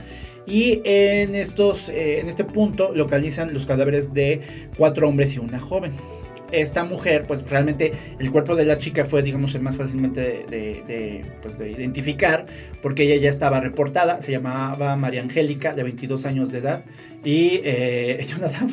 Y 0.47 0.81
en, 0.85 1.35
estos, 1.35 1.89
eh, 1.91 2.21
en 2.21 2.29
este 2.29 2.43
punto 2.45 2.93
localizan 2.95 3.53
los 3.55 3.67
cadáveres 3.67 4.13
de 4.15 4.41
cuatro 4.79 5.07
hombres 5.09 5.35
y 5.35 5.39
una 5.39 5.61
joven. 5.61 5.93
Esta 6.51 6.85
mujer, 6.85 7.25
pues 7.27 7.49
realmente 7.49 7.93
el 8.19 8.31
cuerpo 8.31 8.57
de 8.57 8.65
la 8.65 8.79
chica 8.79 9.05
fue, 9.05 9.23
digamos, 9.23 9.55
el 9.55 9.61
más 9.63 9.77
fácilmente 9.77 10.21
de, 10.21 10.45
de- 10.49 10.83
de, 10.87 11.25
pues, 11.43 11.59
de 11.59 11.71
identificar, 11.71 12.47
porque 12.83 13.03
ella 13.03 13.17
ya 13.21 13.29
estaba 13.31 13.61
reportada, 13.61 14.23
se 14.23 14.33
llamaba 14.33 14.97
María 14.97 15.21
Angélica, 15.23 15.75
de 15.75 15.83
22 15.83 16.25
años 16.27 16.51
de 16.51 16.59
edad. 16.59 16.85
Y, 17.25 17.61
eh, 17.65 18.25
Jonathan, 18.29 18.69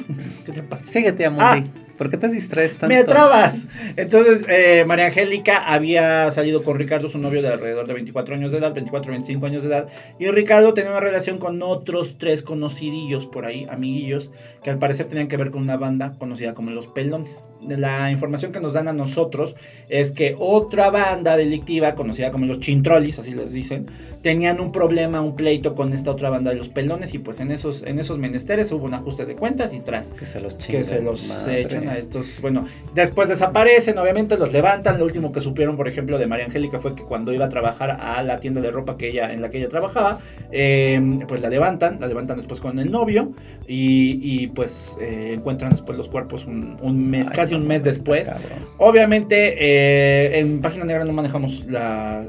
¿qué 0.45 0.51
te 0.51 0.63
pasa? 0.63 0.83
Síguete, 0.83 1.25
Amundi. 1.25 1.43
Ah. 1.75 1.81
¿Por 1.97 2.09
qué 2.09 2.17
te 2.17 2.27
distraes 2.27 2.75
tanto? 2.75 2.93
¡Me 2.93 3.05
trabas! 3.05 3.55
Entonces, 3.95 4.45
eh, 4.49 4.83
María 4.85 5.05
Angélica 5.05 5.59
había 5.73 6.29
salido 6.31 6.61
con 6.61 6.77
Ricardo, 6.77 7.07
su 7.07 7.17
novio 7.19 7.41
de 7.41 7.47
alrededor 7.47 7.87
de 7.87 7.93
24 7.93 8.35
años 8.35 8.51
de 8.51 8.57
edad, 8.57 8.73
24, 8.73 9.11
25 9.13 9.45
años 9.45 9.63
de 9.63 9.69
edad. 9.69 9.87
Y 10.19 10.27
Ricardo 10.27 10.73
tenía 10.73 10.91
una 10.91 10.99
relación 10.99 11.37
con 11.37 11.61
otros 11.63 12.17
tres 12.17 12.41
conocidillos 12.43 13.27
por 13.27 13.45
ahí, 13.45 13.65
amiguillos, 13.69 14.29
que 14.61 14.71
al 14.71 14.77
parecer 14.77 15.05
tenían 15.07 15.29
que 15.29 15.37
ver 15.37 15.51
con 15.51 15.61
una 15.61 15.77
banda 15.77 16.17
conocida 16.19 16.53
como 16.53 16.69
Los 16.71 16.87
Pelones. 16.87 17.47
La 17.67 18.11
información 18.11 18.51
que 18.51 18.59
nos 18.59 18.73
dan 18.73 18.87
a 18.87 18.93
nosotros 18.93 19.55
es 19.89 20.11
que 20.11 20.35
otra 20.37 20.89
banda 20.89 21.37
delictiva, 21.37 21.95
conocida 21.95 22.31
como 22.31 22.45
Los 22.45 22.59
Chintrolis, 22.59 23.19
así 23.19 23.33
les 23.33 23.51
dicen, 23.51 23.87
tenían 24.21 24.59
un 24.59 24.71
problema, 24.71 25.21
un 25.21 25.35
pleito 25.35 25.75
con 25.75 25.93
esta 25.93 26.11
otra 26.11 26.29
banda 26.29 26.51
de 26.51 26.57
Los 26.57 26.69
Pelones. 26.69 27.13
Y 27.13 27.19
pues 27.19 27.39
en 27.39 27.51
esos, 27.51 27.83
en 27.83 27.99
esos 27.99 28.17
menesteres 28.17 28.71
hubo 28.71 28.85
un 28.85 28.93
ajuste 28.93 29.25
de 29.25 29.35
cuentas 29.35 29.73
y 29.73 29.79
tras 29.79 30.09
Que 30.09 30.25
se 30.25 30.39
los 30.39 30.55
que 30.55 30.83
se 30.83 31.01
los 31.01 31.29
echan 31.47 31.87
a 31.87 31.97
estos. 31.97 32.41
Bueno, 32.41 32.65
después 32.93 33.29
desaparecen, 33.29 33.97
obviamente 33.97 34.37
los 34.37 34.51
levantan. 34.51 34.97
Lo 34.97 35.05
último 35.05 35.31
que 35.31 35.41
supieron, 35.41 35.77
por 35.77 35.87
ejemplo, 35.87 36.17
de 36.17 36.27
María 36.27 36.45
Angélica 36.45 36.79
fue 36.79 36.95
que 36.95 37.03
cuando 37.03 37.33
iba 37.33 37.45
a 37.45 37.49
trabajar 37.49 37.97
a 38.01 38.23
la 38.23 38.39
tienda 38.39 38.61
de 38.61 38.71
ropa 38.71 38.97
que 38.97 39.09
ella, 39.09 39.31
en 39.33 39.41
la 39.41 39.49
que 39.49 39.59
ella 39.59 39.69
trabajaba, 39.69 40.19
eh, 40.51 41.19
pues 41.27 41.41
la 41.41 41.49
levantan, 41.49 41.99
la 41.99 42.07
levantan 42.07 42.37
después 42.37 42.61
con 42.61 42.79
el 42.79 42.91
novio 42.91 43.33
y, 43.67 44.19
y, 44.21 44.47
pues 44.47 44.97
eh, 45.01 45.33
encuentran 45.37 45.71
después 45.71 45.97
los 45.97 46.09
cuerpos 46.09 46.45
un, 46.45 46.77
un 46.81 47.09
mes, 47.09 47.27
Ay, 47.29 47.35
casi 47.35 47.54
un 47.55 47.67
mes 47.67 47.83
después. 47.83 48.29
Obviamente, 48.77 49.55
eh, 49.57 50.39
en 50.39 50.61
Página 50.61 50.85
Negra 50.85 51.05
no 51.05 51.13
manejamos 51.13 51.65
la, 51.65 52.25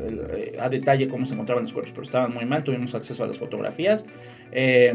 a 0.60 0.68
detalle 0.68 1.08
cómo 1.08 1.26
se 1.26 1.34
encontraban 1.34 1.64
los 1.64 1.72
cuerpos, 1.72 1.92
pero 1.92 2.04
estaban 2.04 2.32
muy 2.32 2.44
mal. 2.44 2.64
Tuvimos 2.64 2.94
acceso 2.94 3.24
a 3.24 3.26
las 3.26 3.38
fotografías. 3.38 4.06
Eh, 4.52 4.94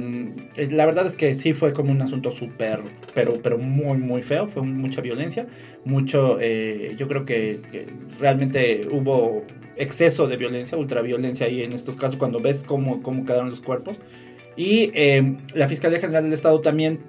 la 0.72 0.86
verdad 0.86 1.06
es 1.08 1.16
que 1.16 1.36
sí 1.36 1.54
fue 1.54 1.74
como 1.74 1.92
un 1.92 2.02
asunto 2.02 2.32
súper, 2.32 2.80
pero, 3.14 3.34
pero 3.42 3.58
muy, 3.58 3.98
muy 3.98 4.24
feo. 4.24 4.48
Fue 4.48 4.64
mucha 4.64 5.02
violencia. 5.02 5.48
Mucho, 5.86 6.38
eh, 6.40 6.96
yo 6.98 7.08
creo 7.08 7.26
que, 7.26 7.60
que 7.72 7.88
realmente 8.20 8.88
hubo 8.92 9.46
exceso 9.76 10.28
de 10.28 10.38
violencia, 10.38 10.78
ultraviolencia 10.78 11.48
ahí 11.48 11.64
en 11.64 11.74
estos 11.74 11.98
casos, 11.98 12.18
cuando 12.18 12.40
ves 12.40 12.64
cómo, 12.66 13.02
cómo 13.02 13.26
quedaron 13.26 13.50
los 13.50 13.62
cuerpos. 13.62 13.98
Y 14.56 14.92
eh, 14.94 15.38
la 15.54 15.68
Fiscalía 15.68 16.00
General 16.00 16.24
del 16.24 16.34
Estado 16.34 16.62
también 16.62 17.00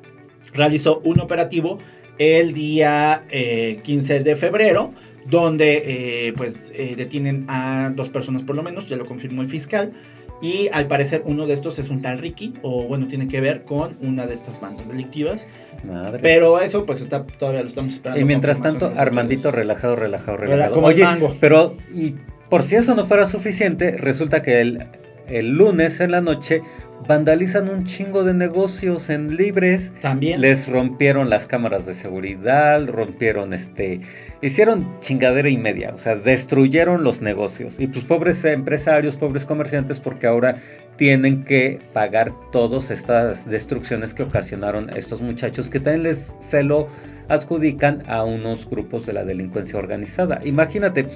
realizó 0.55 1.01
un 1.05 1.21
operativo 1.21 1.79
el 2.23 2.53
día 2.55 3.23
eh, 3.31 3.81
15 3.83 4.21
de 4.21 4.37
febrero, 4.37 4.93
donde 5.27 5.83
eh, 6.29 6.33
pues 6.37 6.73
eh, 6.75 6.95
detienen 6.97 7.45
a 7.49 7.93
dos 7.95 8.09
personas 8.09 8.43
por 8.43 8.57
lo 8.57 8.63
menos, 8.63 8.89
ya 8.89 8.97
lo 8.97 9.07
confirmó 9.07 9.43
el 9.43 9.49
fiscal. 9.49 9.93
Y 10.41 10.69
al 10.73 10.89
parecer 10.89 11.23
uno 11.25 11.47
de 11.47 11.55
estos 11.55 11.79
es 11.79 11.89
un 11.89 12.03
tal 12.03 12.19
Ricky, 12.19 12.53
o 12.63 12.83
bueno, 12.89 13.07
tiene 13.07 13.29
que 13.29 13.41
ver 13.41 13.63
con 13.63 13.97
una 14.03 14.27
de 14.27 14.35
estas 14.35 14.61
bandas 14.61 14.89
delictivas. 14.89 15.47
Madre. 15.85 16.19
Pero 16.21 16.61
eso 16.61 16.85
pues 16.85 17.01
está 17.01 17.25
todavía 17.25 17.63
lo 17.63 17.69
estamos 17.69 17.93
esperando. 17.93 18.21
Y 18.21 18.25
mientras 18.25 18.61
tanto, 18.61 18.93
Armandito 18.97 19.53
relajado, 19.53 19.95
relajado, 19.95 20.39
Rela- 20.39 20.47
relajado. 20.49 20.75
como 20.75 20.89
el 20.91 20.95
Oye, 20.97 21.05
mango. 21.05 21.37
pero 21.41 21.77
y 21.95 22.15
por 22.51 22.65
si 22.65 22.75
eso 22.75 22.95
no 22.97 23.05
fuera 23.05 23.27
suficiente, 23.27 23.97
resulta 23.99 24.43
que 24.43 24.61
el, 24.61 24.87
el 25.33 25.57
lunes 25.57 26.01
en 26.01 26.11
la 26.11 26.21
noche 26.21 26.62
vandalizan 27.07 27.68
un 27.68 27.85
chingo 27.85 28.25
de 28.25 28.35
negocios 28.35 29.11
en 29.11 29.37
libres. 29.37 29.92
También. 30.01 30.40
Les 30.40 30.68
rompieron 30.68 31.31
las 31.31 31.47
cámaras 31.47 31.87
de 31.87 31.95
seguridad, 31.95 32.87
rompieron 32.87 33.53
este, 33.53 34.01
hicieron 34.40 35.01
chingadera 35.01 35.49
y 35.49 35.57
media, 35.57 35.92
o 35.95 35.99
sea, 35.99 36.16
destruyeron 36.16 37.03
los 37.03 37.21
negocios. 37.21 37.81
Y 37.81 37.88
pues 37.88 38.05
pobres 38.05 38.45
empresarios, 38.45 39.16
pobres 39.16 39.45
comerciantes, 39.45 40.01
porque 40.01 40.27
ahora 40.27 40.57
tienen 40.97 41.45
que 41.45 41.81
pagar 41.92 42.33
todas 42.53 42.90
estas 42.90 43.49
destrucciones 43.49 44.14
que 44.14 44.23
ocasionaron 44.23 44.90
estos 44.90 45.21
muchachos, 45.21 45.71
que 45.71 45.81
también 45.81 46.05
les 46.05 46.35
se 46.38 46.62
lo 46.62 46.88
adjudican 47.29 48.03
a 48.07 48.25
unos 48.25 48.68
grupos 48.68 49.07
de 49.07 49.12
la 49.12 49.25
delincuencia 49.25 49.79
organizada. 49.79 50.40
Imagínate, 50.45 51.07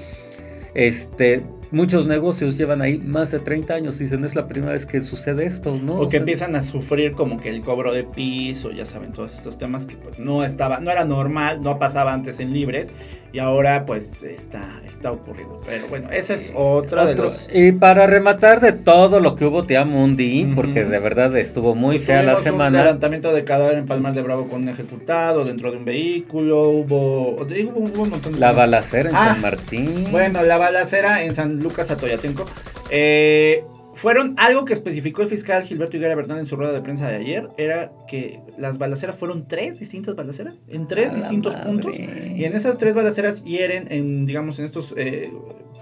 este, 0.75 1.43
muchos 1.71 2.07
negocios 2.07 2.57
llevan 2.59 2.83
ahí 2.83 2.99
más 2.99 3.31
de 3.31 3.39
30 3.39 3.75
años 3.75 4.01
y 4.01 4.05
dicen, 4.05 4.25
es 4.25 4.35
la 4.35 4.47
primera 4.49 4.73
vez 4.73 4.87
que 4.87 5.01
sucede 5.01 5.45
esto, 5.47 5.79
¿no? 5.83 5.95
O 5.95 6.03
O 6.03 6.05
que 6.07 6.13
sea, 6.13 6.21
empiezan 6.21 6.55
a 6.57 6.63
sufrir 6.63 7.13
como 7.13 7.39
que 7.41 7.49
el 7.49 7.61
cobro 7.63 7.93
de 7.93 8.05
piso, 8.05 8.71
ya 8.73 8.87
saben, 8.87 9.13
todos 9.13 9.35
estos 9.35 9.59
temas 9.59 9.87
que 9.87 9.97
pues 9.97 10.19
no 10.19 10.45
estaba, 10.45 10.81
no 10.81 10.91
era 10.91 11.05
normal, 11.05 11.63
no 11.63 11.79
pasaba 11.79 12.13
antes 12.13 12.41
en 12.41 12.53
libres 12.53 12.93
y 13.33 13.39
ahora 13.39 13.85
pues 13.87 14.13
está, 14.23 14.81
está 14.87 15.13
ocurriendo. 15.13 15.61
Pero 15.67 15.89
bueno, 15.89 16.11
esa 16.11 16.35
es 16.35 16.53
otra 16.55 17.05
de 17.07 17.13
Otro- 17.13 17.25
los... 17.27 17.49
Y 17.53 17.73
para 17.73 18.07
rematar 18.07 18.61
de 18.61 18.73
todo 18.73 19.21
lo 19.21 19.35
que 19.35 19.45
hubo, 19.45 19.65
te 19.65 19.77
amo 19.77 20.03
un 20.03 20.17
día, 20.17 20.47
Ujú. 20.47 20.55
porque 20.55 20.85
de 20.85 20.99
verdad 20.99 21.37
estuvo 21.37 21.75
muy 21.75 21.99
fea 21.99 22.23
la 22.23 22.33
Tuvimos 22.35 22.39
Un 22.39 22.45
semana. 22.45 22.83
levantamiento 22.85 23.33
de 23.35 23.45
cadáver 23.45 23.79
en 23.79 23.87
Palmar 23.87 24.15
de 24.15 24.23
Bravo 24.23 24.49
con 24.49 24.63
un 24.63 24.69
ejecutado 24.69 25.45
dentro 25.45 25.71
de 25.71 25.77
un 25.79 25.85
vehículo, 25.85 26.71
hubo, 26.71 27.31
hubo, 27.33 27.43
hubo 27.45 28.03
un 28.05 28.11
montón 28.11 28.33
de 28.33 28.39
La 28.39 28.49
cosas. 28.49 28.57
balacera 28.57 29.11
en 29.11 29.17
Ah, 29.17 29.25
San 29.33 29.41
Martín. 29.43 30.07
Bueno, 30.11 30.43
la 30.43 30.57
balacera 30.57 31.23
en 31.25 31.35
San 31.35 31.56
Lucas 31.63 31.91
Atoyatenco. 31.91 32.45
Eh, 32.91 33.65
fueron 33.95 34.35
algo 34.37 34.67
que 34.67 34.75
especificó 34.75 35.23
el 35.23 35.29
fiscal 35.29 35.63
Gilberto 35.63 35.97
Higuera 35.97 36.15
Bernal 36.15 36.39
en 36.39 36.47
su 36.47 36.57
rueda 36.57 36.73
de 36.73 36.83
prensa 36.83 37.09
de 37.09 37.17
ayer. 37.17 37.49
Era 37.57 37.93
que 38.07 38.41
las 38.59 38.77
balaceras 38.77 39.17
fueron 39.17 39.49
tres 39.49 39.79
distintas 39.81 40.15
balaceras 40.15 40.55
en 40.69 40.87
tres 40.87 41.15
distintos 41.15 41.55
madre. 41.55 41.67
puntos. 41.67 41.95
Y 41.97 42.45
en 42.45 42.55
esas 42.55 42.77
tres 42.77 42.95
balaceras 42.95 43.43
hieren, 43.45 43.87
en, 43.91 44.27
digamos, 44.27 44.59
en 44.59 44.67
estos 44.67 44.93
eh, 44.99 45.33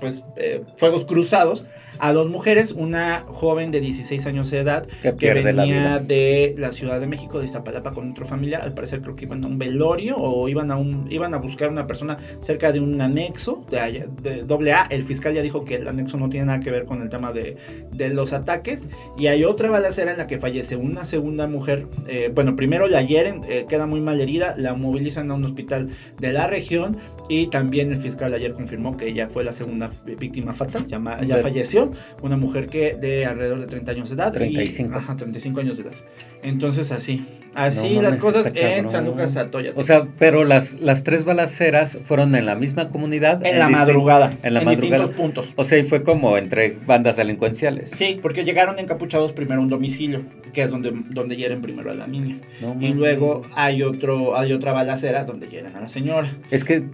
pues, 0.01 0.23
eh, 0.37 0.63
fuegos 0.79 1.07
cruzados 1.07 1.65
a 2.05 2.13
dos 2.13 2.29
mujeres, 2.29 2.73
una 2.73 3.25
joven 3.29 3.71
de 3.71 3.81
16 3.81 4.27
años 4.27 4.51
de 4.51 4.59
edad 4.59 4.87
Que 5.01 5.13
que 5.13 5.33
pierde 5.33 5.55
la 5.55 5.63
venía 5.63 5.99
de 6.01 6.55
la 6.59 6.71
Ciudad 6.71 7.01
de 7.01 7.07
México, 7.07 7.39
de 7.39 7.47
Iztapalapa, 7.47 7.93
con 7.93 8.11
otro 8.11 8.27
familiar. 8.27 8.61
Al 8.61 8.75
parecer 8.75 9.01
creo 9.01 9.17
que 9.17 9.25
iban 9.25 9.43
a 9.43 9.47
un 9.47 9.57
velorio 9.57 10.19
o 10.19 10.47
iban 10.51 10.71
a 10.71 10.77
un 10.77 11.07
iban 11.11 11.33
a 11.33 11.39
buscar 11.39 11.71
una 11.71 11.87
persona 11.87 12.19
cerca 12.41 12.73
de 12.73 12.81
un 12.81 13.01
anexo 13.01 13.65
de, 13.71 14.43
doble 14.43 14.75
A. 14.75 14.83
El 14.91 15.05
fiscal 15.05 15.33
ya 15.33 15.41
dijo 15.41 15.65
que 15.65 15.77
el 15.77 15.89
anexo 15.89 16.19
no 16.19 16.29
tiene 16.29 16.45
nada 16.45 16.61
que 16.61 16.71
ver 16.71 16.85
con 16.85 17.01
el 17.01 17.09
tema 17.09 17.33
de, 17.33 17.57
de 17.91 18.11
los 18.11 18.35
ataques. 18.35 18.87
Y 19.17 19.29
hay 19.29 19.45
otra 19.45 19.71
balacera 19.71 20.11
en 20.11 20.19
la 20.19 20.27
que 20.27 20.39
fallece 20.39 20.77
una 20.77 21.07
segunda 21.07 21.47
mujer. 21.47 21.87
Eh, 22.07 22.31
bueno, 22.35 22.55
primero 22.55 22.87
la 22.87 23.01
hieren, 23.01 23.41
eh, 23.49 23.65
queda 23.67 23.87
muy 23.87 24.03
mal 24.03 24.21
herida, 24.21 24.57
la 24.59 24.75
movilizan 24.75 25.31
a 25.31 25.35
un 25.35 25.45
hospital 25.47 25.89
de 26.21 26.33
la 26.35 26.49
región. 26.49 26.99
Y 27.31 27.47
también 27.47 27.91
el 27.91 28.03
fiscal 28.03 28.35
ayer 28.35 28.53
confirmó 28.53 28.99
que 28.99 29.09
ella 29.09 29.31
fue 29.31 29.43
la 29.43 29.53
segunda 29.53 29.91
víctima 30.19 30.53
fatal, 30.53 30.87
ya, 30.87 31.01
ya 31.23 31.39
falleció. 31.39 31.94
Una 32.23 32.37
mujer 32.37 32.69
que 32.69 32.95
de 32.95 33.27
alrededor 33.27 33.61
de 33.61 33.67
30 33.67 33.93
años 33.93 34.09
de 34.09 34.15
edad. 34.17 34.29
y- 34.31 34.33
35. 34.33 34.97
ajá, 34.97 35.17
35 35.17 35.61
años 35.61 35.77
de 35.77 35.85
edad. 35.85 35.95
Entonces 36.43 36.91
así, 36.93 37.25
así 37.55 37.95
No 37.97 38.03
las 38.03 38.17
cosas 38.19 38.53
en. 38.55 38.89
San 38.89 39.05
Lucas 39.07 39.37
Atoya. 39.37 39.73
O 39.75 39.83
sea, 39.83 40.07
pero 40.19 40.45
las, 40.45 40.81
las 40.81 41.05
tres 41.05 41.25
balaceras 41.25 41.99
fueron 42.03 42.35
en 42.35 42.47
la 42.47 42.55
misma 42.55 42.89
comunidad. 42.89 43.45
en 43.45 43.59
la 43.59 43.69
madrugada. 43.69 44.33
En 44.43 44.55
la 44.55 44.61
en 44.61 44.67
madrugada. 44.67 45.05
distintos 45.05 45.17
puntos. 45.17 45.49
O 45.57 45.65
sea, 45.65 45.79
y 45.79 45.83
fue 45.85 46.03
como 46.03 46.37
entre 46.37 46.77
bandas 46.87 47.17
delincuenciales. 47.17 47.91
Sí, 47.91 48.19
porque 48.21 48.45
llegaron 48.45 48.79
encapuchados 48.79 49.33
primero 49.33 49.61
a 49.61 49.65
un 49.65 49.71
domicilio, 49.71 50.23
que 50.53 50.63
es 50.63 50.71
donde, 50.71 50.93
donde 51.11 51.37
hieren 51.37 51.63
primero 51.63 51.91
a 51.91 51.95
la 51.95 52.07
niña. 52.07 52.37
No 52.61 52.77
Y 52.81 52.93
luego 52.93 53.43
hay 53.55 53.83
otro, 53.83 54.37
hay 54.37 54.53
otra 54.53 54.73
balacera 54.73 55.25
donde 55.25 55.49
hieren 55.49 55.75
a 55.77 55.81
la 55.81 55.89
señora. 55.89 56.31
Es 56.51 56.65
que 56.65 56.85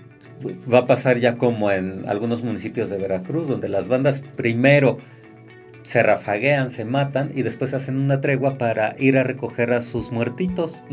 va 0.72 0.78
a 0.80 0.86
pasar 0.86 1.18
ya 1.18 1.36
como 1.36 1.70
en 1.70 2.08
algunos 2.08 2.42
municipios 2.42 2.90
de 2.90 2.96
Veracruz, 2.96 3.48
donde 3.48 3.68
las 3.68 3.88
bandas 3.88 4.22
primero 4.36 4.98
se 5.90 6.04
rafaguean, 6.04 6.70
se 6.70 6.84
matan 6.84 7.32
y 7.34 7.42
después 7.42 7.74
hacen 7.74 7.98
una 7.98 8.20
tregua 8.20 8.58
para 8.58 8.94
ir 9.00 9.18
a 9.18 9.24
recoger 9.24 9.72
a 9.72 9.80
sus 9.80 10.12
muertitos. 10.12 10.84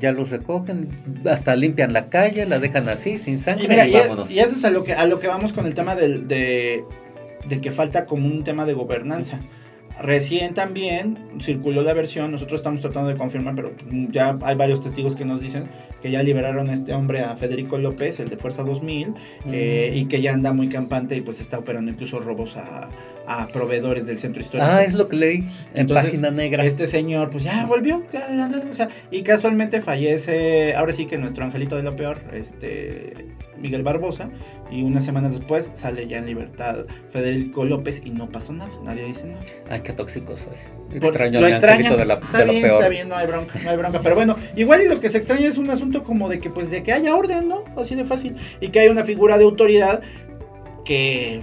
Ya 0.00 0.12
los 0.12 0.30
recogen, 0.30 0.88
hasta 1.30 1.54
limpian 1.54 1.92
la 1.92 2.08
calle, 2.08 2.46
la 2.46 2.58
dejan 2.58 2.88
así, 2.88 3.18
sin 3.18 3.38
sangre 3.38 3.66
Y 3.66 3.68
mira, 3.68 3.86
y, 3.86 3.92
vámonos. 3.92 4.30
y 4.30 4.40
eso 4.40 4.56
es 4.56 4.64
a 4.64 4.70
lo 4.70 4.84
que, 4.84 4.94
a 4.94 5.04
lo 5.04 5.20
que 5.20 5.26
vamos 5.28 5.52
con 5.52 5.66
el 5.66 5.74
tema 5.74 5.94
del, 5.96 6.28
de, 6.28 6.82
de 7.46 7.60
que 7.60 7.70
falta 7.72 8.06
como 8.06 8.26
un 8.26 8.42
tema 8.42 8.64
de 8.64 8.72
gobernanza. 8.72 9.38
Recién 10.00 10.54
también 10.54 11.18
circuló 11.38 11.82
la 11.82 11.92
versión, 11.92 12.32
nosotros 12.32 12.60
estamos 12.60 12.80
tratando 12.80 13.10
de 13.10 13.16
confirmar, 13.16 13.54
pero 13.54 13.72
ya 14.10 14.38
hay 14.40 14.56
varios 14.56 14.80
testigos 14.80 15.14
que 15.14 15.26
nos 15.26 15.42
dicen 15.42 15.64
que 16.00 16.10
ya 16.10 16.22
liberaron 16.22 16.70
a 16.70 16.72
este 16.72 16.94
hombre, 16.94 17.20
a 17.20 17.36
Federico 17.36 17.76
López, 17.76 18.18
el 18.18 18.30
de 18.30 18.38
Fuerza 18.38 18.62
2000, 18.62 19.12
eh, 19.52 19.92
y 19.94 20.06
que 20.06 20.22
ya 20.22 20.32
anda 20.32 20.54
muy 20.54 20.68
campante 20.68 21.16
y 21.16 21.20
pues 21.20 21.38
está 21.38 21.58
operando 21.58 21.90
incluso 21.90 22.18
robos 22.18 22.56
a, 22.56 22.88
a 23.26 23.46
proveedores 23.48 24.06
del 24.06 24.18
centro 24.18 24.42
histórico. 24.42 24.68
Ah, 24.70 24.82
es 24.82 24.94
lo 24.94 25.08
que 25.08 25.16
leí 25.16 25.36
en 25.74 25.80
Entonces, 25.82 26.06
página 26.06 26.30
negra. 26.30 26.64
Este 26.64 26.86
señor, 26.86 27.30
pues 27.30 27.44
ya 27.44 27.64
volvió, 27.66 28.02
ya, 28.12 28.28
ya, 28.28 28.50
ya, 28.50 28.62
o 28.70 28.74
sea, 28.74 28.88
y 29.10 29.22
casualmente 29.22 29.80
fallece, 29.80 30.74
ahora 30.74 30.92
sí 30.92 31.06
que 31.06 31.18
nuestro 31.18 31.44
angelito 31.44 31.76
de 31.76 31.82
lo 31.82 31.94
peor, 31.96 32.18
este 32.32 33.26
Miguel 33.58 33.82
Barbosa, 33.84 34.28
y 34.72 34.82
unas 34.82 35.04
semanas 35.04 35.32
después 35.38 35.70
sale 35.74 36.08
ya 36.08 36.18
en 36.18 36.26
libertad 36.26 36.84
Federico 37.12 37.64
López 37.64 38.02
y 38.04 38.10
no 38.10 38.28
pasó 38.28 38.52
nada, 38.52 38.72
nadie 38.82 39.04
dice 39.04 39.26
nada. 39.26 39.40
Ay, 39.70 39.80
qué 39.82 39.92
tóxico 39.92 40.36
soy. 40.36 40.54
Por- 41.00 41.04
Extraño 41.10 41.38
a 41.38 41.42
lo 41.42 41.48
extrañas, 41.48 41.96
de, 41.96 42.04
la- 42.04 42.14
está 42.14 42.38
de 42.38 42.46
lo 42.46 42.52
peor. 42.52 42.74
Está 42.82 42.88
bien, 42.88 43.08
no 43.08 43.14
hay 43.16 43.26
bronca, 43.26 43.58
no 43.62 43.70
hay 43.70 43.76
bronca. 43.76 44.00
Pero 44.02 44.14
bueno, 44.16 44.36
igual 44.56 44.82
y 44.82 44.88
lo 44.88 45.00
que 45.00 45.08
se 45.10 45.18
extraña 45.18 45.46
es 45.46 45.56
un 45.58 45.70
asunto 45.70 46.02
como 46.02 46.28
de 46.28 46.40
que 46.40 46.50
pues 46.50 46.70
de 46.70 46.82
que 46.82 46.92
haya 46.92 47.14
orden, 47.14 47.48
¿no? 47.48 47.62
Así 47.76 47.94
de 47.94 48.04
fácil. 48.04 48.34
Y 48.60 48.68
que 48.68 48.80
haya 48.80 48.90
una 48.90 49.04
figura 49.04 49.38
de 49.38 49.44
autoridad 49.44 50.02
que 50.84 51.42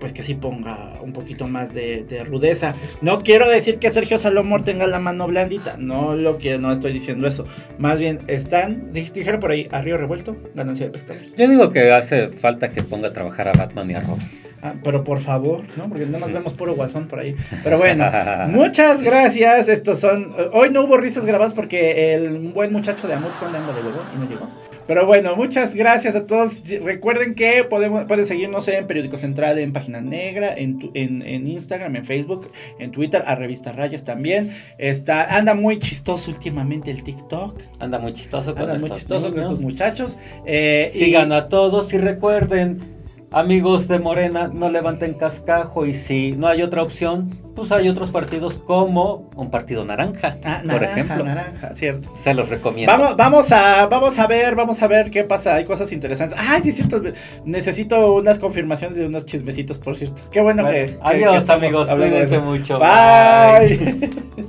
pues 0.00 0.12
que 0.12 0.22
sí 0.22 0.34
ponga 0.34 1.00
un 1.02 1.12
poquito 1.12 1.46
más 1.48 1.72
de, 1.74 2.04
de 2.08 2.24
rudeza. 2.24 2.74
No 3.02 3.22
quiero 3.22 3.48
decir 3.48 3.78
que 3.78 3.90
Sergio 3.90 4.18
Salomón 4.18 4.64
tenga 4.64 4.86
la 4.86 4.98
mano 4.98 5.26
blandita, 5.26 5.76
no 5.78 6.14
lo 6.14 6.38
que 6.38 6.58
no 6.58 6.72
estoy 6.72 6.92
diciendo 6.92 7.26
eso. 7.26 7.44
Más 7.78 7.98
bien 7.98 8.20
están, 8.26 8.92
dij- 8.92 9.12
dijeron 9.12 9.40
por 9.40 9.50
ahí, 9.50 9.68
a 9.70 9.80
río 9.82 9.96
revuelto, 9.96 10.36
ganancia 10.54 10.86
de 10.86 10.92
pescadores. 10.92 11.34
Yo 11.36 11.48
digo 11.48 11.72
que 11.72 11.92
hace 11.92 12.28
falta 12.28 12.68
que 12.70 12.82
ponga 12.82 13.08
a 13.08 13.12
trabajar 13.12 13.48
a 13.48 13.52
Batman 13.52 13.90
y 13.90 13.94
a 13.94 14.00
Robin. 14.00 14.26
Ah, 14.62 14.74
pero 14.82 15.04
por 15.04 15.20
favor, 15.20 15.64
¿no? 15.76 15.88
Porque 15.88 16.06
nada 16.06 16.18
más 16.20 16.32
vemos 16.32 16.54
puro 16.54 16.74
guasón 16.74 17.06
por 17.08 17.18
ahí. 17.20 17.36
Pero 17.62 17.78
bueno, 17.78 18.04
muchas 18.48 19.02
gracias. 19.02 19.68
Estos 19.68 20.00
son. 20.00 20.30
Hoy 20.52 20.70
no 20.70 20.82
hubo 20.84 20.96
risas 20.96 21.24
grabadas 21.26 21.52
porque 21.54 22.14
el 22.14 22.38
buen 22.52 22.72
muchacho 22.72 23.06
de 23.06 23.14
Amut 23.14 23.32
Conde 23.38 23.58
anda 23.58 23.72
de 23.74 23.82
huevo 23.82 24.00
y 24.14 24.18
no 24.18 24.28
llegó. 24.28 24.50
Pero 24.86 25.04
bueno, 25.04 25.34
muchas 25.34 25.74
gracias 25.74 26.14
a 26.14 26.26
todos. 26.26 26.62
Recuerden 26.82 27.34
que 27.34 27.64
podemos, 27.64 28.04
pueden 28.04 28.24
seguirnos 28.26 28.68
en 28.68 28.86
Periódico 28.86 29.16
Central, 29.16 29.58
en 29.58 29.72
Página 29.72 30.00
Negra, 30.00 30.54
en, 30.56 30.78
tu- 30.78 30.90
en, 30.94 31.22
en 31.22 31.46
Instagram, 31.48 31.96
en 31.96 32.04
Facebook, 32.04 32.50
en 32.78 32.92
Twitter, 32.92 33.22
a 33.26 33.34
Revista 33.34 33.72
Rayas 33.72 34.04
también. 34.04 34.52
Está, 34.78 35.36
anda 35.36 35.54
muy 35.54 35.78
chistoso 35.80 36.30
últimamente 36.30 36.90
el 36.90 37.02
TikTok. 37.02 37.60
Anda 37.80 37.98
muy 37.98 38.12
chistoso 38.12 38.54
con 38.54 38.62
Anda 38.62 38.78
muy 38.78 38.90
chistoso 38.90 39.30
con 39.30 39.40
estos 39.40 39.60
muchachos. 39.60 40.16
Eh, 40.46 40.90
y- 40.94 40.98
Sigan 40.98 41.32
a 41.32 41.48
todos 41.48 41.92
y 41.92 41.98
recuerden, 41.98 42.95
amigos 43.32 43.88
de 43.88 43.98
Morena, 43.98 44.48
no 44.52 44.70
levanten 44.70 45.14
cascajo 45.14 45.84
y 45.86 45.94
si 45.94 46.32
no 46.32 46.46
hay 46.48 46.62
otra 46.62 46.82
opción, 46.82 47.30
pues 47.54 47.72
hay 47.72 47.88
otros 47.88 48.10
partidos 48.10 48.54
como 48.54 49.28
un 49.34 49.50
partido 49.50 49.84
naranja, 49.84 50.36
Ah, 50.44 50.58
por 50.62 50.66
naranja, 50.66 50.92
ejemplo. 51.00 51.24
naranja, 51.24 51.74
cierto. 51.74 52.10
Se 52.16 52.34
los 52.34 52.48
recomiendo. 52.50 52.92
Vamos, 52.92 53.16
vamos 53.16 53.52
a, 53.52 53.86
vamos 53.86 54.18
a 54.18 54.26
ver, 54.26 54.54
vamos 54.54 54.82
a 54.82 54.86
ver 54.86 55.10
qué 55.10 55.24
pasa. 55.24 55.54
Hay 55.54 55.64
cosas 55.64 55.90
interesantes. 55.92 56.38
Ay, 56.40 56.62
sí 56.62 56.68
es 56.70 56.76
cierto. 56.76 57.02
Necesito 57.44 58.14
unas 58.14 58.38
confirmaciones 58.38 58.96
de 58.96 59.06
unos 59.06 59.26
chismecitos, 59.26 59.78
por 59.78 59.96
cierto. 59.96 60.22
Qué 60.30 60.40
bueno, 60.40 60.66
que, 60.66 60.96
adiós, 61.02 61.44
que 61.44 61.52
amigos, 61.52 61.88
cuídense 61.88 62.38
mucho, 62.38 62.78
Bye. 62.78 64.10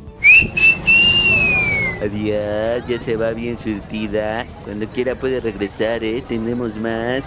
Adiós, 2.00 2.84
ya 2.88 3.00
se 3.04 3.16
va 3.16 3.32
bien 3.32 3.58
surtida. 3.58 4.46
Cuando 4.66 4.86
quiera 4.88 5.16
puede 5.16 5.40
regresar, 5.40 6.04
¿eh? 6.04 6.22
Tenemos 6.28 6.76
más. 6.78 7.24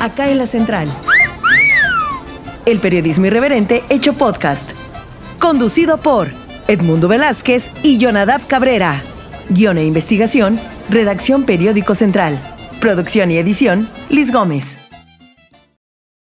Acá 0.00 0.30
en 0.30 0.38
la 0.38 0.46
central. 0.46 0.88
El 2.64 2.80
periodismo 2.80 3.26
irreverente 3.26 3.84
hecho 3.90 4.14
podcast. 4.14 4.68
Conducido 5.38 5.98
por 5.98 6.28
Edmundo 6.68 7.06
Velázquez 7.06 7.70
y 7.82 7.98
Jonadab 7.98 8.46
Cabrera. 8.46 9.02
Guión 9.50 9.76
e 9.76 9.84
investigación, 9.84 10.58
redacción 10.88 11.44
Periódico 11.44 11.94
Central. 11.94 12.38
Producción 12.80 13.30
y 13.30 13.36
edición, 13.36 13.90
Liz 14.08 14.32
Gómez. 14.32 14.79